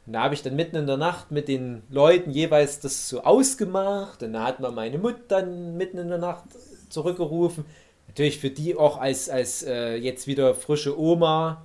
[0.05, 3.23] Und da habe ich dann mitten in der Nacht mit den Leuten jeweils das so
[3.23, 4.25] ausgemacht.
[4.25, 6.43] Und da hat man meine Mutter dann mitten in der Nacht
[6.89, 7.65] zurückgerufen.
[8.09, 11.65] Natürlich für die auch als, als äh, jetzt wieder frische Oma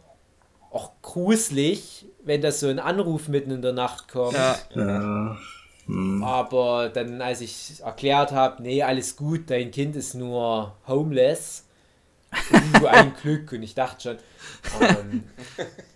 [0.72, 4.34] auch gruselig, wenn das so ein Anruf mitten in der Nacht kommt.
[4.34, 4.58] Ja.
[4.76, 5.38] Ja.
[6.22, 11.66] Aber dann, als ich erklärt habe, nee, alles gut, dein Kind ist nur homeless,
[12.80, 13.54] du ein Glück.
[13.54, 14.18] Und ich dachte schon,
[14.82, 15.24] ähm,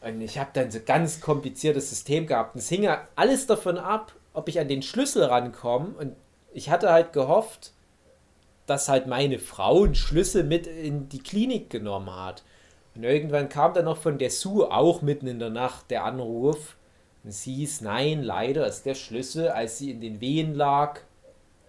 [0.02, 2.56] und ich habe dann so ganz kompliziertes System gehabt.
[2.56, 5.90] Und es hing ja alles davon ab, ob ich an den Schlüssel rankomme.
[6.00, 6.16] Und
[6.54, 7.74] ich hatte halt gehofft,
[8.66, 12.44] dass halt meine Frau einen Schlüssel mit in die Klinik genommen hat.
[12.96, 16.76] Und irgendwann kam dann noch von der Sue auch mitten in der Nacht der Anruf.
[17.24, 21.00] Und es hieß, nein, leider ist der Schlüssel, als sie in den Wehen lag,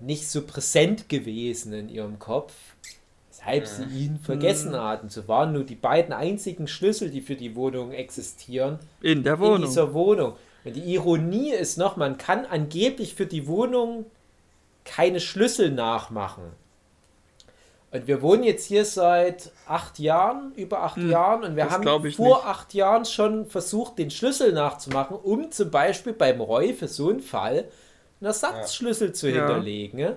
[0.01, 2.55] nicht so präsent gewesen in ihrem Kopf,
[3.29, 5.09] weshalb sie ihn vergessen hatten.
[5.11, 9.41] So waren nur die beiden einzigen Schlüssel, die für die Wohnung existieren, In der in
[9.41, 9.63] Wohnung.
[9.63, 10.35] dieser Wohnung.
[10.65, 14.07] Und die Ironie ist noch, man kann angeblich für die Wohnung
[14.85, 16.45] keine Schlüssel nachmachen.
[17.93, 21.85] Und wir wohnen jetzt hier seit acht Jahren, über acht Jahren, und wir Hm, haben
[22.09, 22.47] vor nicht.
[22.47, 27.21] acht Jahren schon versucht, den Schlüssel nachzumachen, um zum Beispiel beim Roy für so einen
[27.21, 27.69] Fall
[28.21, 29.37] einen Ersatzschlüssel zu Ja.
[29.37, 29.99] hinterlegen.
[30.01, 30.17] ne?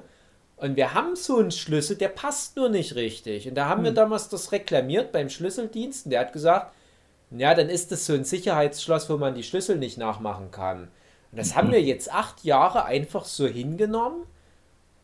[0.57, 3.47] Und wir haben so einen Schlüssel, der passt nur nicht richtig.
[3.49, 3.95] Und da haben wir Hm.
[3.95, 6.05] damals das reklamiert beim Schlüsseldienst.
[6.05, 6.73] Und der hat gesagt,
[7.31, 10.83] ja, dann ist das so ein Sicherheitsschloss, wo man die Schlüssel nicht nachmachen kann.
[11.31, 14.23] Und das haben wir jetzt acht Jahre einfach so hingenommen.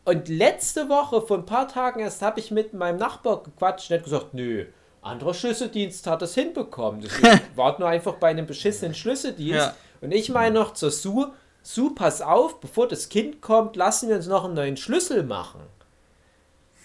[0.04, 3.98] Und letzte Woche, vor ein paar Tagen erst, habe ich mit meinem Nachbar gequatscht und
[3.98, 4.66] hat gesagt, nö,
[5.00, 7.00] anderer Schlüsseldienst hat das hinbekommen.
[7.00, 9.54] Deswegen warten nur einfach bei einem beschissenen Schlüsseldienst.
[9.54, 9.76] Ja.
[10.00, 11.32] Und ich meine noch zur Sue,
[11.62, 15.60] Sue, pass auf, bevor das Kind kommt, lassen wir uns noch einen neuen Schlüssel machen.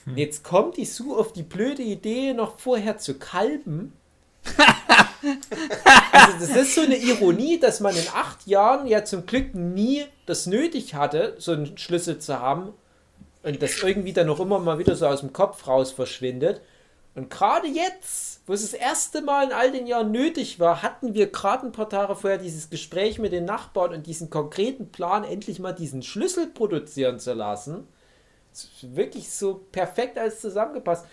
[0.06, 3.94] Und jetzt kommt die Sue auf die blöde Idee, noch vorher zu kalben.
[6.12, 10.06] also das ist so eine Ironie, dass man in acht Jahren ja zum Glück nie
[10.28, 12.74] das nötig hatte, so einen Schlüssel zu haben
[13.44, 16.62] und das irgendwie dann noch immer mal wieder so aus dem Kopf raus verschwindet.
[17.16, 21.16] Und gerade jetzt, wo es das erste Mal in all den Jahren nötig war, hatten
[21.16, 25.24] wir gerade ein paar Tage vorher dieses Gespräch mit den Nachbarn und diesen konkreten Plan,
[25.24, 27.88] endlich mal diesen Schlüssel produzieren zu lassen.
[28.82, 31.06] Wirklich so perfekt alles zusammengepasst.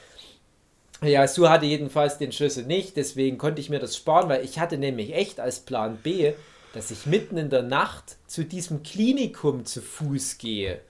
[1.02, 4.58] Ja, Sue hatte jedenfalls den Schlüssel nicht, deswegen konnte ich mir das sparen, weil ich
[4.58, 6.34] hatte nämlich echt als Plan B,
[6.72, 10.80] dass ich mitten in der Nacht zu diesem Klinikum zu Fuß gehe.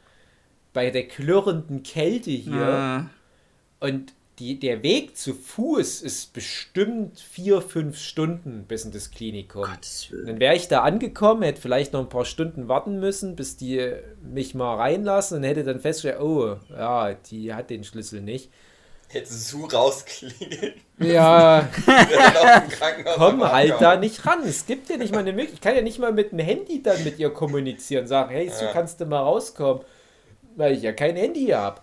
[0.74, 2.56] Bei der klirrenden Kälte hier.
[2.58, 3.10] Ja.
[3.80, 9.64] Und die, der Weg zu Fuß ist bestimmt vier, fünf Stunden bis in das Klinikum.
[10.26, 13.92] Dann wäre ich da angekommen, hätte vielleicht noch ein paar Stunden warten müssen, bis die
[14.20, 18.50] mich mal reinlassen und hätte dann festgestellt, oh, ja, die hat den Schlüssel nicht.
[19.06, 20.74] Hätte Sue rausklingelt.
[20.98, 21.68] Ja,
[23.16, 24.40] komm halt da nicht ran.
[24.44, 25.54] Es gibt ja nicht mal eine Möglichkeit.
[25.54, 28.64] Ich kann ja nicht mal mit dem Handy dann mit ihr kommunizieren, sagen, hey, so
[28.64, 28.72] Ja.
[28.72, 29.84] kannst du mal rauskommen,
[30.56, 31.80] weil ich ja kein Handy habe.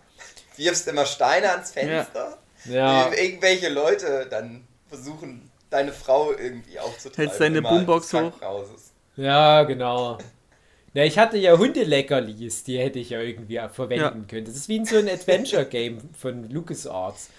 [0.57, 2.37] Wirfst immer Steine ans Fenster.
[2.65, 7.15] Ja, Ir- Irgendwelche Leute dann versuchen, deine Frau irgendwie aufzutreiben.
[7.29, 8.33] Hältst deine Boombox hoch?
[9.15, 10.17] Ja, genau.
[10.93, 14.45] Ja, ich hatte ja Hundeleckerlis, die hätte ich ja irgendwie verwenden können.
[14.45, 17.29] Das ist wie in so ein Adventure-Game von LucasArts.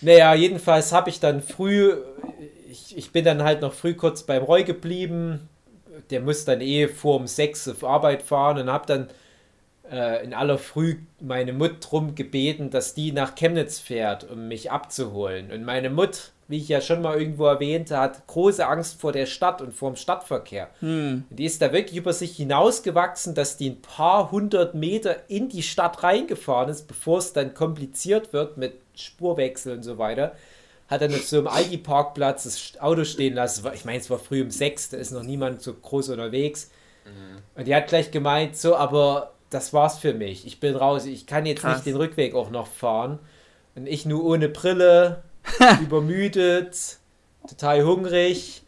[0.00, 1.94] Naja, jedenfalls habe ich dann früh,
[2.70, 5.48] ich, ich bin dann halt noch früh kurz beim Roy geblieben.
[6.10, 9.08] Der muss dann eh vor um sechs auf Arbeit fahren und habe dann
[9.90, 14.70] äh, in aller Früh meine Mut drum gebeten, dass die nach Chemnitz fährt, um mich
[14.70, 15.50] abzuholen.
[15.50, 19.26] Und meine Mut, wie ich ja schon mal irgendwo erwähnte, hat große Angst vor der
[19.26, 20.68] Stadt und vor dem Stadtverkehr.
[21.30, 25.48] Und Die ist da wirklich über sich hinausgewachsen, dass die ein paar hundert Meter in
[25.48, 30.34] die Stadt reingefahren ist, bevor es dann kompliziert wird mit Spurwechsel und so weiter.
[30.88, 33.64] Hat dann auf so einem Aldi-Parkplatz das Auto stehen lassen.
[33.74, 36.70] Ich meine, es war früh um sechs, da ist noch niemand so groß unterwegs.
[37.54, 40.46] Und die hat gleich gemeint, so, aber das war's für mich.
[40.46, 41.06] Ich bin raus.
[41.06, 41.76] Ich kann jetzt Krass.
[41.76, 43.18] nicht den Rückweg auch noch fahren.
[43.74, 45.22] Und ich nur ohne Brille,
[45.82, 46.98] übermüdet,
[47.48, 48.62] total hungrig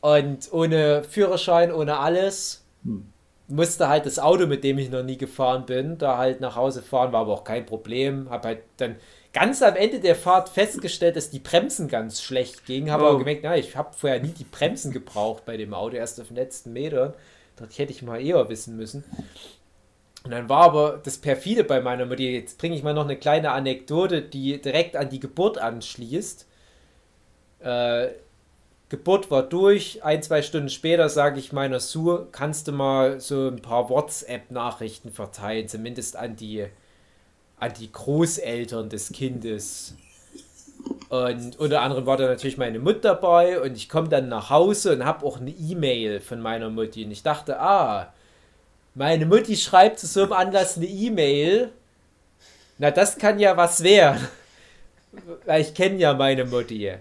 [0.00, 2.64] und ohne Führerschein, ohne alles.
[3.46, 6.82] Musste halt das Auto, mit dem ich noch nie gefahren bin, da halt nach Hause
[6.82, 8.28] fahren, war aber auch kein Problem.
[8.30, 8.96] Hab halt dann
[9.34, 12.90] ganz am Ende der Fahrt festgestellt, dass die Bremsen ganz schlecht gingen.
[12.90, 13.08] Habe Oh.
[13.08, 16.28] aber gemerkt, na, ich habe vorher nie die Bremsen gebraucht bei dem Auto, erst auf
[16.28, 17.12] den letzten Metern.
[17.56, 19.04] Das hätte ich mal eher wissen müssen.
[20.24, 22.22] Und dann war aber das perfide bei meiner Mutter.
[22.22, 26.46] Jetzt bringe ich mal noch eine kleine Anekdote, die direkt an die Geburt anschließt.
[27.60, 28.08] Äh,
[28.88, 30.02] Geburt war durch.
[30.02, 35.12] Ein, zwei Stunden später sage ich meiner Sue, kannst du mal so ein paar WhatsApp-Nachrichten
[35.12, 36.68] verteilen, zumindest an die,
[37.60, 39.94] an die Großeltern des Kindes.
[41.10, 44.94] Und unter anderem war da natürlich meine Mutter dabei und ich komme dann nach Hause
[44.94, 47.04] und habe auch eine E-Mail von meiner Mutti.
[47.04, 48.13] Und ich dachte, ah,
[48.94, 51.70] meine Mutti schreibt zu so einem Anlass eine E-Mail.
[52.78, 54.26] Na, das kann ja was werden.
[55.44, 56.92] Weil ich kenne ja meine Mutti.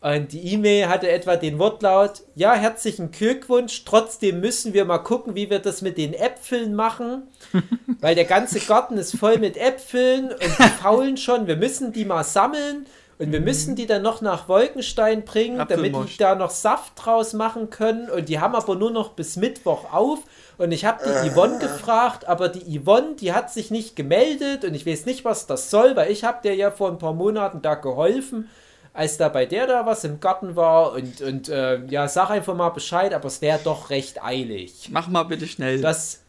[0.00, 5.34] Und die E-Mail hatte etwa den Wortlaut, ja, herzlichen Glückwunsch, trotzdem müssen wir mal gucken,
[5.34, 7.22] wie wir das mit den Äpfeln machen,
[8.00, 12.04] weil der ganze Garten ist voll mit Äpfeln und die faulen schon, wir müssen die
[12.04, 12.86] mal sammeln
[13.18, 17.32] und wir müssen die dann noch nach Wolkenstein bringen, damit die da noch Saft draus
[17.32, 20.20] machen können und die haben aber nur noch bis Mittwoch auf
[20.58, 24.74] und ich habe die Yvonne gefragt, aber die Yvonne, die hat sich nicht gemeldet und
[24.74, 27.62] ich weiß nicht, was das soll, weil ich habe der ja vor ein paar Monaten
[27.62, 28.48] da geholfen
[28.96, 32.54] als da bei der da was im Garten war und, und äh, ja, sag einfach
[32.54, 34.88] mal Bescheid, aber es wäre doch recht eilig.
[34.90, 35.82] Mach mal bitte schnell.
[35.82, 36.22] Das,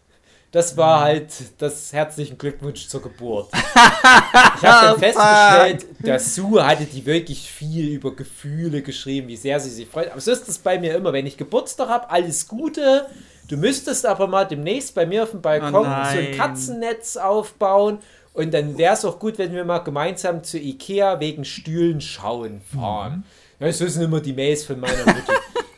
[0.51, 3.49] das war halt das herzlichen Glückwunsch zur Geburt.
[4.59, 9.59] Ich habe dann festgestellt, der Sue hatte die wirklich viel über Gefühle geschrieben, wie sehr
[9.59, 10.11] sie sich freut.
[10.11, 13.05] Aber so ist es bei mir immer, wenn ich Geburtstag habe, alles Gute.
[13.47, 16.31] Du müsstest aber mal demnächst bei mir auf dem Balkon Oh so ein.
[16.35, 17.99] Katzennetz aufbauen.
[18.33, 22.61] Und dann wäre es auch gut, wenn wir mal gemeinsam zu Ikea wegen Stühlen schauen
[22.61, 23.25] fahren.
[23.59, 25.33] Ja, so sind immer die Mails von meiner Mutter.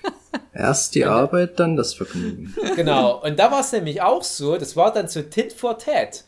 [0.53, 2.53] Erst die Arbeit, dann das Vergnügen.
[2.75, 6.25] Genau, und da war es nämlich auch so, das war dann so Tit for Tat.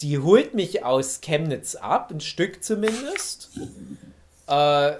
[0.00, 3.50] Die holt mich aus Chemnitz ab, ein Stück zumindest,
[4.48, 4.92] äh,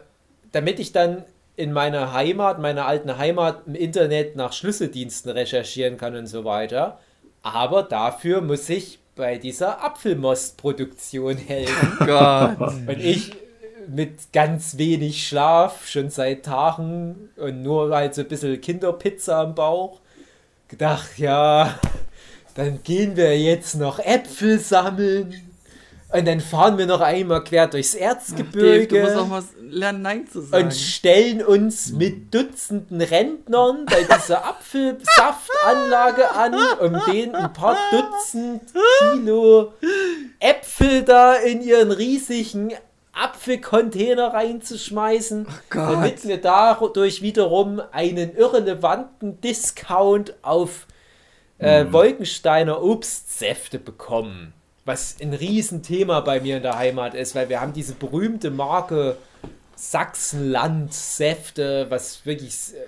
[0.53, 1.25] damit ich dann
[1.59, 7.01] in meiner Heimat, meiner alten Heimat, im Internet nach Schlüsseldiensten recherchieren kann und so weiter.
[7.43, 11.97] Aber dafür muss ich bei dieser Apfelmost-Produktion helfen.
[12.07, 12.61] Gott.
[12.61, 13.33] Und ich
[13.89, 19.57] mit ganz wenig Schlaf, schon seit Tagen und nur halt so ein bisschen Kinderpizza am
[19.57, 19.99] Bauch,
[20.69, 21.77] gedacht, ja,
[22.55, 25.48] dann gehen wir jetzt noch Äpfel sammeln
[26.11, 30.03] und dann fahren wir noch einmal quer durchs Dave, du Erzgebirge musst auch mal lernen,
[30.03, 30.65] Nein zu sagen.
[30.65, 38.63] und stellen uns mit Dutzenden Rentnern bei dieser Apfelsaftanlage an, um denen ein paar Dutzend
[39.13, 39.75] Kilo
[40.41, 42.73] Äpfel da in ihren riesigen
[43.13, 45.93] Apfelcontainer reinzuschmeißen, Gott.
[45.93, 50.87] damit wir dadurch wiederum einen irrelevanten Discount auf
[51.59, 54.55] äh, Wolkensteiner Obstsäfte bekommen.
[54.89, 59.19] Was ein Riesenthema bei mir in der Heimat ist, weil wir haben diese berühmte Marke
[59.77, 62.79] Sachsenland-Säfte, was wirklich äh,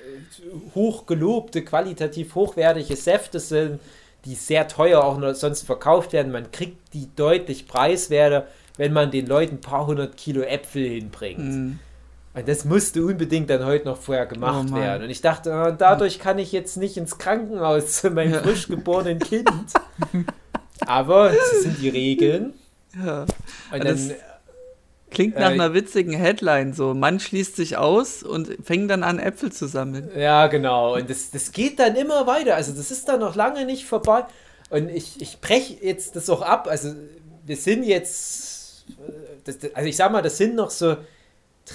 [0.75, 3.81] hochgelobte, qualitativ hochwertige Säfte sind,
[4.25, 6.33] die sehr teuer auch sonst verkauft werden.
[6.33, 8.47] Man kriegt die deutlich preiswerter,
[8.79, 11.39] wenn man den Leuten ein paar hundert Kilo Äpfel hinbringt.
[11.39, 11.79] Mhm.
[12.33, 15.03] Und das musste unbedingt dann heute noch vorher gemacht Oh werden.
[15.03, 18.41] Und ich dachte, äh, dadurch kann ich jetzt nicht ins Krankenhaus zu meinem Ja.
[18.41, 19.51] frisch geborenen Kind.
[20.87, 22.55] Aber es sind die Regeln.
[23.05, 23.25] Ja.
[23.73, 24.17] Und Das- dann,
[25.13, 26.95] Klingt nach Äh, einer witzigen Headline so.
[26.95, 30.09] Mann schließt sich aus und fängt dann an, Äpfel zu sammeln.
[30.17, 30.95] ja, genau.
[30.95, 32.55] Und das, das geht dann immer weiter.
[32.55, 34.25] Also das ist dann noch lange nicht vorbei.
[34.71, 36.69] Und ich, ich breche jetzt das auch ab.
[36.71, 36.95] Also
[37.45, 39.13] wir sind jetzt, äh,
[39.45, 40.97] das, das- also ich sag mal, das sind noch so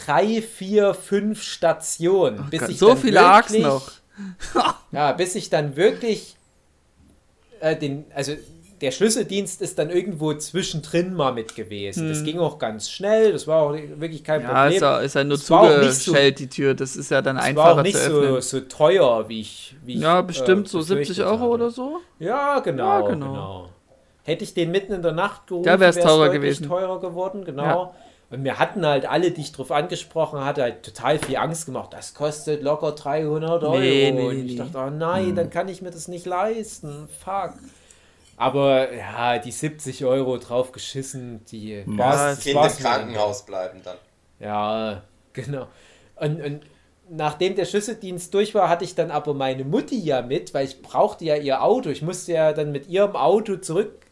[0.06, 2.49] drei, vier, fünf Stationen.
[2.49, 3.91] bis Gott, ich so viele Arcs wirklich- noch.
[4.93, 6.38] Ja, bis ich dann wirklich
[7.60, 8.34] äh, den, also
[8.86, 12.08] der Schlüsseldienst ist dann irgendwo zwischendrin mal mit gewesen.
[12.10, 14.50] Das ging auch ganz schnell, das war auch wirklich kein Hm.
[14.50, 14.82] Ja, Problem.
[14.82, 15.60] ja, ist ja nur Es nicht so-
[16.12, 16.74] zugestellt, die Tür.
[16.74, 18.42] Das ist ja dann Es war einfacher auch nicht zu so, öffnen.
[18.42, 19.76] so teuer, wie ich.
[19.84, 21.50] Wie ja, ich, bestimmt äh, so 70 befürchtet Euro habe.
[21.52, 21.98] oder so.
[22.20, 23.28] Ja, genau, Ja, genau.
[23.34, 23.70] genau.
[24.24, 26.68] Hätte ich den mitten in der Nacht gerufen, wär's wär's teurer gewesen.
[26.68, 27.64] teurer geworden, genau.
[27.64, 27.92] Ja.
[28.32, 31.90] Und mir hatten halt alle, die ich drauf angesprochen hatte, halt total viel Angst gemacht.
[31.94, 33.78] Das kostet locker 300 Euro.
[33.78, 37.08] Nee, nee, Und ich dachte, oh nein, dann kann ich mir das nicht leisten.
[37.24, 37.54] Fuck.
[38.38, 42.72] Aber ja, die 70 Euro drauf geschissen, die war's, das im dann.
[42.72, 43.98] Krankenhaus bleiben dann.
[44.40, 45.68] Ja, genau.
[46.18, 46.62] Und, und
[47.10, 50.82] nachdem der Schlüsseldienst durch war, hatte ich dann aber meine Mutti ja mit, weil ich
[50.82, 51.90] brauchte ja ihr Auto.
[51.90, 54.06] Ich musste ja dann mit ihrem Auto zurück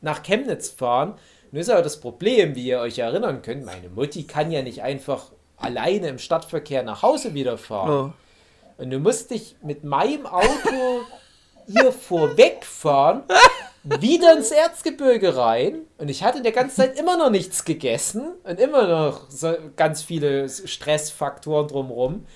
[0.00, 1.14] nach Chemnitz fahren.
[1.52, 4.82] Nun ist aber das Problem, wie ihr euch erinnern könnt, meine Mutti kann ja nicht
[4.82, 8.14] einfach alleine im Stadtverkehr nach Hause wieder fahren.
[8.78, 8.82] Oh.
[8.82, 11.02] Und du musst dich mit meinem Auto
[11.72, 13.22] ihr vorwegfahren,
[13.82, 15.80] wieder ins Erzgebirge rein.
[15.98, 19.54] Und ich hatte in der ganzen Zeit immer noch nichts gegessen und immer noch so
[19.76, 22.26] ganz viele Stressfaktoren drumherum.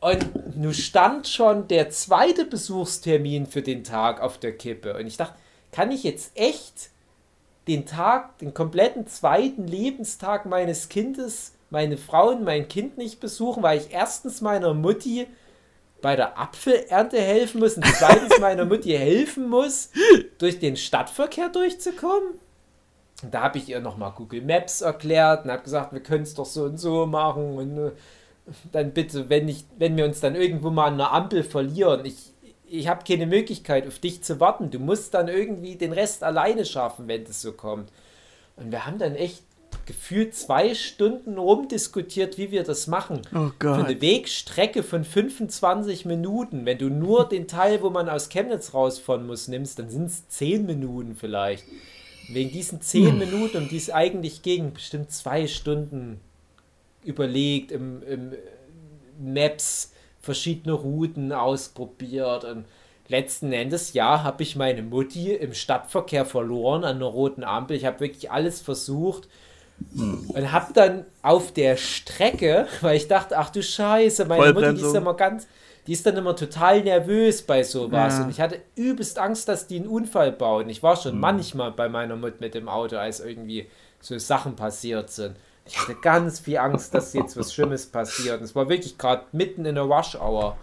[0.00, 4.96] Und nun stand schon der zweite Besuchstermin für den Tag auf der Kippe.
[4.96, 5.36] Und ich dachte,
[5.70, 6.90] kann ich jetzt echt
[7.68, 13.62] den Tag, den kompletten zweiten Lebenstag meines Kindes, meine Frau und mein Kind nicht besuchen,
[13.62, 15.26] weil ich erstens meiner Mutti
[16.02, 19.90] bei der Apfelernte helfen muss und zweitens meiner Mutti helfen muss,
[20.38, 22.40] durch den Stadtverkehr durchzukommen?
[23.22, 26.34] Und da habe ich ihr nochmal Google Maps erklärt und habe gesagt, wir können es
[26.34, 27.90] doch so und so machen und äh,
[28.72, 32.32] dann bitte, wenn, ich, wenn wir uns dann irgendwo mal an einer Ampel verlieren, ich,
[32.66, 34.70] ich habe keine Möglichkeit, auf dich zu warten.
[34.70, 37.90] Du musst dann irgendwie den Rest alleine schaffen, wenn das so kommt.
[38.56, 39.44] Und wir haben dann echt
[39.86, 43.22] gefühlt zwei Stunden rumdiskutiert, wie wir das machen.
[43.34, 43.84] Oh Für Gott.
[43.84, 46.64] eine Wegstrecke von 25 Minuten.
[46.66, 50.28] Wenn du nur den Teil, wo man aus Chemnitz rausfahren muss, nimmst, dann sind es
[50.28, 51.64] 10 Minuten vielleicht.
[52.28, 56.20] Wegen diesen 10 Minuten, um die es eigentlich ging, bestimmt zwei Stunden
[57.04, 58.32] überlegt, im, im
[59.20, 62.64] Maps verschiedene Routen ausprobiert und
[63.08, 67.76] letzten Endes, ja, habe ich meine Mutti im Stadtverkehr verloren an einer roten Ampel.
[67.76, 69.28] Ich habe wirklich alles versucht
[69.94, 74.82] und habe dann auf der Strecke, weil ich dachte, ach du Scheiße, meine Mutti, die
[74.82, 75.46] ist immer ganz,
[75.86, 78.24] die ist dann immer total nervös bei sowas Ja.
[78.24, 80.68] und ich hatte übelst Angst, dass die einen Unfall bauen.
[80.68, 83.68] Ich war schon manchmal bei meiner Mutter mit dem Auto, als irgendwie
[84.00, 85.36] so Sachen passiert sind.
[85.64, 88.38] Ich hatte ganz viel Angst, dass jetzt was Schlimmes passiert.
[88.38, 90.56] Und es war wirklich gerade mitten in der Rush Hour.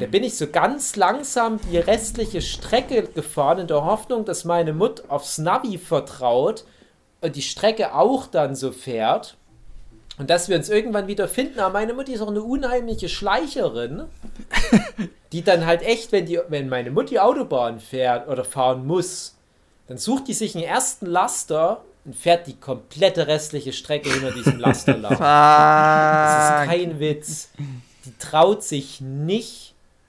[0.00, 4.72] Da bin ich so ganz langsam die restliche Strecke gefahren, in der Hoffnung, dass meine
[4.72, 6.64] Mutter aufs Navi vertraut
[7.22, 9.36] die Strecke auch dann so fährt.
[10.18, 11.60] Und dass wir uns irgendwann wieder finden.
[11.60, 14.04] Aber meine Mutti ist auch eine unheimliche Schleicherin,
[15.32, 19.36] die dann halt echt, wenn, die, wenn meine Mutti Autobahn fährt oder fahren muss,
[19.86, 24.58] dann sucht die sich einen ersten Laster und fährt die komplette restliche Strecke hinter diesem
[24.58, 25.18] Laster lang.
[25.18, 27.50] Das ist kein Witz.
[28.04, 29.67] Die traut sich nicht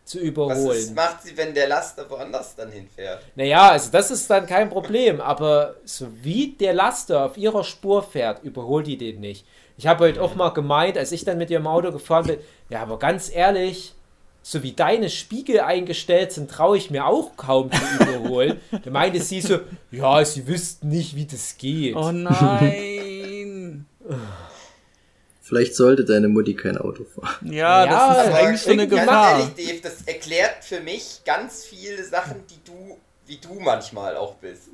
[0.10, 0.93] zu Was ist, überholen.
[0.95, 3.22] macht sie, wenn der Laster woanders dann hinfährt?
[3.36, 8.01] Naja, also das ist dann kein Problem, aber so wie der Laster auf ihrer Spur
[8.01, 9.45] fährt, überholt die den nicht.
[9.78, 12.39] Ich habe heute auch mal gemeint, als ich dann mit ihrem Auto gefahren bin,
[12.70, 13.93] ja, aber ganz ehrlich,
[14.41, 18.60] so wie deine Spiegel eingestellt sind, traue ich mir auch kaum zu überholen.
[18.84, 19.60] Da meinte sie so,
[19.91, 21.95] ja, sie wüssten nicht, wie das geht.
[21.95, 23.86] Oh nein.
[25.49, 27.51] Vielleicht sollte deine Mutti kein Auto fahren.
[27.51, 29.39] Ja, Ja, das ist eigentlich so eine irgendwie- Ganz Gefahr.
[29.39, 34.35] ehrlich, Dave, das erklärt für mich ganz viele Sachen, die du, wie du manchmal auch
[34.35, 34.69] bist.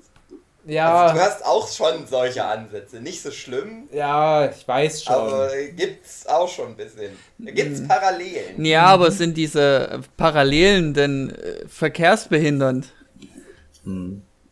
[0.65, 2.99] ja, Also, du hast auch schon solche Ansätze.
[2.99, 5.13] Nicht so schlimm, ja, ich weiß schon.
[5.15, 7.11] aber gibt's auch schon ein bisschen.
[7.37, 7.87] Da gibt's Mhm.
[7.87, 8.65] Parallelen.
[8.65, 12.87] Ja, aber sind diese Parallelen denn äh, verkehrsbehindernd?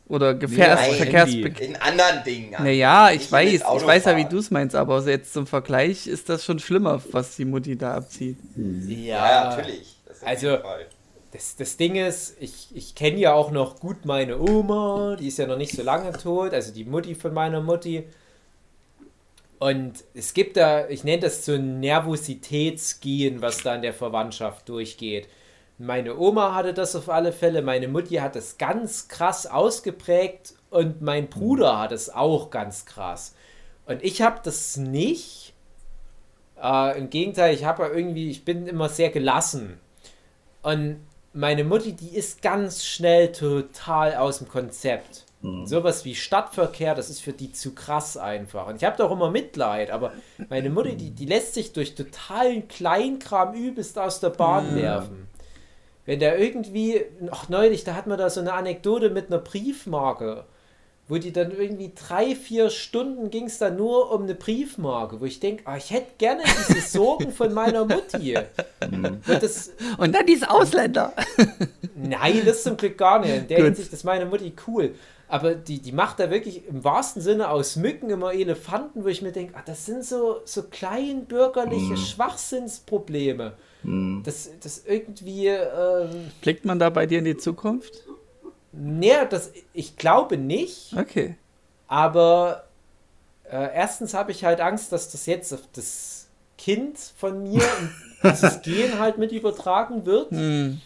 [0.08, 1.60] Oder Gefährs Nein, verkehrsbehindernd?
[1.60, 2.51] In anderen Dingen.
[2.51, 6.28] Naja, ich weiß, ich weiß ja, wie du es meinst, aber jetzt zum Vergleich ist
[6.30, 8.38] das schon schlimmer, was die Mutti da abzieht.
[8.56, 9.95] Ja, natürlich.
[10.06, 10.60] Das auf Also-.
[11.32, 15.39] Das, das Ding ist, ich, ich kenne ja auch noch gut meine Oma, die ist
[15.39, 18.04] ja noch nicht so lange tot, also die Mutti von meiner Mutti.
[19.58, 24.70] Und es gibt da, ich nenne das so ein Nervositätsgehen, was da in der Verwandtschaft
[24.70, 25.28] durchgeht.
[25.78, 31.01] Meine Oma hatte das auf alle Fälle, meine Mutti hat das ganz krass ausgeprägt und
[31.01, 33.36] mein Bruder hat es auch ganz krass.
[33.86, 35.53] Und ich habe das nicht.
[36.61, 39.80] Äh, Im Gegenteil, ich habe ja irgendwie, ich bin immer sehr gelassen.
[40.61, 40.99] Und
[41.34, 45.26] meine Mutti, die ist ganz schnell total aus dem Konzept.
[45.65, 48.67] Sowas wie Stadtverkehr, das ist für die zu krass einfach.
[48.67, 50.13] Und ich habe doch immer Mitleid, aber
[50.47, 55.28] meine Mutti, die, die lässt sich durch totalen Kleinkram übelst aus der Bahn werfen.
[56.06, 57.01] Wenn der irgendwie,
[57.32, 60.45] ach neulich, da hat man da so eine Anekdote mit einer Briefmarke,
[61.08, 65.26] wo die dann irgendwie drei, vier Stunden ging es dann nur um eine Briefmarke, wo
[65.26, 68.38] ich denke, ah, ich hätte gerne diese Sorgen von meiner Mutti.
[69.26, 71.14] Wo das, Und dann diese Ausländer.
[71.95, 73.36] Nein, das zum Glück gar nicht.
[73.36, 73.66] In der Gut.
[73.68, 74.95] Hinsicht ist meine Mutti cool.
[75.28, 79.22] Aber die, die macht da wirklich im wahrsten Sinne aus Mücken immer Elefanten, wo ich
[79.22, 83.54] mir denke, ah, das sind so, so kleinbürgerliche Schwachsinnsprobleme.
[84.24, 88.04] Das, das irgendwie, ähm, Blickt man da bei dir in die Zukunft?
[88.72, 91.36] nee, das, ich glaube nicht, Okay.
[91.88, 92.64] aber
[93.44, 96.28] äh, erstens habe ich halt Angst, dass das jetzt auf das
[96.58, 97.62] Kind von mir
[98.24, 100.32] dieses Gen halt mit übertragen wird.
[100.32, 100.82] Hm.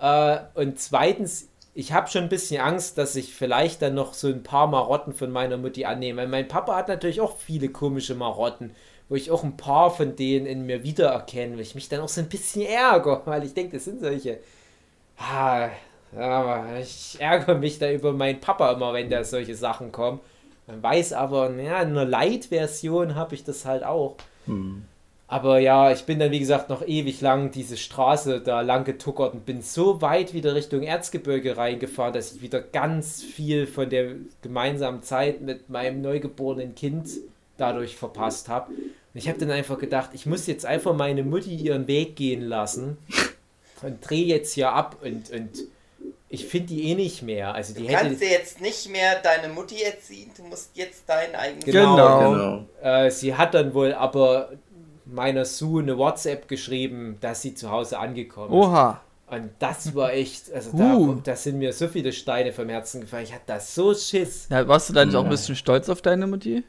[0.00, 4.28] Äh, und zweitens, ich habe schon ein bisschen Angst, dass ich vielleicht dann noch so
[4.28, 6.22] ein paar Marotten von meiner Mutti annehme.
[6.22, 8.74] Weil Mein Papa hat natürlich auch viele komische Marotten,
[9.08, 12.08] wo ich auch ein paar von denen in mir wiedererkenne, wo ich mich dann auch
[12.08, 14.38] so ein bisschen ärgere, weil ich denke, das sind solche.
[15.16, 15.68] Ah,
[16.80, 20.20] ich ärgere mich da über meinen Papa immer, wenn da solche Sachen kommen.
[20.66, 24.16] Man weiß aber, ja, in einer Light-Version habe ich das halt auch.
[25.26, 29.34] Aber ja, ich bin dann wie gesagt noch ewig lang diese Straße da lang getuckert
[29.34, 34.12] und bin so weit wieder Richtung Erzgebirge reingefahren, dass ich wieder ganz viel von der
[34.40, 37.08] gemeinsamen Zeit mit meinem neugeborenen Kind
[37.58, 38.70] dadurch verpasst habe.
[38.72, 38.80] Und
[39.14, 42.96] ich habe dann einfach gedacht, ich muss jetzt einfach meine Mutti ihren Weg gehen lassen
[43.82, 45.50] und drehe jetzt hier ab und, und
[46.30, 47.54] ich finde die eh nicht mehr.
[47.54, 48.04] Also die Du hätte.
[48.04, 51.96] kannst dir jetzt nicht mehr deine Mutti erziehen, du musst jetzt deinen eigenen Genau.
[51.96, 52.30] Genau.
[52.30, 52.66] Genau.
[52.82, 54.50] Äh, sie hat dann wohl aber
[55.06, 58.66] meiner Sue eine WhatsApp geschrieben, dass sie zu Hause angekommen ist.
[58.66, 59.00] Oha.
[59.30, 61.14] Und das war echt, also Uh.
[61.14, 63.24] da, da sind mir so viele Steine vom Herzen gefallen.
[63.24, 64.48] Ich hatte da so Schiss.
[64.50, 66.62] Ja, warst du da nicht auch ein bisschen stolz auf deine Mutti?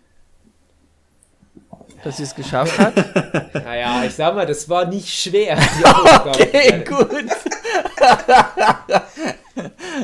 [2.03, 2.93] Dass sie es geschafft hat?
[3.53, 6.29] Naja, ich sag mal, das war nicht schwer, die Aufgabe.
[6.31, 7.09] okay, gut.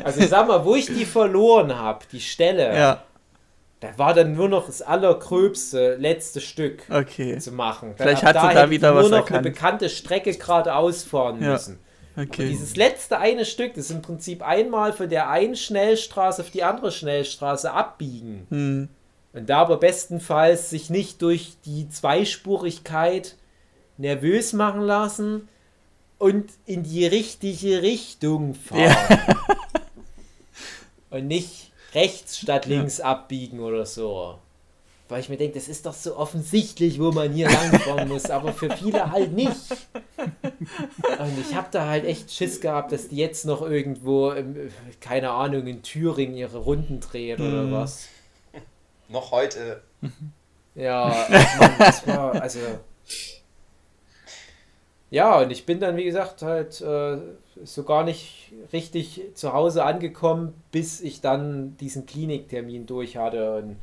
[0.04, 3.02] Also ich sag mal, wo ich die verloren habe, die Stelle, Ja,
[3.80, 7.38] da war dann nur noch das allergröbste letzte Stück okay.
[7.38, 7.94] zu machen.
[7.96, 9.38] Vielleicht ab hat sie da hätte ich wieder nur was noch erkannt.
[9.38, 11.52] eine bekannte Strecke geradeaus fahren Ja.
[11.52, 11.78] müssen.
[12.18, 12.48] Okay.
[12.48, 16.62] Dieses letzte eine Stück, das ist im Prinzip einmal von der einen Schnellstraße auf die
[16.64, 18.46] andere Schnellstraße abbiegen.
[18.48, 18.88] Hm.
[19.36, 23.36] Und da aber bestenfalls sich nicht durch die Zweispurigkeit
[23.98, 25.48] nervös machen lassen
[26.16, 28.96] und in die richtige Richtung fahren.
[31.10, 34.38] Und nicht rechts statt links abbiegen oder so.
[35.08, 38.52] Weil ich mir denke, das ist doch so offensichtlich, wo man hier langfahren muss, aber
[38.52, 39.70] für viele halt nicht.
[40.18, 44.56] Und ich habe da halt echt Schiss gehabt, dass die jetzt noch irgendwo, im,
[45.00, 48.08] keine Ahnung, in Thüringen ihre Runden dreht oder was.
[49.08, 49.82] Noch heute.
[50.78, 51.26] Ja,
[51.58, 52.58] Mann, das war, also.
[55.10, 57.16] Ja, und ich bin dann, wie gesagt, halt äh,
[57.64, 63.56] so gar nicht richtig zu Hause angekommen, bis ich dann diesen Kliniktermin durch hatte.
[63.56, 63.76] Und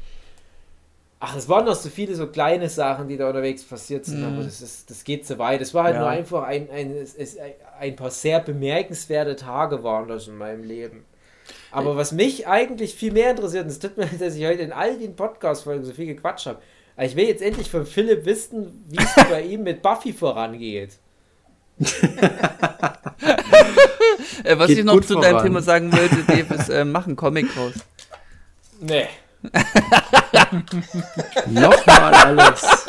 [1.19, 4.43] ach, es waren noch so viele so kleine Sachen, die da unterwegs passiert sind, aber
[4.43, 5.61] das, ist, das geht so weit.
[5.61, 6.01] Es war halt Ja.
[6.01, 7.37] nur einfach ein, ein, es,
[7.79, 11.05] ein paar sehr bemerkenswerte Tage waren das in meinem Leben.
[11.73, 14.61] Aber was mich eigentlich viel mehr interessiert, und es tut mir leid, dass ich heute
[14.61, 16.59] in all den Podcast-Folgen so viel gequatscht habe,
[16.95, 20.97] aber ich will jetzt endlich von Philipp wissen, wie es bei ihm mit Buffy vorangeht.
[24.43, 25.45] Äh, was Geht ich noch zu deinem voran.
[25.45, 27.73] Thema sagen wollte, Dave, ist, äh, mach einen Comic raus.
[28.79, 29.07] Nee.
[31.47, 32.87] Nochmal alles.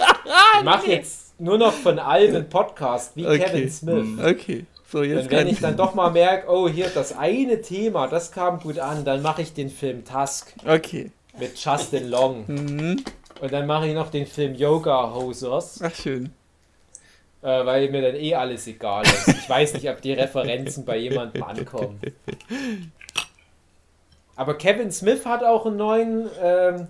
[0.59, 3.39] Ich mache jetzt nur noch von allem einen Podcast, wie Okay.
[3.39, 4.07] Kevin Smith.
[4.25, 8.07] Okay, so jetzt Und wenn ich dann doch mal merke, oh, hier das eine Thema,
[8.07, 11.11] das kam gut an, dann mache ich den Film Tusk Okay.
[11.39, 12.45] mit Justin Long.
[12.47, 13.05] Mhm.
[13.41, 16.27] Und dann mache ich noch den Film Yoga Hosers, Ach, schön.
[17.43, 19.27] äh, weil mir dann eh alles egal ist.
[19.29, 22.01] Ich weiß nicht, ob die Referenzen bei jemandem ankommen.
[24.37, 26.87] Aber Kevin Smith hat auch einen neuen ähm,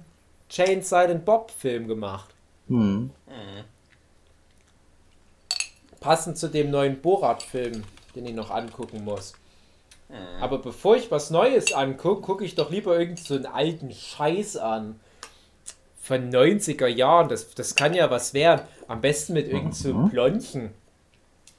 [0.51, 2.29] Jane Silent Bob Film gemacht.
[2.69, 3.11] Hm.
[6.01, 7.83] Passend zu dem neuen Borat-Film,
[8.15, 9.33] den ich noch angucken muss.
[10.41, 14.57] Aber bevor ich was Neues angucke, gucke ich doch lieber irgend so einen alten Scheiß
[14.57, 15.01] an.
[16.01, 17.29] Von 90er Jahren.
[17.31, 18.61] Das, das kann ja was werden.
[18.89, 20.71] Am besten mit irgend so einem Blondchen.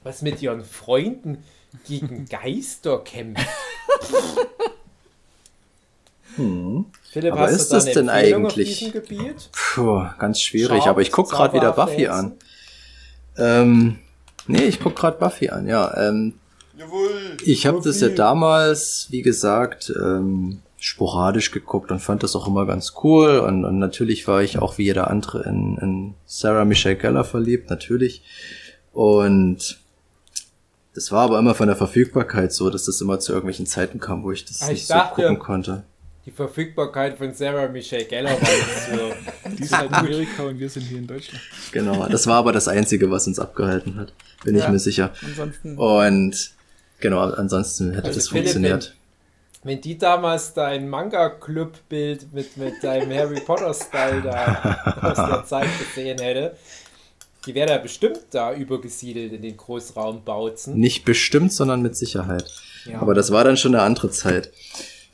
[0.04, 1.42] Was mit ihren Freunden
[1.86, 3.44] gegen Geister kämpft.
[7.10, 9.48] Philipp, Aber ist das denn Empfehlung eigentlich- auf diesem Gebiet?
[9.52, 12.34] Puh, ganz schwierig, Schaut aber ich guck gerade wieder Buffy an.
[13.38, 13.98] Ähm,
[14.46, 15.94] nee, ich guck gerade Buffy an, ja.
[16.08, 16.34] Ähm,
[16.78, 17.36] Jawohl.
[17.44, 22.66] ich habe das ja damals, wie gesagt, ähm, sporadisch geguckt und fand das auch immer
[22.66, 23.38] ganz cool.
[23.38, 27.70] Und, und natürlich war ich auch wie jeder andere in, in Sarah Michelle Gellar verliebt,
[27.70, 28.22] natürlich.
[28.92, 29.78] Und
[30.94, 34.22] das war aber immer von der Verfügbarkeit so, dass das immer zu irgendwelchen Zeiten kam,
[34.22, 35.84] wo ich das Ah, ich nicht so dachte- gucken konnte.
[36.24, 39.50] Die Verfügbarkeit von Sarah Michelle Gellar war jetzt so.
[39.56, 41.40] Die sind in Amerika und wir sind hier in Deutschland.
[41.70, 44.12] Genau, das war aber das Einzige, was uns abgehalten hat,
[44.42, 44.70] bin ich Ja.
[44.70, 45.12] mir sicher.
[45.24, 45.78] Ansonsten.
[45.78, 46.50] Und
[47.00, 48.94] genau, ansonsten hätte Also das Philipp, funktioniert.
[49.62, 56.18] Wenn die damals dein Manga-Club-Bild mit, mit deinem Harry Potter-Style da aus der Zeit gesehen
[56.18, 56.56] hätte,
[57.46, 60.78] die wäre da bestimmt da übergesiedelt in den Großraumbautzen.
[60.78, 62.44] Nicht bestimmt, sondern mit Sicherheit.
[62.84, 63.00] Ja.
[63.00, 64.52] Aber das war dann schon eine andere Zeit.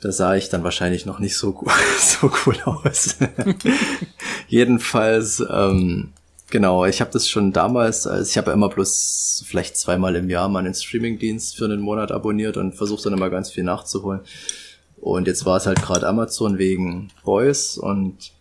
[0.01, 1.63] Da sah ich dann wahrscheinlich noch nicht so,
[1.99, 3.15] so cool aus.
[4.47, 6.11] Jedenfalls, ähm,
[6.53, 10.29] genau, ich habe das schon damals, also ich habe ja immer bloß vielleicht zweimal im
[10.29, 14.21] Jahr mal einen Streamingdienst für einen Monat abonniert und versuche dann immer ganz viel nachzuholen.
[15.01, 18.31] Und jetzt war es halt gerade Amazon wegen Boys und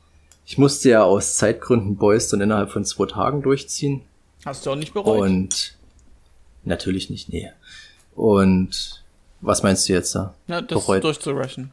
[0.45, 4.03] ich musste ja aus Zeitgründen Boys dann innerhalb von zwei Tagen durchziehen.
[4.45, 5.19] Hast du auch nicht bereut?
[5.19, 5.75] Und
[6.65, 7.51] natürlich nicht, nee.
[8.15, 9.03] Und
[9.41, 10.35] was meinst du jetzt da?
[10.49, 11.03] ja, das bereut.
[11.03, 11.71] durchzurushen.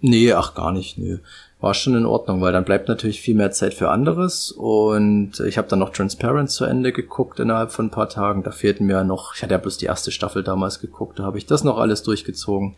[0.00, 1.18] Nee, ach gar nicht, nee.
[1.58, 4.52] War schon in Ordnung, weil dann bleibt natürlich viel mehr Zeit für anderes.
[4.52, 8.42] Und ich habe dann noch Transparent zu Ende geguckt innerhalb von ein paar Tagen.
[8.42, 11.38] Da fehlten mir noch, ich hatte ja bloß die erste Staffel damals geguckt, da habe
[11.38, 12.76] ich das noch alles durchgezogen.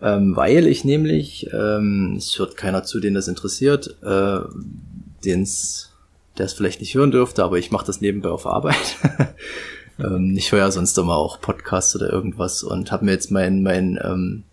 [0.00, 4.40] Ähm, weil ich nämlich, ähm, es hört keiner zu, den das interessiert, äh,
[5.24, 5.92] den's,
[6.36, 8.96] der es vielleicht nicht hören dürfte, aber ich mache das nebenbei auf Arbeit.
[9.98, 13.62] ähm, ich höre ja sonst immer auch Podcasts oder irgendwas und habe mir jetzt mein,
[13.62, 14.44] mein, ähm,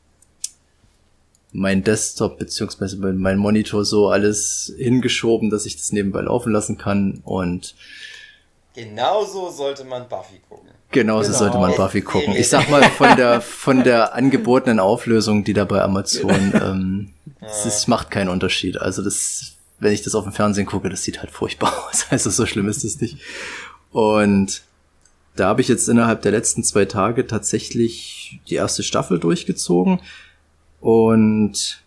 [1.54, 7.22] mein Desktop beziehungsweise mein, Monitor so alles hingeschoben, dass ich das nebenbei laufen lassen kann
[7.24, 7.76] und
[8.76, 10.70] Genauso sollte man Buffy gucken.
[10.92, 11.38] Genauso Genau.
[11.38, 12.36] sollte man Buffy gucken.
[12.36, 17.66] Ich sag mal, von der, von der angebotenen Auflösung, die da bei Amazon, ähm, es
[17.68, 18.78] ist, macht keinen Unterschied.
[18.78, 22.08] Also das, wenn ich das auf dem Fernsehen gucke, das sieht halt furchtbar aus.
[22.10, 23.18] Also so schlimm ist es nicht.
[23.92, 24.64] Und
[25.36, 30.00] da habe ich jetzt innerhalb der letzten zwei Tage tatsächlich die erste Staffel durchgezogen.
[30.84, 31.82] Und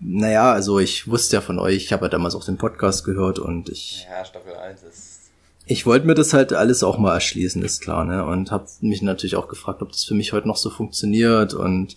[0.00, 3.38] naja, also ich wusste ja von euch, ich habe ja damals auch den Podcast gehört
[3.38, 5.20] und ich Ja, Staffel 1 ist.
[5.66, 8.24] ich wollte mir das halt alles auch mal erschließen, ist klar, ne?
[8.24, 11.96] Und habe mich natürlich auch gefragt, ob das für mich heute noch so funktioniert und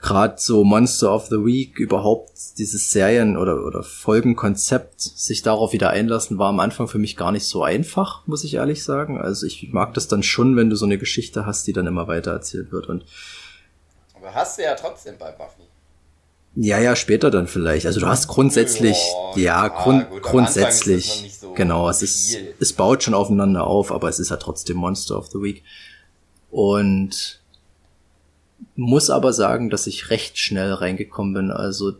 [0.00, 5.90] gerade so Monster of the Week überhaupt dieses Serien- oder, oder Folgenkonzept sich darauf wieder
[5.90, 9.20] einlassen, war am Anfang für mich gar nicht so einfach, muss ich ehrlich sagen.
[9.20, 12.08] Also ich mag das dann schon, wenn du so eine Geschichte hast, die dann immer
[12.08, 13.04] weiter erzählt wird und
[14.26, 15.62] Aber hast du ja trotzdem bei Buffy.
[16.56, 17.86] ja, ja, später dann vielleicht.
[17.86, 18.96] Also du hast grundsätzlich,
[19.36, 24.08] Ja, ja, grund, gut, grundsätzlich, so genau, es ist, es baut schon aufeinander auf, aber
[24.08, 25.62] es ist ja trotzdem Monster of the Week.
[26.50, 27.40] Und
[28.74, 31.50] muss aber sagen, dass ich recht schnell reingekommen bin.
[31.50, 31.92] Also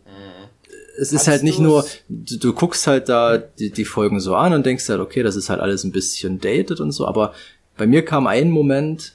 [0.99, 4.19] es ist Hast halt nicht du's- nur, du, du guckst halt da die, die Folgen
[4.19, 7.07] so an und denkst halt, okay, das ist halt alles ein bisschen dated und so,
[7.07, 7.33] aber
[7.77, 9.13] bei mir kam ein Moment,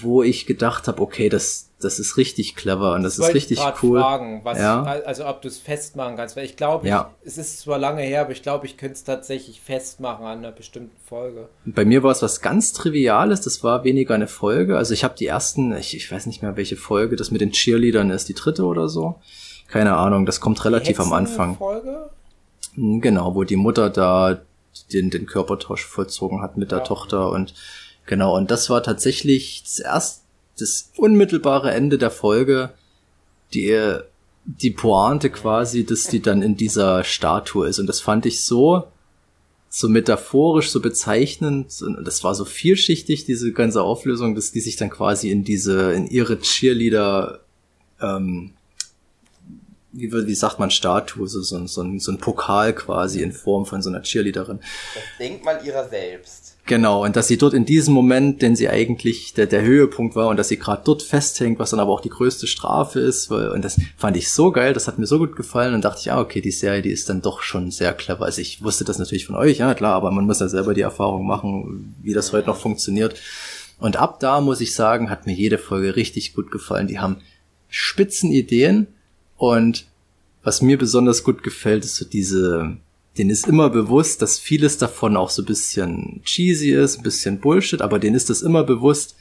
[0.00, 3.50] wo ich gedacht habe, okay, das, das ist richtig clever und das ist wollte ich
[3.50, 4.00] richtig cool.
[4.00, 4.82] Fragen, was, Ja.
[4.82, 7.10] Also ob du es festmachen kannst, weil ich glaube, Ja.
[7.22, 10.52] es ist zwar lange her, aber ich glaube, ich könnte es tatsächlich festmachen an einer
[10.52, 11.48] bestimmten Folge.
[11.66, 14.78] Bei mir war es was ganz Triviales, das war weniger eine Folge.
[14.78, 17.52] Also ich habe die ersten, ich, ich weiß nicht mehr, welche Folge das mit den
[17.52, 19.16] Cheerleadern ist, die dritte oder so.
[19.68, 21.56] Keine Ahnung, das kommt relativ am Anfang.
[21.56, 22.08] Folge?
[22.74, 24.40] Hm, Genau, wo die Mutter da
[24.92, 26.84] den, den Körpertausch vollzogen hat mit der Ja.
[26.84, 27.54] Tochter und
[28.06, 30.22] genau, und das war tatsächlich zuerst
[30.58, 32.70] das unmittelbare Ende der Folge,
[33.52, 33.98] die,
[34.44, 37.78] die Pointe quasi, dass die dann in dieser Statue ist.
[37.78, 38.88] Und das fand ich so,
[39.68, 41.82] so metaphorisch, so bezeichnend.
[41.82, 45.92] Und das war so vielschichtig, diese ganze Auflösung, dass die sich dann quasi in diese,
[45.92, 47.40] in ihre Cheerleader,
[48.00, 48.52] ähm,
[49.92, 53.66] wie, wie sagt man, Statue, so, so, so, ein, so ein Pokal quasi in Form
[53.66, 54.60] von so einer Cheerleaderin.
[54.94, 56.55] Das Denkmal ihrer selbst.
[56.66, 60.26] Genau, und dass sie dort in diesem Moment, den sie eigentlich der, der Höhepunkt war
[60.26, 63.50] und dass sie gerade dort festhängt, was dann aber auch die größte Strafe ist, weil,
[63.50, 66.10] und das fand ich so geil, das hat mir so gut gefallen und dachte ich,
[66.10, 68.24] ah, okay, die Serie, die ist dann doch schon sehr clever.
[68.24, 70.80] Also ich wusste das natürlich von euch, ja klar, aber man muss ja selber die
[70.80, 73.14] Erfahrung machen, wie das heute noch funktioniert.
[73.78, 76.88] Und ab da muss ich sagen, hat mir jede Folge richtig gut gefallen.
[76.88, 77.18] Die haben
[77.68, 78.88] spitzen Ideen
[79.36, 79.86] und
[80.42, 82.76] was mir besonders gut gefällt, ist so diese,
[83.18, 87.40] denen ist immer bewusst, dass vieles davon auch so ein bisschen cheesy ist, ein bisschen
[87.40, 89.16] Bullshit, aber denen ist das immer bewusst,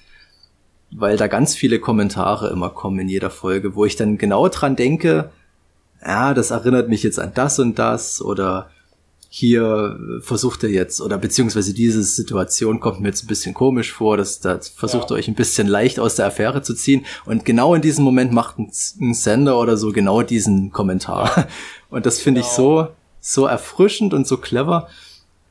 [0.92, 4.76] weil da ganz viele Kommentare immer kommen in jeder Folge, wo ich dann genau dran
[4.76, 5.32] denke,
[6.06, 8.70] ja, das erinnert mich jetzt an das und das oder
[9.38, 14.16] hier versucht er jetzt oder beziehungsweise diese Situation kommt mir jetzt ein bisschen komisch vor,
[14.16, 15.16] dass da versucht Ja.
[15.16, 17.06] er euch ein bisschen leicht aus der Affäre zu ziehen.
[17.26, 18.72] Und genau in diesem Moment macht ein,
[19.02, 21.48] ein Sender oder so genau diesen Kommentar.
[21.90, 22.88] Und das finde ich so
[23.28, 24.88] so erfrischend und so clever,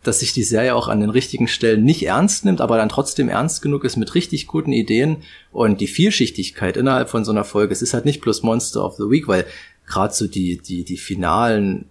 [0.04, 3.28] dass sich die Serie auch an den richtigen Stellen nicht ernst nimmt, aber dann trotzdem
[3.28, 7.72] ernst genug ist mit richtig guten Ideen und die Vielschichtigkeit innerhalb von so einer Folge.
[7.72, 9.44] Es ist halt nicht bloß Monster of the Week, weil
[9.88, 11.86] gerade so die, die, die finalen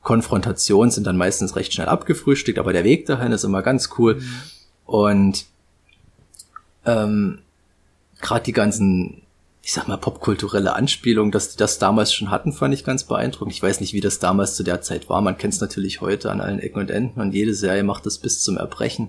[0.00, 4.22] Konfrontationen sind dann meistens recht schnell abgefrühstückt, aber der Weg dahin ist immer ganz cool.
[4.86, 5.44] Und
[6.86, 7.40] ähm,
[8.22, 9.22] gerade die ganzen,
[9.66, 13.52] ich sag mal, popkulturelle Anspielungen, dass die das damals schon hatten, fand ich ganz beeindruckend.
[13.52, 15.20] Ich weiß nicht, wie das damals zu der Zeit war.
[15.20, 18.18] Man kennt es natürlich heute an allen Ecken und Enden und jede Serie macht das
[18.18, 19.08] bis zum Erbrechen.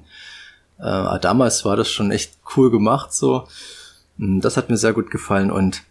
[0.79, 3.47] Äh, aber damals war das schon echt cool gemacht so.
[4.17, 5.83] Mm, Das hat mir sehr gut gefallen und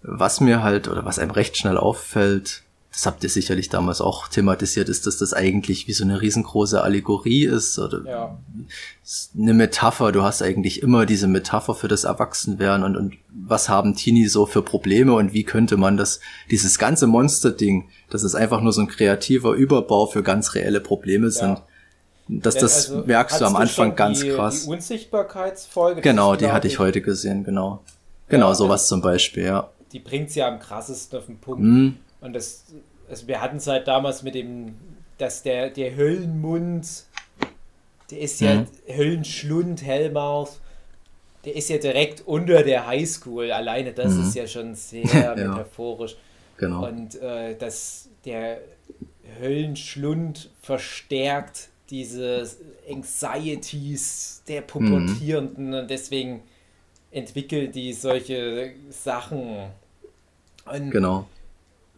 [0.00, 2.62] was mir halt oder was einem recht schnell auffällt,
[2.94, 6.80] das habt ihr sicherlich damals auch thematisiert, ist, dass das eigentlich wie so eine riesengroße
[6.80, 8.38] Allegorie ist oder Ja.
[9.36, 10.12] eine Metapher.
[10.12, 13.14] Du hast eigentlich immer diese Metapher für das Erwachsenwerden und, und
[13.46, 18.22] was haben Teenie so für Probleme und wie könnte man das, dieses ganze Monster-Ding, das
[18.22, 21.60] ist einfach nur so ein kreativer Überbau für ganz reelle Probleme sind.
[22.28, 24.62] Das, das Also, merkst du am Anfang schon ganz die, krass.
[24.64, 26.00] Die Unsichtbarkeitsfolge.
[26.00, 27.82] genau, die hatte ich heute gesehen, genau.
[28.28, 29.68] Genau, Ja, sowas zum Beispiel, ja.
[29.92, 31.60] Die bringt's ja am krassesten auf den Punkt.
[31.60, 31.96] Mhm.
[32.24, 32.64] Und das,
[33.08, 34.74] also wir hatten es halt damals mit dem,
[35.18, 37.04] dass der, der Höllenmund,
[38.10, 38.66] der ist ja Mhm.
[38.88, 40.60] Höllenschlund, Hellmouth,
[41.44, 43.52] der ist ja direkt unter der Highschool.
[43.52, 44.22] Alleine das Mhm.
[44.22, 45.34] ist ja schon sehr Ja.
[45.34, 46.16] metaphorisch.
[46.56, 46.88] Genau.
[46.88, 48.58] Und äh, dass der
[49.40, 52.48] Höllenschlund verstärkt diese
[52.90, 56.42] Anxieties der Pubertierenden und deswegen
[57.10, 59.56] entwickeln die solche Sachen.
[60.64, 61.26] Und Genau.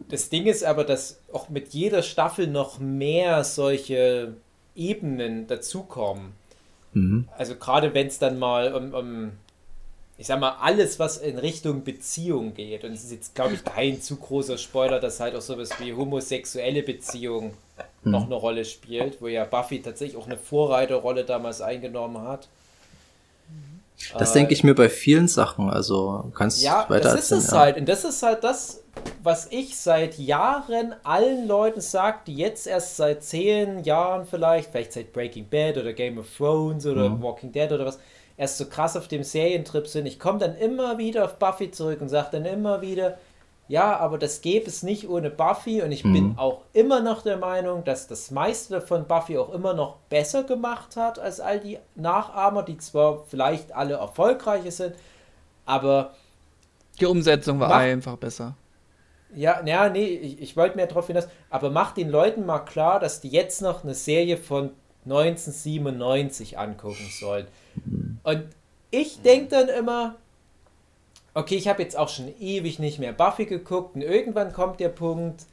[0.09, 4.33] Das Ding ist aber, dass auch mit jeder Staffel noch mehr solche
[4.75, 6.33] Ebenen dazukommen.
[6.93, 7.27] Mhm.
[7.37, 9.31] Also gerade wenn es dann mal um, um,
[10.17, 13.63] ich sag mal, alles, was in Richtung Beziehung geht, und es ist jetzt, glaube ich,
[13.63, 17.53] kein zu großer Spoiler, dass halt auch sowas wie homosexuelle Beziehung
[18.03, 22.47] noch eine Rolle spielt, wo ja Buffy tatsächlich auch eine Vorreiterrolle damals eingenommen hat.
[24.17, 25.69] Das Äh, denke ich mir bei vielen Sachen.
[25.69, 27.59] Also kannst Ja, weiter das ist es ja.
[27.59, 27.77] halt.
[27.77, 28.81] Und das ist halt das,
[29.23, 34.93] was ich seit Jahren allen Leuten sage, die jetzt erst seit zehn Jahren vielleicht, vielleicht
[34.93, 37.21] seit Breaking Bad oder Game of Thrones oder Mhm.
[37.21, 37.99] Walking Dead oder was,
[38.37, 40.05] erst so krass auf dem Serientrip sind.
[40.05, 43.17] Ich komme dann immer wieder auf Buffy zurück und sage dann immer wieder,
[43.67, 46.13] ja, aber das gäbe es nicht ohne Buffy und ich Mhm.
[46.13, 50.43] bin auch immer noch der Meinung, dass das meiste davon Buffy auch immer noch besser
[50.43, 54.95] gemacht hat als all die Nachahmer, die zwar vielleicht alle erfolgreicher sind,
[55.65, 56.13] aber
[56.99, 58.55] Die Umsetzung war einfach besser.
[59.35, 62.99] Ja, naja, nee, ich, ich wollte mehr darauf hinaus, aber macht den Leuten mal klar,
[62.99, 64.71] dass die jetzt noch eine Serie von
[65.05, 67.47] 1997 angucken sollen.
[68.23, 68.43] Und
[68.91, 70.15] ich denke dann immer,
[71.33, 74.89] okay, ich habe jetzt auch schon ewig nicht mehr Buffy geguckt und irgendwann kommt der
[74.89, 75.45] Punkt,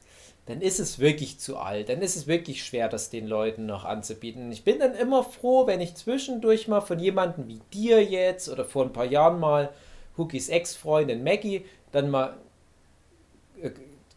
[0.47, 3.85] dann ist es wirklich zu alt, dann ist es wirklich schwer, das den Leuten noch
[3.85, 4.53] anzubieten.
[4.53, 8.65] Ich bin dann immer froh, wenn ich zwischendurch mal von jemandem wie dir jetzt oder
[8.65, 9.71] vor ein paar Jahren mal
[10.19, 12.37] Hookies Ex-Freundin Maggie dann mal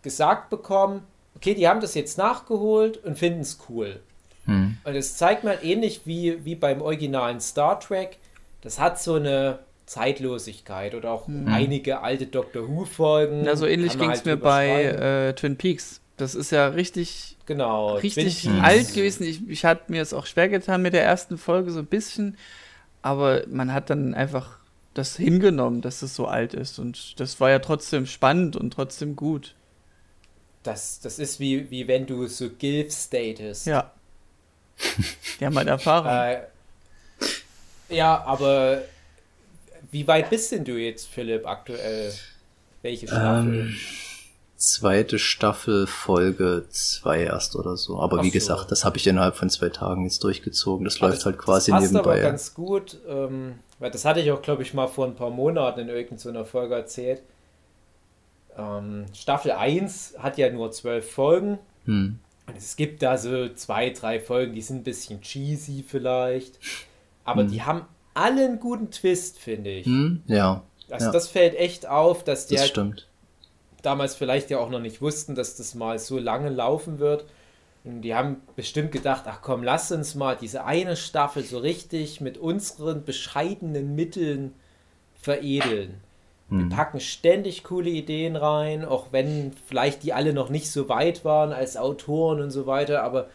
[0.08, 1.04] gesagt bekommen,
[1.36, 4.00] okay, die haben das jetzt nachgeholt und finden es cool.
[4.46, 4.78] Hm.
[4.84, 8.18] Und es zeigt mal ähnlich wie, wie beim originalen Star Trek,
[8.62, 13.46] das hat so eine Zeitlosigkeit oder auch einige alte Doctor Who-Folgen.
[13.46, 16.02] Ja, so ähnlich ging es halt mir bei äh, Twin Peaks.
[16.18, 19.24] Das ist ja richtig, genau, richtig alt gewesen.
[19.24, 22.38] Ich, ich hatte mir es auch schwer getan mit der ersten Folge so ein bisschen,
[23.02, 24.58] aber man hat dann einfach
[24.94, 29.16] das hingenommen, dass es so alt ist und das war ja trotzdem spannend und trotzdem
[29.16, 29.54] gut.
[30.68, 33.66] Das, das ist wie, wie wenn du so Gilf-Status.
[33.66, 33.92] Ja.
[35.40, 36.12] Die haben halt Erfahrung.
[36.12, 36.42] Äh,
[37.90, 38.82] ja, aber
[39.92, 42.14] wie weit bist denn du jetzt, Philipp, aktuell?
[42.82, 43.60] Welche Staffel?
[43.70, 43.76] Ähm,
[44.58, 48.00] zweite Staffel, Folge 2 erst oder so.
[48.00, 48.34] Aber Ach wie so.
[48.34, 50.84] gesagt, das habe ich innerhalb von zwei Tagen jetzt durchgezogen.
[50.86, 52.28] Das Ah, läuft das- halt quasi das passt aber nebenbei.
[52.30, 55.80] ganz gut, ähm, weil das hatte ich auch, glaube ich, mal vor ein paar Monaten
[55.82, 57.22] in irgendeiner Folge erzählt.
[58.58, 61.60] Ähm, Staffel 1 hat ja nur zwölf Folgen.
[61.86, 62.20] Hm.
[62.48, 66.60] Und es gibt da so zwei, drei Folgen, die sind ein bisschen cheesy vielleicht.
[67.26, 67.82] Aber die haben
[68.14, 69.86] alle einen guten Twist, finde ich.
[69.86, 70.24] Hm?
[70.28, 71.12] Ja, Also ja.
[71.12, 73.08] das fällt echt auf, dass die das halt
[73.82, 77.26] damals vielleicht ja auch noch nicht wussten, dass das mal so lange laufen wird.
[77.84, 82.22] Und die haben bestimmt gedacht, ach komm, lass uns mal diese eine Staffel so richtig
[82.22, 84.54] mit unseren bescheidenen Mitteln
[85.22, 86.02] veredeln.
[86.50, 91.26] Wir packen ständig coole Ideen rein, auch wenn vielleicht die alle noch nicht so weit
[91.26, 93.28] waren als Autoren und so weiter, aber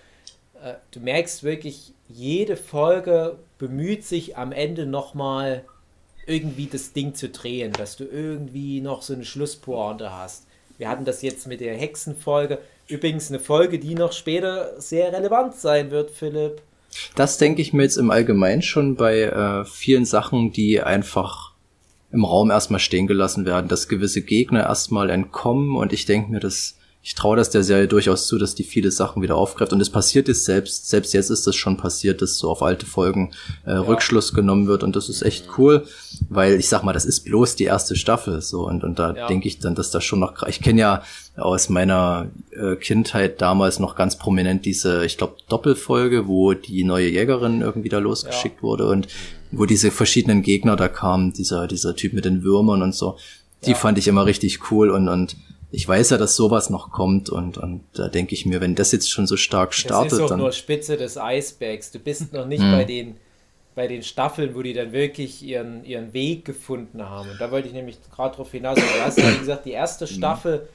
[0.63, 5.65] äh, du merkst wirklich, jede Folge bemüht sich am Ende nochmal
[6.27, 10.47] irgendwie das Ding zu drehen, dass du irgendwie noch so eine Schlusspointe hast.
[10.79, 12.59] Wir hatten das jetzt mit der Hexenfolge.
[12.89, 16.63] Übrigens eine Folge, die noch später sehr relevant sein wird, Philipp.
[17.15, 21.52] Das denke ich mir jetzt im Allgemeinen schon bei äh, vielen Sachen, die einfach
[22.13, 25.77] im Raum erstmal stehen gelassen werden, dass gewisse Gegner erstmal entkommen.
[25.77, 28.93] Und ich denke mir, dass ich traue das der Serie durchaus zu, dass die viele
[28.93, 29.73] Sachen wieder aufgreift.
[29.73, 32.87] Und es passiert ist selbst, selbst jetzt ist das schon passiert, dass so auf alte
[32.87, 33.33] Folgen
[33.67, 34.85] äh, Rückschluss genommen wird.
[34.85, 35.85] Und das ist echt cool,
[36.29, 38.69] weil ich sag mal, das ist bloß die erste Staffel so.
[38.69, 39.27] Und, und da Ja.
[39.27, 41.03] denke ich dann, dass das schon noch, ich kenne ja
[41.37, 47.09] aus meiner äh, Kindheit damals noch ganz prominent diese, ich glaube, Doppelfolge, wo die neue
[47.09, 48.87] Jägerin irgendwie da losgeschickt wurde.
[48.87, 49.09] Und
[49.53, 53.17] wo diese verschiedenen Gegner da kamen, dieser, dieser Typ mit den Würmern und so.
[53.65, 53.77] Die Ja.
[53.77, 55.37] fand ich immer richtig cool und, und
[55.71, 58.93] ich weiß ja, dass sowas noch kommt und, und da denke ich mir, wenn das
[58.93, 60.41] jetzt schon so stark Das startet, ist auch dann.
[60.41, 61.91] nur Spitze des Eisbergs.
[61.93, 62.73] Du bist noch nicht Hm.
[62.73, 63.17] bei den
[63.75, 67.31] bei den Staffeln, wo die dann wirklich ihren, ihren Weg gefunden haben.
[67.31, 68.77] Und da wollte ich nämlich gerade drauf hinaus.
[68.77, 70.15] Du hast ja, wie gesagt, die erste Hm.
[70.15, 70.69] Staffel,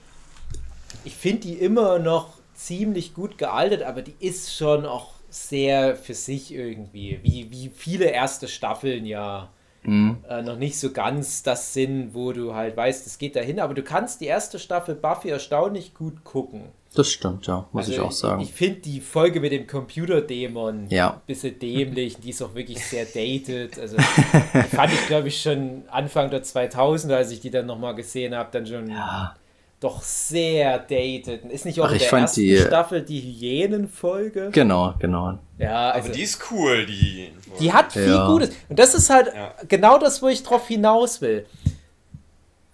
[1.04, 6.14] ich finde die immer noch ziemlich gut gealtert, aber die ist schon auch sehr für
[6.14, 7.20] sich irgendwie.
[7.24, 9.50] Wie, wie viele erste Staffeln ja
[9.84, 10.18] Mhm.
[10.28, 13.60] äh, noch nicht so ganz das sind, wo du halt weißt, es geht dahin.
[13.62, 16.64] Aber du kannst die erste Staffel Buffy erstaunlich gut gucken.
[16.94, 18.42] Das stimmt, ja, muss Also ich auch sagen.
[18.42, 21.12] Ich finde die Folge mit dem Computerdämon Ja.
[21.12, 22.18] ein bisschen dämlich.
[22.18, 23.80] Die ist auch wirklich sehr dated.
[23.80, 27.96] Also die fand ich, glaube ich, schon Anfang der 2000er, als ich die dann nochmal
[27.96, 29.36] gesehen habe, dann schon ja,
[29.80, 31.46] doch sehr dated.
[31.52, 34.50] Ist nicht auch Ach, in ich der fand ersten die- Staffel die Hyänenfolge?
[34.52, 35.38] Genau, genau.
[35.60, 37.32] Ja, Aber also die ist cool, die.
[37.60, 38.28] die hat viel Ja.
[38.28, 38.52] Gutes.
[38.70, 39.54] Und das ist halt Ja.
[39.68, 41.46] genau das, wo ich drauf hinaus will.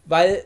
[0.05, 0.43] Weil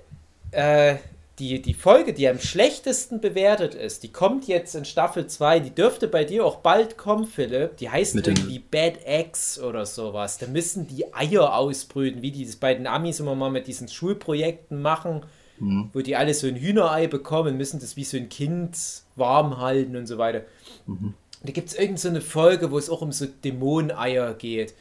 [0.51, 0.95] äh,
[1.39, 5.69] die, die Folge, die am schlechtesten bewertet ist, die kommt jetzt in Staffel 2, die
[5.75, 7.77] dürfte bei dir auch bald kommen, Philipp.
[7.77, 10.39] Die heißt Mit irgendwie Bad Eggs oder sowas.
[10.39, 13.87] Da müssen die Eier ausbrüten, wie die das bei den Amis immer mal mit diesen
[13.87, 15.23] Schulprojekten machen,
[15.59, 15.89] Mhm.
[15.93, 18.77] wo die alle so ein Hühnerei bekommen, müssen das wie so ein Kind
[19.15, 20.43] warm halten und so weiter.
[20.85, 21.13] Mhm.
[21.43, 24.73] Da gibt es irgendeine so eine Folge, wo es auch um so Dämoneneier geht.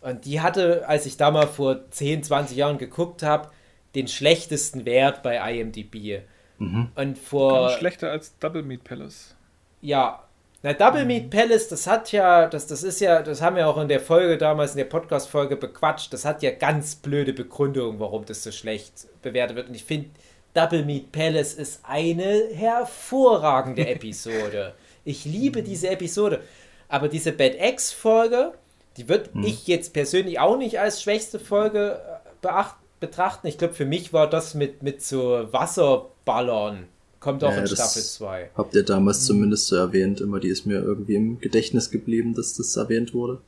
[0.00, 3.50] Und die hatte, als ich da mal vor 10, 20 Jahren geguckt habe,
[3.94, 6.22] den schlechtesten Wert bei IMDb.
[6.58, 6.88] Mhm.
[6.94, 9.34] Und vor, Schlechter als Double Meat Palace.
[9.80, 10.24] ja,
[10.62, 13.78] na, Double Meat Palace, das hat ja, das, das ist ja, das haben wir auch
[13.78, 18.26] in der Folge damals, in der Podcast-Folge bequatscht, das hat ja ganz blöde Begründungen, warum
[18.26, 19.68] das so schlecht bewertet wird.
[19.68, 20.10] Und ich finde,
[20.52, 24.74] Double Meat Palace ist eine hervorragende Episode.
[25.04, 26.40] ich liebe diese Episode.
[26.88, 28.52] Aber diese Bad X-Folge,
[28.96, 33.46] die wird ich jetzt persönlich auch nicht als schwächste Folge äh, beacht, betrachten.
[33.46, 36.88] Ich glaube, für mich war das mit, mit so Wasserballern,
[37.20, 38.50] kommt auch Ja, in das- Staffel 2.
[38.56, 42.54] Habt ihr damals zumindest so erwähnt, immer die ist mir irgendwie im Gedächtnis geblieben, dass
[42.56, 43.40] das erwähnt wurde.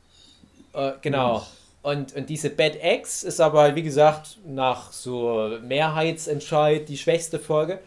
[0.75, 1.47] Äh, genau.
[1.83, 7.81] Und, und diese Bad X ist aber, wie gesagt, nach so Mehrheitsentscheid die schwächste Folge.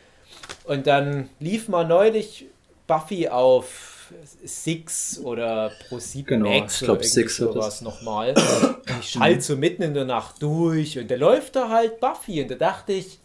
[0.66, 2.46] Und dann lief mal neulich
[2.88, 4.12] Buffy auf
[4.44, 8.34] Six oder Pro 7 Genau, Max ich glaub, oder Six sowas nochmal.
[8.36, 12.42] Und ich schalte so mitten in der Nacht durch und da läuft da halt Buffy
[12.42, 13.20] und da dachte ich,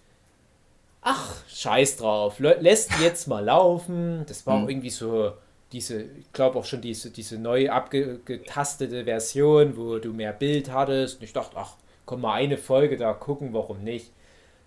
[1.02, 4.24] ach, scheiß drauf, lä- lässt die jetzt mal laufen.
[4.26, 5.32] Das war auch irgendwie so
[5.72, 11.18] diese, ich glaube auch schon diese, diese neu abgetastete Version, wo du mehr Bild hattest.
[11.18, 11.74] Und ich dachte, ach,
[12.06, 14.06] komm mal eine Folge da gucken, warum nicht.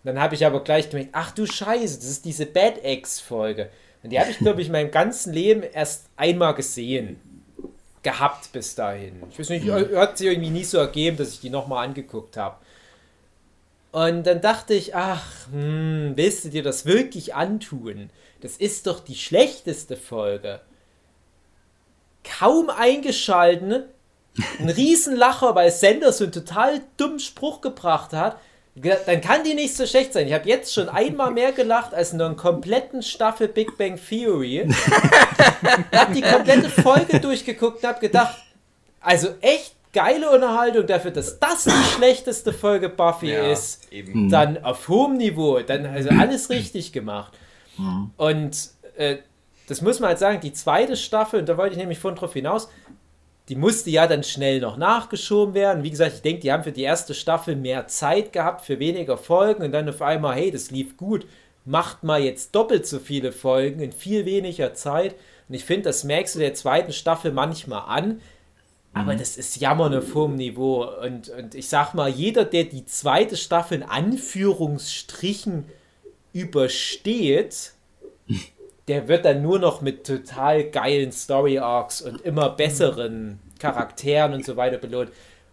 [0.04, 3.70] Und dann habe ich aber gleich gemerkt, ach du Scheiße, das ist diese Bad X-Folge.
[4.02, 7.20] Und die habe ich, glaube ich, in meinem ganzen Leben erst einmal gesehen.
[8.02, 9.24] Gehabt bis dahin.
[9.32, 12.58] Ich weiß nicht, hat sich irgendwie nie so ergeben, dass ich die nochmal angeguckt habe.
[13.94, 18.10] Und dann dachte ich, ach, hm, willst du dir das wirklich antun?
[18.42, 20.62] Das ist doch die schlechteste Folge.
[22.24, 23.84] Kaum eingeschalten,
[24.58, 28.40] ein Riesenlacher, weil Sender so einen total dummen Spruch gebracht hat.
[28.74, 30.26] Dann kann die nicht so schlecht sein.
[30.26, 34.68] Ich habe jetzt schon einmal mehr gelacht als in einer kompletten Staffel Big Bang Theory.
[35.92, 38.38] Ich habe die komplette Folge durchgeguckt und habe gedacht,
[39.02, 44.30] also echt geile Unterhaltung dafür, dass das die schlechteste Folge Buffy Ja, ist eben.
[44.30, 47.34] dann auf hohem Niveau, dann also alles richtig gemacht.
[48.18, 49.18] Und äh,
[49.68, 52.34] das muss man halt sagen, die zweite Staffel, und da wollte ich nämlich von drauf
[52.34, 52.70] hinaus,
[53.50, 55.84] die musste ja dann schnell noch nachgeschoben werden.
[55.84, 59.18] Wie gesagt, ich denke, die haben für die erste Staffel mehr Zeit gehabt, für weniger
[59.18, 61.26] Folgen und dann auf einmal, hey, das lief gut,
[61.66, 65.16] macht mal jetzt doppelt so viele Folgen in viel weniger Zeit.
[65.50, 68.22] Und ich finde, das merkst du der zweiten Staffel manchmal an,
[68.94, 70.86] aber das ist Jammern auf hohem Niveau.
[70.86, 75.66] Und, und ich sag mal, jeder, der die zweite Staffel in Anführungsstrichen
[76.32, 77.74] übersteht,
[78.88, 84.46] der wird dann nur noch mit total geilen Story Arcs und immer besseren Charakteren und
[84.46, 85.10] so weiter belohnt.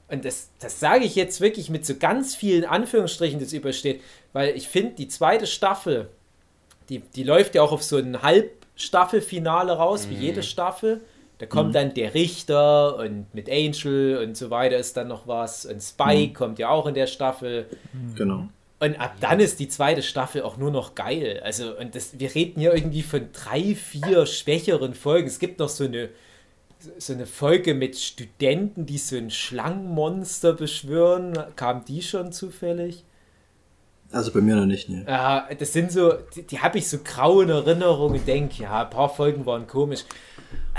[0.09, 4.03] Und das, das sage ich jetzt wirklich mit so ganz vielen Anführungsstrichen, das übersteht,
[4.33, 6.09] weil ich finde, die zweite Staffel,
[6.89, 11.01] die, die läuft ja auch auf so ein Halbstaffelfinale raus, wie jede Staffel.
[11.41, 15.65] Da kommt dann der Richter und mit Angel und so weiter ist dann noch was.
[15.65, 17.67] Und Spike kommt ja auch in der Staffel.
[18.15, 18.47] Genau.
[18.79, 21.41] Und ab dann ist die zweite Staffel auch nur noch geil.
[21.43, 25.29] Also, und das, wir reden hier irgendwie von drei, vier schwächeren Folgen.
[25.29, 26.11] Es gibt noch so eine,
[26.99, 31.39] so eine Folge mit Studenten, die so ein Schlangenmonster beschwören.
[31.57, 33.03] Kam die schon zufällig?
[34.12, 35.07] Also bei mir noch nicht, ne.
[35.09, 38.83] Ja, das sind so, die, die habe ich so grau in Erinnerung und denke, ja,
[38.83, 40.05] ein paar Folgen waren komisch.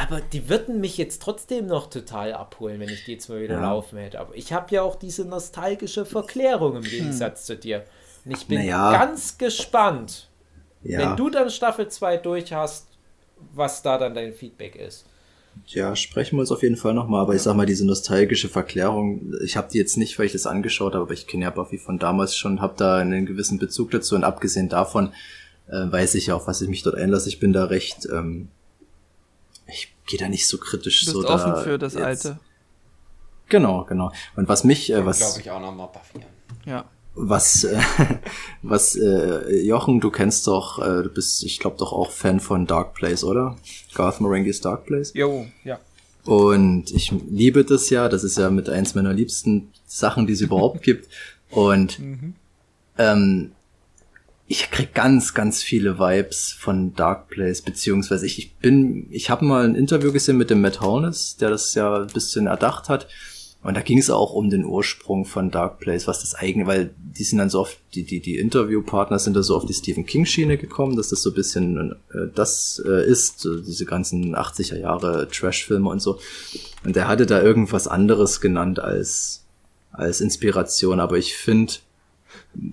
[0.01, 3.55] Aber die würden mich jetzt trotzdem noch total abholen, wenn ich die jetzt mal wieder
[3.55, 3.61] Ja.
[3.61, 4.19] laufen hätte.
[4.19, 7.83] Aber ich habe ja auch diese nostalgische Verklärung im Gegensatz zu dir.
[8.25, 8.91] Und ich bin Naja.
[8.91, 10.29] ganz gespannt,
[10.83, 12.87] Ja, wenn du dann Staffel 2 durch hast,
[13.53, 15.05] was da dann dein Feedback ist.
[15.65, 19.33] ja, sprechen wir uns auf jeden Fall nochmal, aber ich sag mal, diese nostalgische Verklärung,
[19.43, 21.77] ich habe die jetzt nicht, weil ich das angeschaut habe, aber ich kenne ja Buffy
[21.77, 25.11] von damals schon, habe da einen gewissen Bezug dazu und abgesehen davon
[25.67, 27.27] äh, weiß ich ja, auf was ich mich dort einlasse.
[27.29, 28.47] Ich bin da recht, ähm,
[29.67, 32.39] ich gehe da nicht so kritisch Du so bist da offen für das jetzt- Alte.
[33.49, 34.11] Genau, genau.
[34.35, 36.31] Und was mich, äh, was Glaube ich auch nochmal Buffy an.
[36.65, 36.85] Ja.
[37.15, 37.77] Was, äh,
[38.61, 42.65] was, äh, Jochen, du kennst doch, äh, du bist, ich glaube doch auch Fan von
[42.65, 43.57] Dark Place, oder?
[43.93, 45.11] Garth Marenghi's Dark Place.
[45.13, 45.79] Jo, ja.
[46.23, 50.41] Und ich liebe das ja, das ist ja mit eins meiner liebsten Sachen, die es
[50.41, 51.09] überhaupt gibt.
[51.49, 51.99] Und
[52.97, 53.51] ähm,
[54.51, 59.45] ich krieg ganz, ganz viele Vibes von Dark Place, beziehungsweise ich, ich bin, ich habe
[59.45, 63.07] mal ein Interview gesehen mit dem Matt Hornes, der das ja ein bisschen erdacht hat.
[63.63, 66.93] Und da ging es auch um den Ursprung von Dark Place, was das eigene, weil
[66.97, 70.05] die sind dann so oft, die, die, die Interviewpartner sind da so auf die Stephen
[70.05, 74.77] King-Schiene gekommen, dass das so ein bisschen äh, das äh, ist, so diese ganzen 80er
[74.77, 76.19] Jahre Trash-Filme und so.
[76.83, 79.45] Und der hatte da irgendwas anderes genannt als,
[79.93, 81.75] als Inspiration, aber ich finde,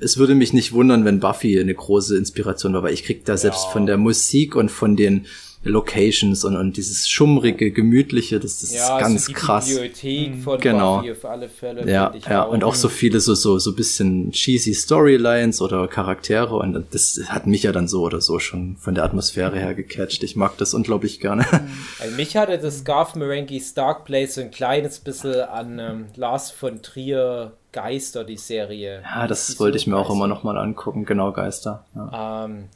[0.00, 3.36] es würde mich nicht wundern, wenn Buffy eine große Inspiration war, weil ich krieg da
[3.36, 3.70] selbst Ja.
[3.70, 5.26] von der Musik und von den
[5.64, 9.68] Locations und, und dieses schummrige, gemütliche, das, das ist ganz also die krass.
[9.68, 10.98] Bibliothek von Genau.
[10.98, 11.90] Buffy auf alle Fälle.
[11.90, 16.86] Ja, ja, und auch so viele so, so, so bisschen cheesy Storylines oder Charaktere und
[16.92, 20.22] das hat mich ja dann so oder so schon von der Atmosphäre her gecatcht.
[20.22, 21.44] Ich mag das unglaublich gerne.
[22.00, 26.50] Also mich hatte das Garth Marenghi's Dark Place so ein kleines bisschen an ähm, Lars
[26.52, 29.02] von Trier Geister, die Serie.
[29.02, 31.04] Ja, das die wollte ich mir auch immer noch mal angucken.
[31.04, 31.84] Genau, Geister.
[31.94, 32.44] Ja.
[32.44, 32.68] Ähm,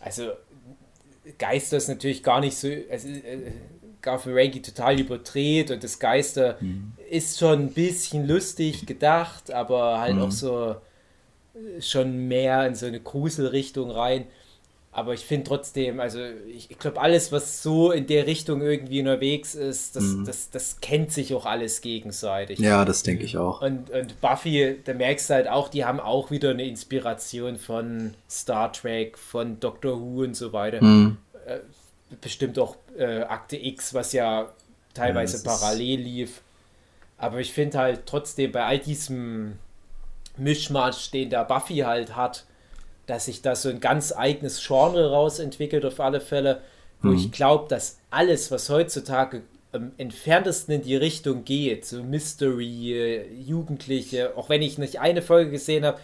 [0.00, 0.30] also
[1.38, 2.68] Geister ist natürlich gar nicht so.
[2.90, 3.52] Also, äh,
[4.02, 6.92] Garth Marenghi total überdreht und das Geister Mhm.
[7.10, 10.22] ist schon ein bisschen lustig gedacht, aber halt Mhm.
[10.22, 10.76] auch so
[11.54, 14.24] äh, schon mehr in so eine Gruselrichtung rein.
[14.92, 16.18] Aber ich finde trotzdem, also
[16.48, 20.80] ich, ich glaube, alles, was so in der Richtung irgendwie unterwegs ist, das, das, das
[20.80, 22.58] kennt sich auch alles gegenseitig.
[22.58, 22.64] Mhm.
[22.64, 23.62] ja, das denke ich auch.
[23.62, 28.14] Und, und Buffy, da merkst du halt auch, die haben auch wieder eine Inspiration von
[28.28, 30.82] Star Trek, von Doctor Who und so weiter.
[30.82, 31.18] Mhm.
[32.20, 34.50] Bestimmt auch äh, Akte X, was ja
[34.92, 36.40] teilweise Ja, parallel lief.
[37.16, 39.58] Aber ich finde halt trotzdem bei all diesem
[40.36, 42.44] Mischmasch, den der Buffy halt hat,
[43.10, 46.60] dass sich da so ein ganz eigenes Genre rausentwickelt auf alle Fälle,
[47.02, 47.16] wo Mhm.
[47.16, 49.42] ich glaube, dass alles, was heutzutage
[49.72, 55.22] am entferntesten in die Richtung geht, so Mystery, äh, Jugendliche, auch wenn ich nicht eine
[55.22, 55.98] Folge gesehen habe,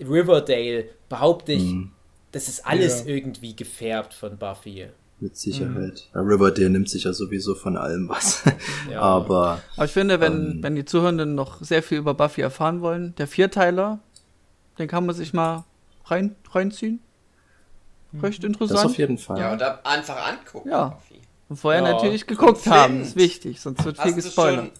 [0.00, 1.90] Riverdale, behaupte ich, Mhm.
[2.32, 3.14] das ist alles Ja.
[3.14, 4.86] irgendwie gefärbt von Buffy.
[5.20, 6.08] Mit Sicherheit.
[6.14, 8.44] Ja, Riverdale nimmt sich ja sowieso von allem was.
[8.92, 9.00] Ja.
[9.00, 10.58] Aber Aber ich finde, wenn, Ähm.
[10.62, 13.98] wenn die Zuhörenden noch sehr viel über Buffy erfahren wollen, der Vierteiler,
[14.78, 15.64] den kann man sich mal
[16.10, 17.00] rein, reinziehen.
[18.22, 18.86] Recht das interessant.
[18.86, 19.38] auf jeden Fall.
[19.38, 20.68] Ja, oder einfach angucken.
[20.70, 20.98] Ja.
[21.48, 21.92] Und vorher Ja.
[21.92, 24.58] natürlich geguckt Und haben, ist wichtig, sonst wird viel Hast du, gespoilert.
[24.66, 24.70] schon,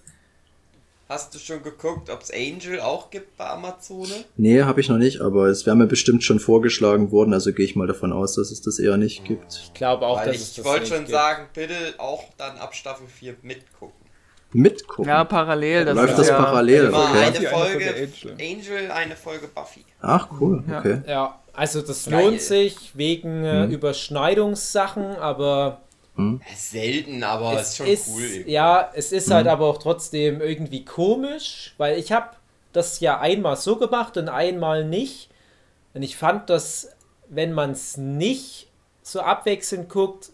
[1.09, 4.07] hast du schon geguckt, ob es Angel auch gibt bei Amazon?
[4.37, 7.65] Nee, habe ich noch nicht, aber es wäre mir bestimmt schon vorgeschlagen worden, also gehe
[7.67, 9.53] ich mal davon aus, dass es das eher nicht gibt.
[9.55, 11.11] Ich glaube auch, Weil dass es ich das wollte schon gibt.
[11.11, 13.98] sagen, bitte auch dann ab Staffel 4 mitgucken.
[14.53, 15.05] Mitgucken.
[15.09, 15.85] Ja, parallel.
[15.85, 16.85] Das Läuft ist das ja, parallel?
[16.87, 17.23] Immer Okay.
[17.25, 18.09] eine Folge
[18.41, 18.91] Angel.
[18.91, 19.85] eine Folge Buffy.
[20.01, 20.79] Ach, cool, Ja.
[20.79, 21.03] okay.
[21.07, 22.25] Ja, also das Geil.
[22.25, 23.71] lohnt sich wegen Mhm.
[23.73, 25.83] Überschneidungssachen, aber
[26.57, 28.23] Selten, aber es ist schon ist, cool.
[28.23, 28.51] irgendwie.
[28.51, 29.51] ja, es ist halt Mhm.
[29.53, 32.31] aber auch trotzdem irgendwie komisch, weil ich habe
[32.73, 35.29] das ja einmal so gemacht und einmal nicht.
[35.95, 36.91] Und ich fand das,
[37.29, 38.67] wenn man es nicht
[39.03, 40.31] so abwechselnd guckt,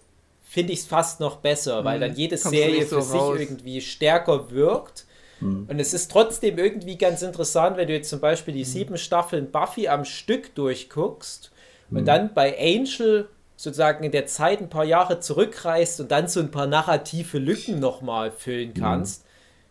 [0.55, 3.37] finde ich es fast noch besser, weil dann jede Kommst Serie so für sich raus.
[3.41, 5.05] irgendwie stärker wirkt.
[5.41, 9.51] Und es ist trotzdem irgendwie ganz interessant, wenn du jetzt zum Beispiel die sieben Staffeln
[9.51, 11.51] Buffy am Stück durchguckst
[11.91, 16.41] und dann bei Angel sozusagen in der Zeit ein paar Jahre zurückreist und dann so
[16.41, 19.25] ein paar narrative Lücken nochmal füllen kannst.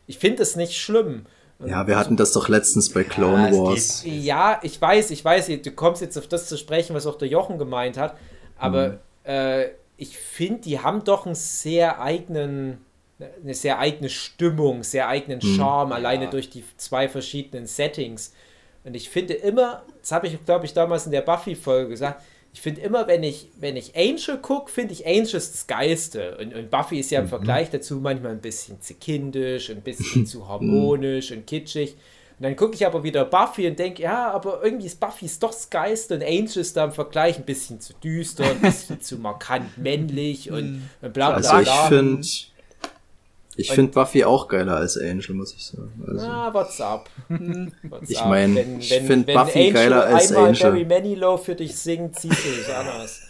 [0.06, 1.26] Ich finde es nicht schlimm.
[1.66, 4.04] Ja, wir hatten das doch letztens bei Clone es Wars.
[4.04, 4.24] geht.
[4.24, 7.30] Ja, ich weiß, ich weiß, du kommst jetzt auf das zu sprechen, was auch der
[7.30, 8.16] Jochen gemeint hat,
[8.60, 12.80] aber äh, ich finde, die haben doch einen sehr eigenen,
[13.44, 16.30] eine sehr eigene Stimmung, sehr eigenen Charme, alleine Ja.
[16.32, 18.34] durch die zwei verschiedenen Settings.
[18.84, 22.22] Und ich finde immer, das habe ich, glaube ich, damals in der Buffy-Folge gesagt,
[22.56, 26.38] ich finde immer, wenn ich, wenn ich Angel gucke, finde ich Angel ist das Geilste.
[26.38, 30.26] Und, und Buffy ist ja im Vergleich dazu manchmal ein bisschen zu kindisch, ein bisschen
[30.28, 31.96] zu harmonisch und kitschig.
[32.40, 35.42] Und dann gucke ich aber wieder Buffy und denke, ja, aber irgendwie ist Buffy ist
[35.44, 39.00] doch das Geilste und Angel ist da im Vergleich ein bisschen zu düster, ein bisschen
[39.02, 41.88] zu markant männlich und, und bla bla Also ich bla.
[41.88, 42.22] finde
[43.56, 46.04] ich Und- finde Buffy auch geiler als Angel, muss ich sagen.
[46.08, 47.08] Also, Ah, what's up?
[47.84, 48.28] What's Ich up?
[48.30, 50.62] mein, Wenn- ich wenn- find wenn Buffy Angel geiler als einmal Angel.
[50.64, 53.22] Barry Manilow für dich singt, ziehst du dich anders.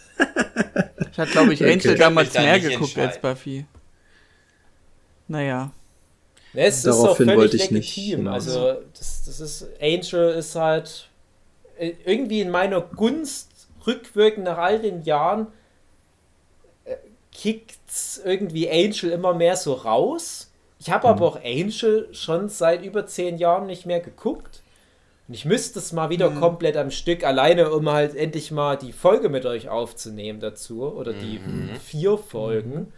[1.12, 1.72] Ich hatte, glaube ich, Okay.
[1.74, 3.20] Angel Ich kann damals mehr geguckt als.
[3.20, 3.66] Buffy.
[5.28, 5.72] Naja.
[6.54, 8.18] Ne, Es ist Daraufhin völlig wollte ich nicht legitim.
[8.20, 8.34] hinaus.
[8.48, 11.08] Also, das, das ist, Angel ist halt
[11.78, 13.50] äh, irgendwie in meiner Gunst
[13.86, 15.48] rückwirkend nach all den Jahren
[16.84, 16.94] äh,
[17.32, 20.50] kickt's irgendwie Angel immer mehr so raus.
[20.78, 21.12] Ich habe Mhm.
[21.14, 24.62] aber auch Angel schon seit über zehn Jahren nicht mehr geguckt.
[25.26, 26.10] Und ich müsste es mal Mhm.
[26.10, 30.82] wieder komplett am Stück, alleine um halt endlich mal die Folge mit euch aufzunehmen dazu.
[30.84, 31.70] Oder die Mhm.
[31.82, 32.92] vier Folgen.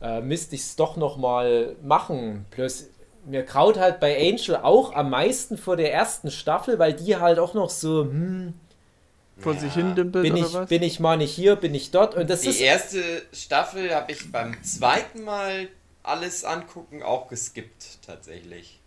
[0.00, 2.46] Äh, müsste ich es doch noch mal machen.
[2.50, 2.86] Plus,
[3.24, 7.38] mir kraut halt bei Angel auch am meisten vor der ersten Staffel, weil die halt
[7.38, 8.54] auch noch so, hm,
[9.36, 10.68] vor sich hin dümpelt Bin oder ich, was?
[10.68, 12.14] bin ich mal nicht hier, bin ich dort.
[12.14, 12.60] Und das Die ist.
[12.60, 13.02] erste
[13.32, 15.68] Staffel habe ich beim zweiten Mal
[16.02, 18.80] alles angucken auch geskippt, tatsächlich.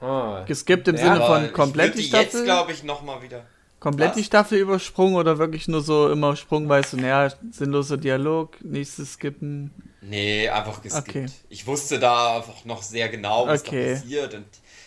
[0.00, 2.44] Ah, Geskippt im Ja, Sinne von komplett ich die die jetzt, Staffel?
[2.44, 3.44] glaube ich, nochmal wieder.
[3.80, 4.26] Komplett die was?
[4.26, 9.70] Staffel übersprungen oder wirklich nur so immer sprungweise, naja, sinnloser Dialog, nächstes skippen.
[10.00, 11.08] Nee, einfach geskippt.
[11.08, 11.26] Okay.
[11.48, 13.94] Ich wusste da einfach noch sehr genau, was Okay.
[13.94, 14.34] da passiert.
[14.34, 14.46] Und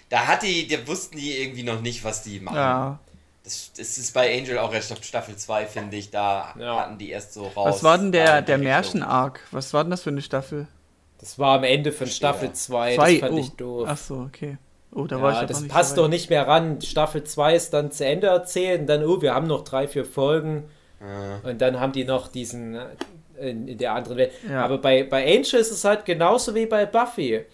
[0.09, 2.55] da hat die, da wussten die irgendwie noch nicht, was die machen.
[2.55, 2.99] Ja.
[3.43, 6.11] Das, das ist bei Angel auch erst ab Staffel 2, finde ich.
[6.11, 6.81] Da Ja.
[6.81, 7.75] hatten die erst so raus.
[7.75, 8.57] Was war denn der, der.
[8.57, 9.41] Märchen-Arc?
[9.51, 10.67] Was war denn das für eine Staffel?
[11.19, 12.95] das war am Ende von Staffel 2.
[12.95, 13.19] Das Zwei.
[13.19, 13.37] fand oh.
[13.39, 13.87] ich doof.
[13.91, 14.57] Ach so, okay.
[14.91, 16.81] Oh, da war ich Ja, ja das passt so doch nicht mehr ran.
[16.81, 20.05] Staffel 2 ist dann zu Ende erzählt und dann, oh, wir haben noch drei, vier
[20.05, 20.65] Folgen.
[21.43, 22.87] Und dann haben die noch diesen äh,
[23.39, 24.31] in, in der anderen Welt.
[24.49, 24.65] Ja.
[24.65, 27.45] Aber bei, bei Angel ist es halt genauso wie bei Buffy.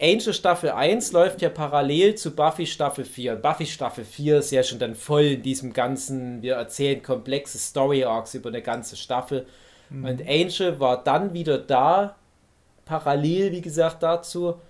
[0.00, 3.34] Angel Staffel 1 läuft ja parallel zu Buffy Staffel 4.
[3.34, 7.58] Und Buffy Staffel 4 ist ja schon dann voll in diesem ganzen, wir erzählen komplexe
[7.58, 9.46] Story Arcs über eine ganze Staffel.
[9.90, 12.16] Und Angel war dann wieder da,
[12.84, 14.60] parallel, wie gesagt, dazu,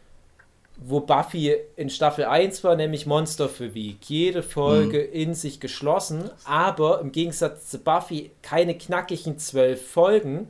[0.81, 3.99] wo Buffy in Staffel 1 war, nämlich Monster für Week.
[4.09, 10.49] Jede Folge in sich geschlossen, aber im Gegensatz zu Buffy keine knackigen zwölf Folgen,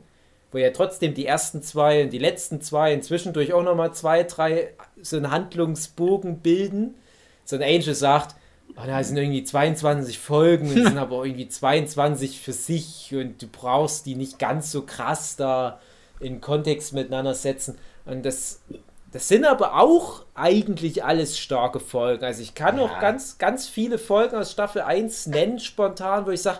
[0.51, 4.23] wo ja trotzdem die ersten zwei und die letzten zwei und zwischendurch auch nochmal zwei,
[4.23, 6.95] drei so einen Handlungsbogen bilden.
[7.43, 8.35] So ein Angel sagt,
[8.75, 13.47] oh, da sind irgendwie 22 Folgen, und sind aber irgendwie 22 für sich und du
[13.47, 15.79] brauchst die nicht ganz so krass da
[16.19, 17.77] in Kontext miteinander setzen.
[18.05, 18.61] Und das,
[19.11, 22.23] das sind aber auch eigentlich alles starke Folgen.
[22.23, 26.41] Also ich kann auch ganz, ganz viele Folgen aus Staffel 1 nennen, spontan, wo ich
[26.41, 26.59] sage,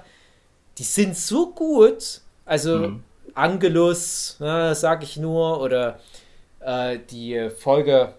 [0.77, 2.21] die sind so gut.
[2.45, 2.93] Also
[3.35, 5.99] Angelus, ne, sag ich nur, oder
[6.59, 8.13] äh, die Folge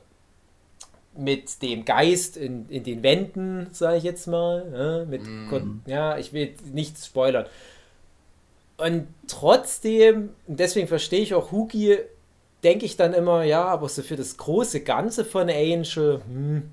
[1.17, 4.71] mit dem Geist in, in den Wänden, sage ich jetzt mal.
[4.71, 7.47] Ne, mit Kon ja, ich will nichts spoilern.
[8.77, 11.99] Und trotzdem, und deswegen verstehe ich auch Hugi,
[12.63, 16.71] denke ich dann immer, ja, aber so für das große Ganze von Angel, hm,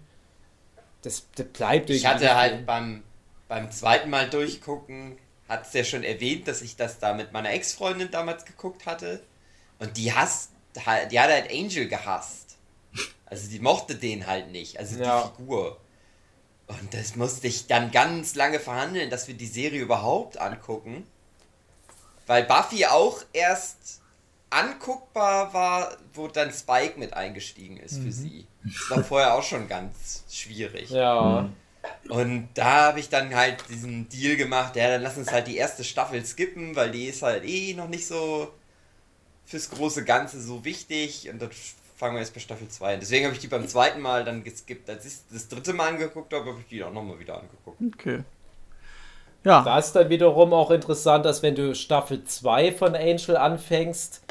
[1.01, 3.03] das, das bleibt Ich hatte halt beim,
[3.47, 7.51] beim zweiten Mal durchgucken, hat es ja schon erwähnt, dass ich das da mit meiner
[7.51, 9.21] Ex-Freundin damals geguckt hatte.
[9.79, 12.57] Und die hasst, die hat halt Angel gehasst.
[13.25, 15.21] Also die mochte den halt nicht, also Ja.
[15.21, 15.77] die Figur.
[16.67, 21.05] Und das musste ich dann ganz lange verhandeln, dass wir die Serie überhaupt angucken.
[22.25, 24.01] Weil Buffy auch erst
[24.49, 28.47] anguckbar war, wo dann Spike mit eingestiegen ist für sie.
[28.63, 30.89] Das war vorher auch schon ganz schwierig.
[30.89, 31.49] Ja,
[32.09, 35.57] Und da habe ich dann halt diesen Deal gemacht, ja, dann lass uns halt die
[35.57, 38.53] erste Staffel skippen, weil die ist halt eh noch nicht so
[39.45, 41.29] fürs große Ganze so wichtig.
[41.29, 41.49] Und dann
[41.95, 42.99] fangen wir jetzt bei Staffel 2 an.
[42.99, 44.89] Deswegen habe ich die beim zweiten Mal dann geskippt.
[44.89, 47.79] Als ich das dritte Mal angeguckt habe, habe ich die auch nochmal wieder angeguckt.
[47.93, 48.23] Okay.
[49.43, 54.21] Ja, Da ist dann wiederum auch interessant, dass wenn du Staffel 2 von Angel anfängst,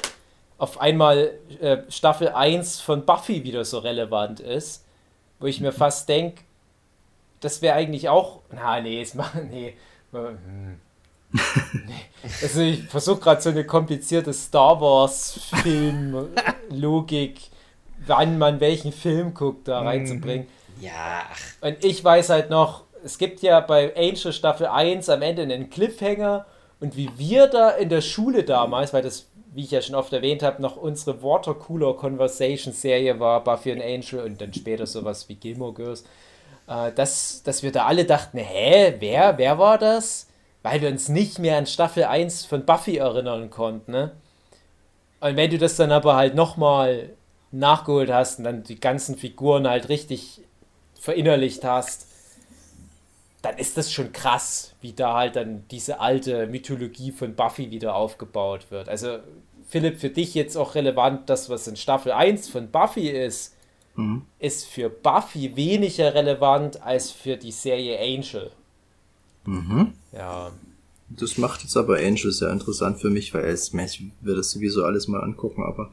[0.59, 4.85] auf einmal äh, Staffel 1 von Buffy wieder so relevant ist,
[5.39, 6.43] wo ich mir fast denke,
[7.41, 8.41] das wäre eigentlich auch.
[8.51, 9.49] Na, nee, es machen.
[9.57, 9.77] Nee.
[10.13, 10.81] Hm.
[11.87, 11.95] nee.
[12.41, 17.41] Also ich versuche gerade so eine komplizierte Star Wars-Film-Logik,
[18.07, 20.47] wann man welchen Film guckt, da reinzubringen.
[20.81, 21.25] Ja,
[21.61, 25.71] Und ich weiß halt noch, es gibt ja bei Angel Staffel 1 am Ende einen
[25.71, 26.47] Cliffhanger
[26.81, 30.13] und wie wir da in der Schule damals, weil das, wie ich ja schon oft
[30.13, 35.29] erwähnt habe, noch unsere Watercooler Conversation Serie war, Buffy und Angel und dann später sowas
[35.29, 36.05] wie Gilmore Girls,
[36.69, 40.29] äh, dass, dass wir da alle dachten, hä, wer, wer war das?
[40.63, 44.13] Weil wir uns nicht mehr an Staffel 1 von Buffy erinnern konnten, ne?
[45.21, 47.11] Und wenn du das dann aber halt nochmal
[47.51, 50.43] nachgeholt hast und dann die ganzen Figuren halt richtig
[50.95, 52.07] verinnerlicht hast,
[53.47, 57.95] dann ist das schon krass, wie da halt dann diese alte Mythologie von Buffy wieder
[57.95, 58.89] aufgebaut wird.
[58.89, 59.19] Also,
[59.69, 63.55] Philipp, für dich jetzt auch relevant, das, was in Staffel 1 von Buffy ist,
[64.39, 68.51] ist für Buffy weniger relevant als für die Serie Angel.
[70.13, 70.51] Ja.
[71.09, 74.85] Das macht jetzt aber Angel sehr interessant für mich, weil es, ich will das sowieso
[74.85, 75.93] alles mal angucken, aber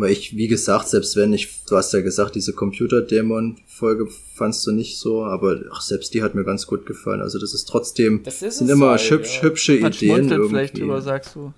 [0.00, 4.72] weil ich, wie gesagt, selbst wenn ich, du hast ja gesagt, diese Computer-Dämon-Folge fandst du
[4.72, 7.20] nicht so, aber ach, selbst die hat mir ganz gut gefallen.
[7.20, 9.42] Also das ist trotzdem, Das ist sind immer halt, hübsch, ja.
[9.42, 10.80] hübsche man Ideen vielleicht irgendwie.
[10.80, 11.52] drüber, sagst du.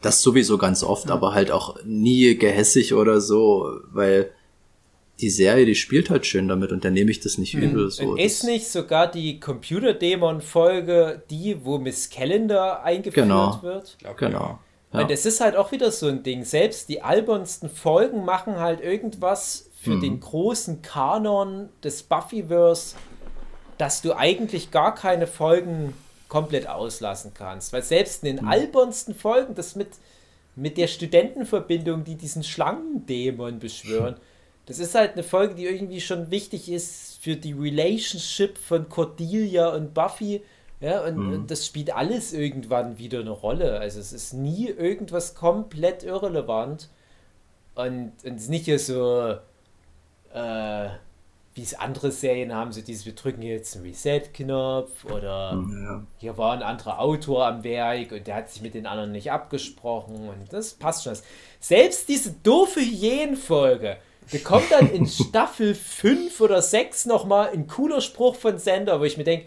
[0.00, 4.30] Das sowieso ganz oft, aber halt auch nie gehässig oder so, weil
[5.20, 7.90] die Serie, die spielt halt schön damit und dann nehme ich das nicht übel.
[7.90, 8.10] So.
[8.10, 13.58] Und ist nicht sogar die Computer-Dämon-Folge die, wo Miss Calendar eingeführt Genau.
[13.62, 13.96] wird?
[14.16, 14.38] Genau.
[14.40, 14.60] Ja.
[14.92, 16.44] Und es ist halt auch wieder so ein Ding.
[16.44, 20.00] Selbst die albernsten Folgen machen halt irgendwas für Mhm.
[20.00, 22.96] den großen Kanon des Buffyverse
[23.78, 25.94] dass du eigentlich gar keine Folgen
[26.28, 27.72] komplett auslassen kannst.
[27.72, 29.88] Weil selbst in den albernsten Folgen, das mit,
[30.56, 34.16] mit der Studentenverbindung, die diesen Schlangendämon beschwören,
[34.66, 39.68] das ist halt eine Folge, die irgendwie schon wichtig ist für die Relationship von Cordelia
[39.68, 40.42] und Buffy.
[40.80, 43.80] Ja, und, und das spielt alles irgendwann wieder eine Rolle.
[43.80, 46.88] Also es ist nie irgendwas komplett irrelevant.
[47.74, 49.36] Und, und es ist nicht hier so,
[50.32, 50.88] äh,
[51.54, 56.02] wie es andere Serien haben, so dieses, wir drücken jetzt einen Reset-Knopf oder Ja.
[56.18, 59.32] hier war ein anderer Autor am Werk und der hat sich mit den anderen nicht
[59.32, 61.16] abgesprochen und das passt schon.
[61.58, 63.96] Selbst diese doofe Hyänen-Folge
[64.30, 69.16] bekommt dann in Staffel 5 oder 6 nochmal ein cooler Spruch von Sender, wo ich
[69.16, 69.46] mir denke,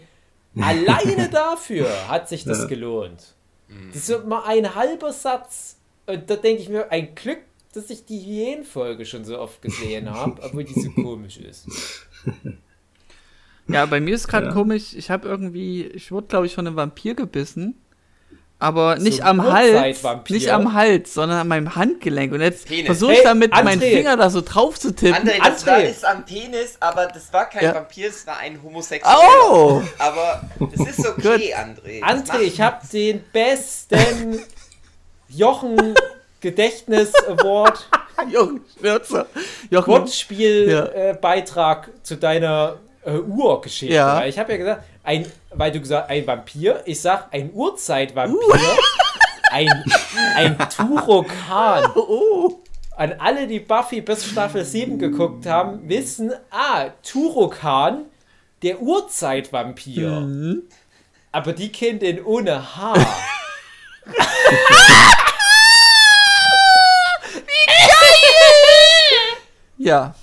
[0.60, 2.64] alleine dafür hat sich das Ja.
[2.66, 3.34] gelohnt.
[3.92, 5.76] Das ist mal ein halber Satz
[6.06, 7.38] und da denke ich mir, ein Glück,
[7.72, 11.66] dass ich die Hyänen-Folge schon so oft gesehen habe, obwohl die so komisch ist.
[13.68, 14.52] Ja, bei mir ist gerade Ja.
[14.52, 17.76] komisch, ich habe irgendwie, ich wurde glaube ich von einem Vampir gebissen,
[18.62, 23.12] aber nicht einem am Hals, nicht am Hals, sondern an meinem Handgelenk und jetzt versuche
[23.12, 23.92] ich Hey, damit meinen André.
[23.96, 25.28] Finger da so drauf zu tippen.
[25.28, 25.90] André, das war, André.
[25.90, 27.74] ist am Penis, aber das war kein Ja.
[27.74, 29.18] Vampir, es war ein Homosexueller.
[29.50, 29.82] Oh!
[29.98, 30.42] Aber
[30.76, 32.00] das ist okay, André.
[32.00, 34.40] Das André, ich habe den besten
[35.28, 35.94] Jochen
[36.40, 37.88] Gedächtnis Award
[38.30, 39.26] Jochen Schwärzer.
[39.70, 40.84] Jochen, Wortspiel Ja.
[40.86, 43.94] äh, Beitrag zu deiner äh, Urgeschichte.
[43.94, 44.16] Ja.
[44.16, 48.38] Weil Ich habe ja gesagt, ein, weil du gesagt ein Vampir, ich sag ein Urzeitvampir,
[49.50, 49.84] ein,
[50.36, 51.90] ein Turokan.
[51.96, 52.60] oh,
[52.96, 58.06] An alle, die Buffy bis Staffel 7 geguckt haben, wissen, ah, Turokan,
[58.62, 60.08] der Urzeitvampir.
[60.08, 60.62] Mhm.
[61.32, 62.96] Aber die kennen den ohne Haar.
[69.78, 70.14] ja.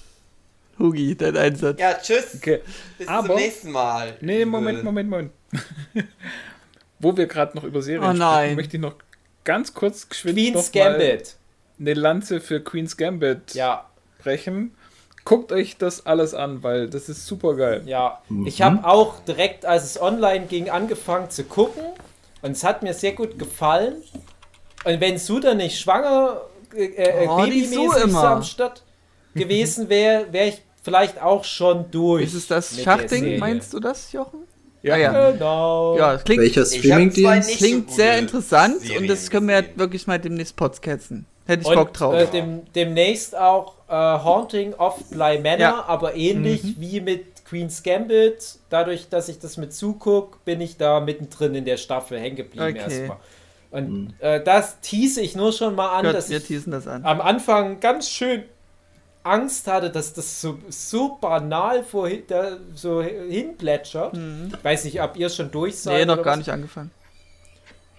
[0.80, 1.80] Hugi, dein Einsatz.
[1.80, 2.35] Ja, tschüss.
[2.35, 2.61] Okay.
[2.97, 4.15] Bis Aber- zum nächsten Mal.
[4.22, 5.31] Nee, Moment, Moment, Moment.
[6.99, 8.39] Wo wir gerade noch über Serien Oh nein.
[8.41, 8.95] sprechen, möchte ich noch
[9.43, 11.35] ganz kurz geschwind Queen's Gambit.
[11.80, 13.85] eine Lanze für Queen's Gambit Ja,
[14.22, 14.76] brechen.
[15.26, 17.84] Guckt euch das alles an, weil das ist super geil.
[17.85, 18.22] ja.
[18.45, 21.84] Ich habe auch direkt, als es online ging, angefangen zu gucken.
[22.41, 23.95] Und es hat mir sehr gut gefallen.
[24.85, 26.41] Und wenn Suda nicht schwanger,
[26.73, 27.76] äh, äh, Oh, babymäßig
[28.11, 28.84] so am Start
[29.35, 32.23] gewesen wäre, wäre ich vielleicht auch schon durch.
[32.26, 34.39] Ist es das Schachding, meinst du das, Jochen?
[34.81, 35.31] Ja, Ah, ja.
[35.31, 35.97] Genau.
[35.97, 37.57] Ja, das klingt, Welcher Streamingdienst?
[37.57, 41.26] klingt so sehr interessant und Serien das können wir ja wirklich mal demnächst podcasten.
[41.45, 42.14] Hätte ich Und Bock drauf.
[42.14, 45.84] Äh, dem, demnächst auch äh, Haunting of Bly Manor, Ja.
[45.88, 46.76] aber ähnlich Mhm.
[46.77, 48.60] wie mit Queen's Gambit.
[48.69, 52.64] Dadurch, dass ich das mit zuguck, bin ich da mittendrin in der Staffel hängen geblieben
[52.65, 52.77] Okay.
[52.77, 53.18] erstmal.
[53.72, 56.88] Und äh, das tease ich nur schon mal an, Gott, dass wir ich teasen das
[56.88, 57.03] an.
[57.03, 58.43] am Anfang ganz schön
[59.30, 64.18] Angst hatte, dass das so, so banal vorhin, da, so hinplätschert.
[64.57, 65.93] Ich weiß nicht, ob ihr schon durch seid.
[65.93, 65.99] Mhm.
[65.99, 66.38] Nee, noch gar was.
[66.39, 66.91] nicht angefangen.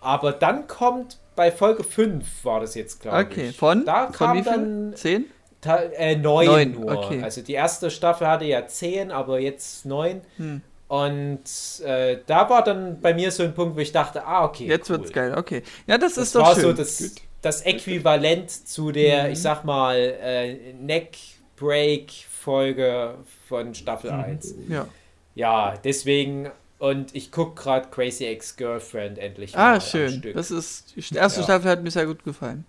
[0.01, 3.57] Aber dann kommt bei Folge 5 war das jetzt, glaube Okay, ich.
[3.57, 3.85] von?
[3.85, 4.53] Da von kam wie viel?
[4.53, 5.25] dann Zehn?
[5.61, 6.91] Ta äh, neun, Neun, nur.
[6.91, 7.23] okay.
[7.23, 10.23] Also die erste Staffel hatte ja zehn, aber jetzt neun.
[10.39, 10.63] Hm.
[10.89, 11.41] Und
[11.85, 14.67] äh, da war dann bei mir so ein Punkt, wo ich dachte, ah, okay.
[14.67, 14.97] Jetzt cool.
[14.99, 15.63] wird's geil, okay.
[15.87, 16.63] Ja, das, Das ist doch war schön.
[16.63, 19.31] so das, das Äquivalent zu der, Mhm.
[19.33, 20.73] ich sag mal, äh,
[21.81, 23.15] Neck-Break-Folge
[23.49, 24.55] von Staffel 1.
[24.69, 24.87] ja.
[25.35, 26.51] Ja, deswegen.
[26.79, 30.11] Und ich gucke gerade Crazy Ex-Girlfriend endlich Ah, schön.
[30.19, 30.35] Stück.
[30.35, 31.45] Das ist, die erste Ja.
[31.45, 32.65] Staffel hat mir sehr gut gefallen.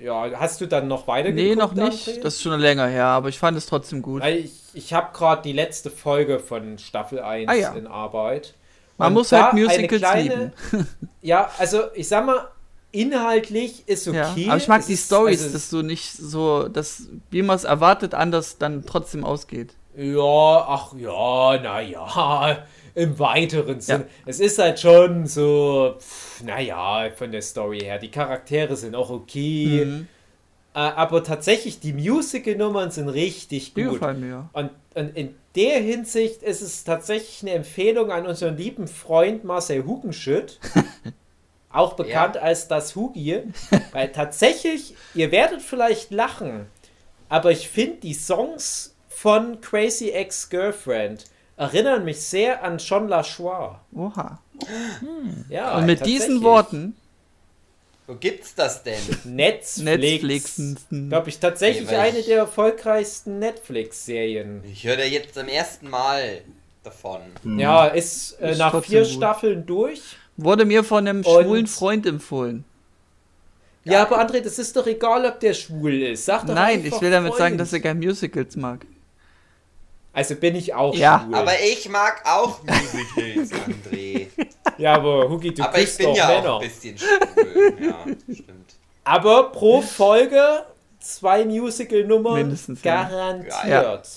[0.00, 2.08] Ja, hast du dann noch weiter Nee, noch nicht.
[2.08, 2.20] André?
[2.22, 4.22] Das ist schon länger her, aber ich fand es trotzdem gut.
[4.22, 7.72] Weil ich, ich habe gerade die letzte Folge von Staffel 1 Ah, ja.
[7.74, 8.54] in Arbeit.
[8.96, 10.86] Man Und muss halt Musicals kleine- lieben.
[11.22, 12.48] Ja, also ich sag mal,
[12.94, 14.30] inhaltlich ist Ja.
[14.30, 14.46] okay.
[14.48, 17.64] Aber ich mag Es die Stories, also, dass du nicht so, dass, wie man es
[17.64, 19.74] erwartet, anders dann trotzdem ausgeht.
[19.96, 22.64] Ja, ach ja, naja,
[22.94, 24.06] im weiteren Sinne.
[24.26, 25.96] Es ist halt schon so,
[26.44, 27.98] naja, von der Story her.
[27.98, 29.84] Die Charaktere sind auch okay.
[29.84, 30.08] Mhm.
[30.74, 33.92] Äh, aber tatsächlich, die Musical-Nummern sind richtig Die gut.
[33.94, 34.50] gefallen mir, ja.
[34.52, 39.84] Und, und in der Hinsicht ist es tatsächlich eine Empfehlung an unseren lieben Freund Marcel
[39.84, 40.58] Hugenschütt,
[41.74, 43.42] auch bekannt als das Hugi,
[43.92, 46.66] weil tatsächlich, ihr werdet vielleicht lachen,
[47.28, 51.24] aber ich finde die Songs von Crazy Ex-Girlfriend
[51.56, 53.76] erinnern mich sehr an John LaCroix.
[53.94, 54.38] Oha.
[55.48, 56.42] Ja, Und mit diesen.
[56.42, 56.96] Worten,
[58.06, 59.00] Wo gibt's das denn?
[59.24, 59.78] Netflix,
[60.58, 60.60] Netflix.
[60.90, 64.62] glaube ich, tatsächlich weil eine ich- der erfolgreichsten Netflix-Serien.
[64.64, 66.42] Ich höre da jetzt zum ersten Mal
[66.82, 67.20] davon.
[67.56, 69.10] Ja, ist, äh, Ist nach vier gut.
[69.10, 70.02] Staffeln durch.
[70.36, 72.64] Wurde mir von einem Und- schwulen Freund empfohlen.
[73.86, 76.24] Ja, aber André, das ist doch egal, ob der schwul ist.
[76.24, 77.60] Sag doch Nein, ich will damit sagen, Freund.
[77.60, 78.86] dass er gerne Musicals mag.
[80.14, 81.20] Also bin ich auch Ja.
[81.24, 81.34] schwul.
[81.34, 84.28] Aber ich mag auch Musicals, André.
[84.78, 86.52] ja, aber Hugi, du Aber ich küsst bin doch ja Männer.
[86.54, 87.74] auch ein bisschen schwul.
[87.80, 87.98] Ja,
[88.32, 88.74] stimmt.
[89.04, 90.64] Aber pro Folge
[90.98, 93.04] zwei Musical-Nummern Mindestens, ja.
[93.04, 94.08] garantiert.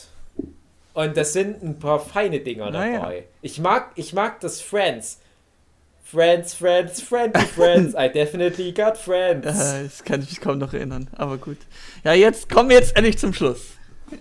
[0.93, 2.99] Und das sind ein paar feine Dinger Naja.
[3.01, 3.25] dabei.
[3.41, 5.19] Ich mag, ich mag das Friends.
[6.09, 7.93] Friends, Friends, Friendly Friends.
[7.93, 9.45] I definitely got friends.
[9.47, 11.57] Äh, das kann ich mich kaum noch erinnern, aber gut.
[12.05, 13.59] Ja, jetzt kommen wir jetzt endlich zum Schluss.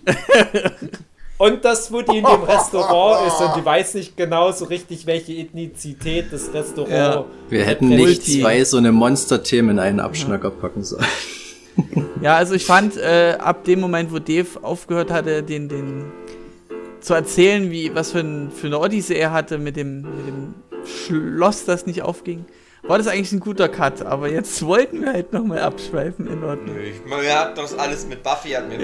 [1.37, 5.33] Und dass Woody in dem Restaurant ist und die weiß nicht genau so richtig, welche
[5.33, 6.91] Ethnizität das Restaurant.
[6.91, 7.25] Ja.
[7.47, 8.05] Wir hätten Multi.
[8.05, 11.05] nicht zwei so eine Monster-Themen in einen Abschnacker packen sollen.
[12.23, 16.05] Ja, also ich fand, äh, ab dem Moment, wo Dave aufgehört hatte, den, den
[17.01, 20.55] zu erzählen, wie, was für, ein, für eine Odyssee er hatte mit dem, mit dem
[20.87, 22.45] Schloss, das nicht aufging,
[22.83, 24.05] war das eigentlich ein guter Cut.
[24.05, 26.75] Aber jetzt wollten wir halt nochmal abschweifen in Ordnung.
[26.75, 28.77] Nö, ich meine, er hat das alles mit Buffy, hat mir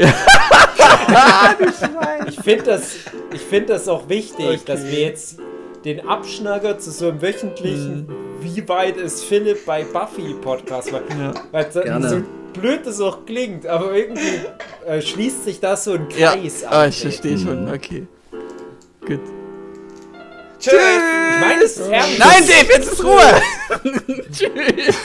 [2.28, 2.96] Ich finde das,
[3.34, 4.60] ich find das auch wichtig, Okay.
[4.66, 5.38] dass wir jetzt
[5.86, 8.08] den Abschnacker zu so einem wöchentlichen
[8.42, 11.06] Wie weit ist Philipp bei Buffy Podcast machen.
[11.20, 11.34] Ja.
[11.52, 12.10] Weil so, Gerne.
[12.10, 12.22] so
[12.60, 14.42] blöd das auch klingt, aber irgendwie
[14.86, 16.90] äh, schließt sich da so ein Ja, Kreis ah, an.
[16.90, 18.08] ich verstehe schon, okay.
[19.06, 19.20] Gut.
[20.64, 20.76] Tschüss!
[20.76, 22.20] Ich meine es ernst.
[22.20, 23.42] Nein, Dave, jetzt ist Ruhe!
[24.32, 24.96] Tschüss!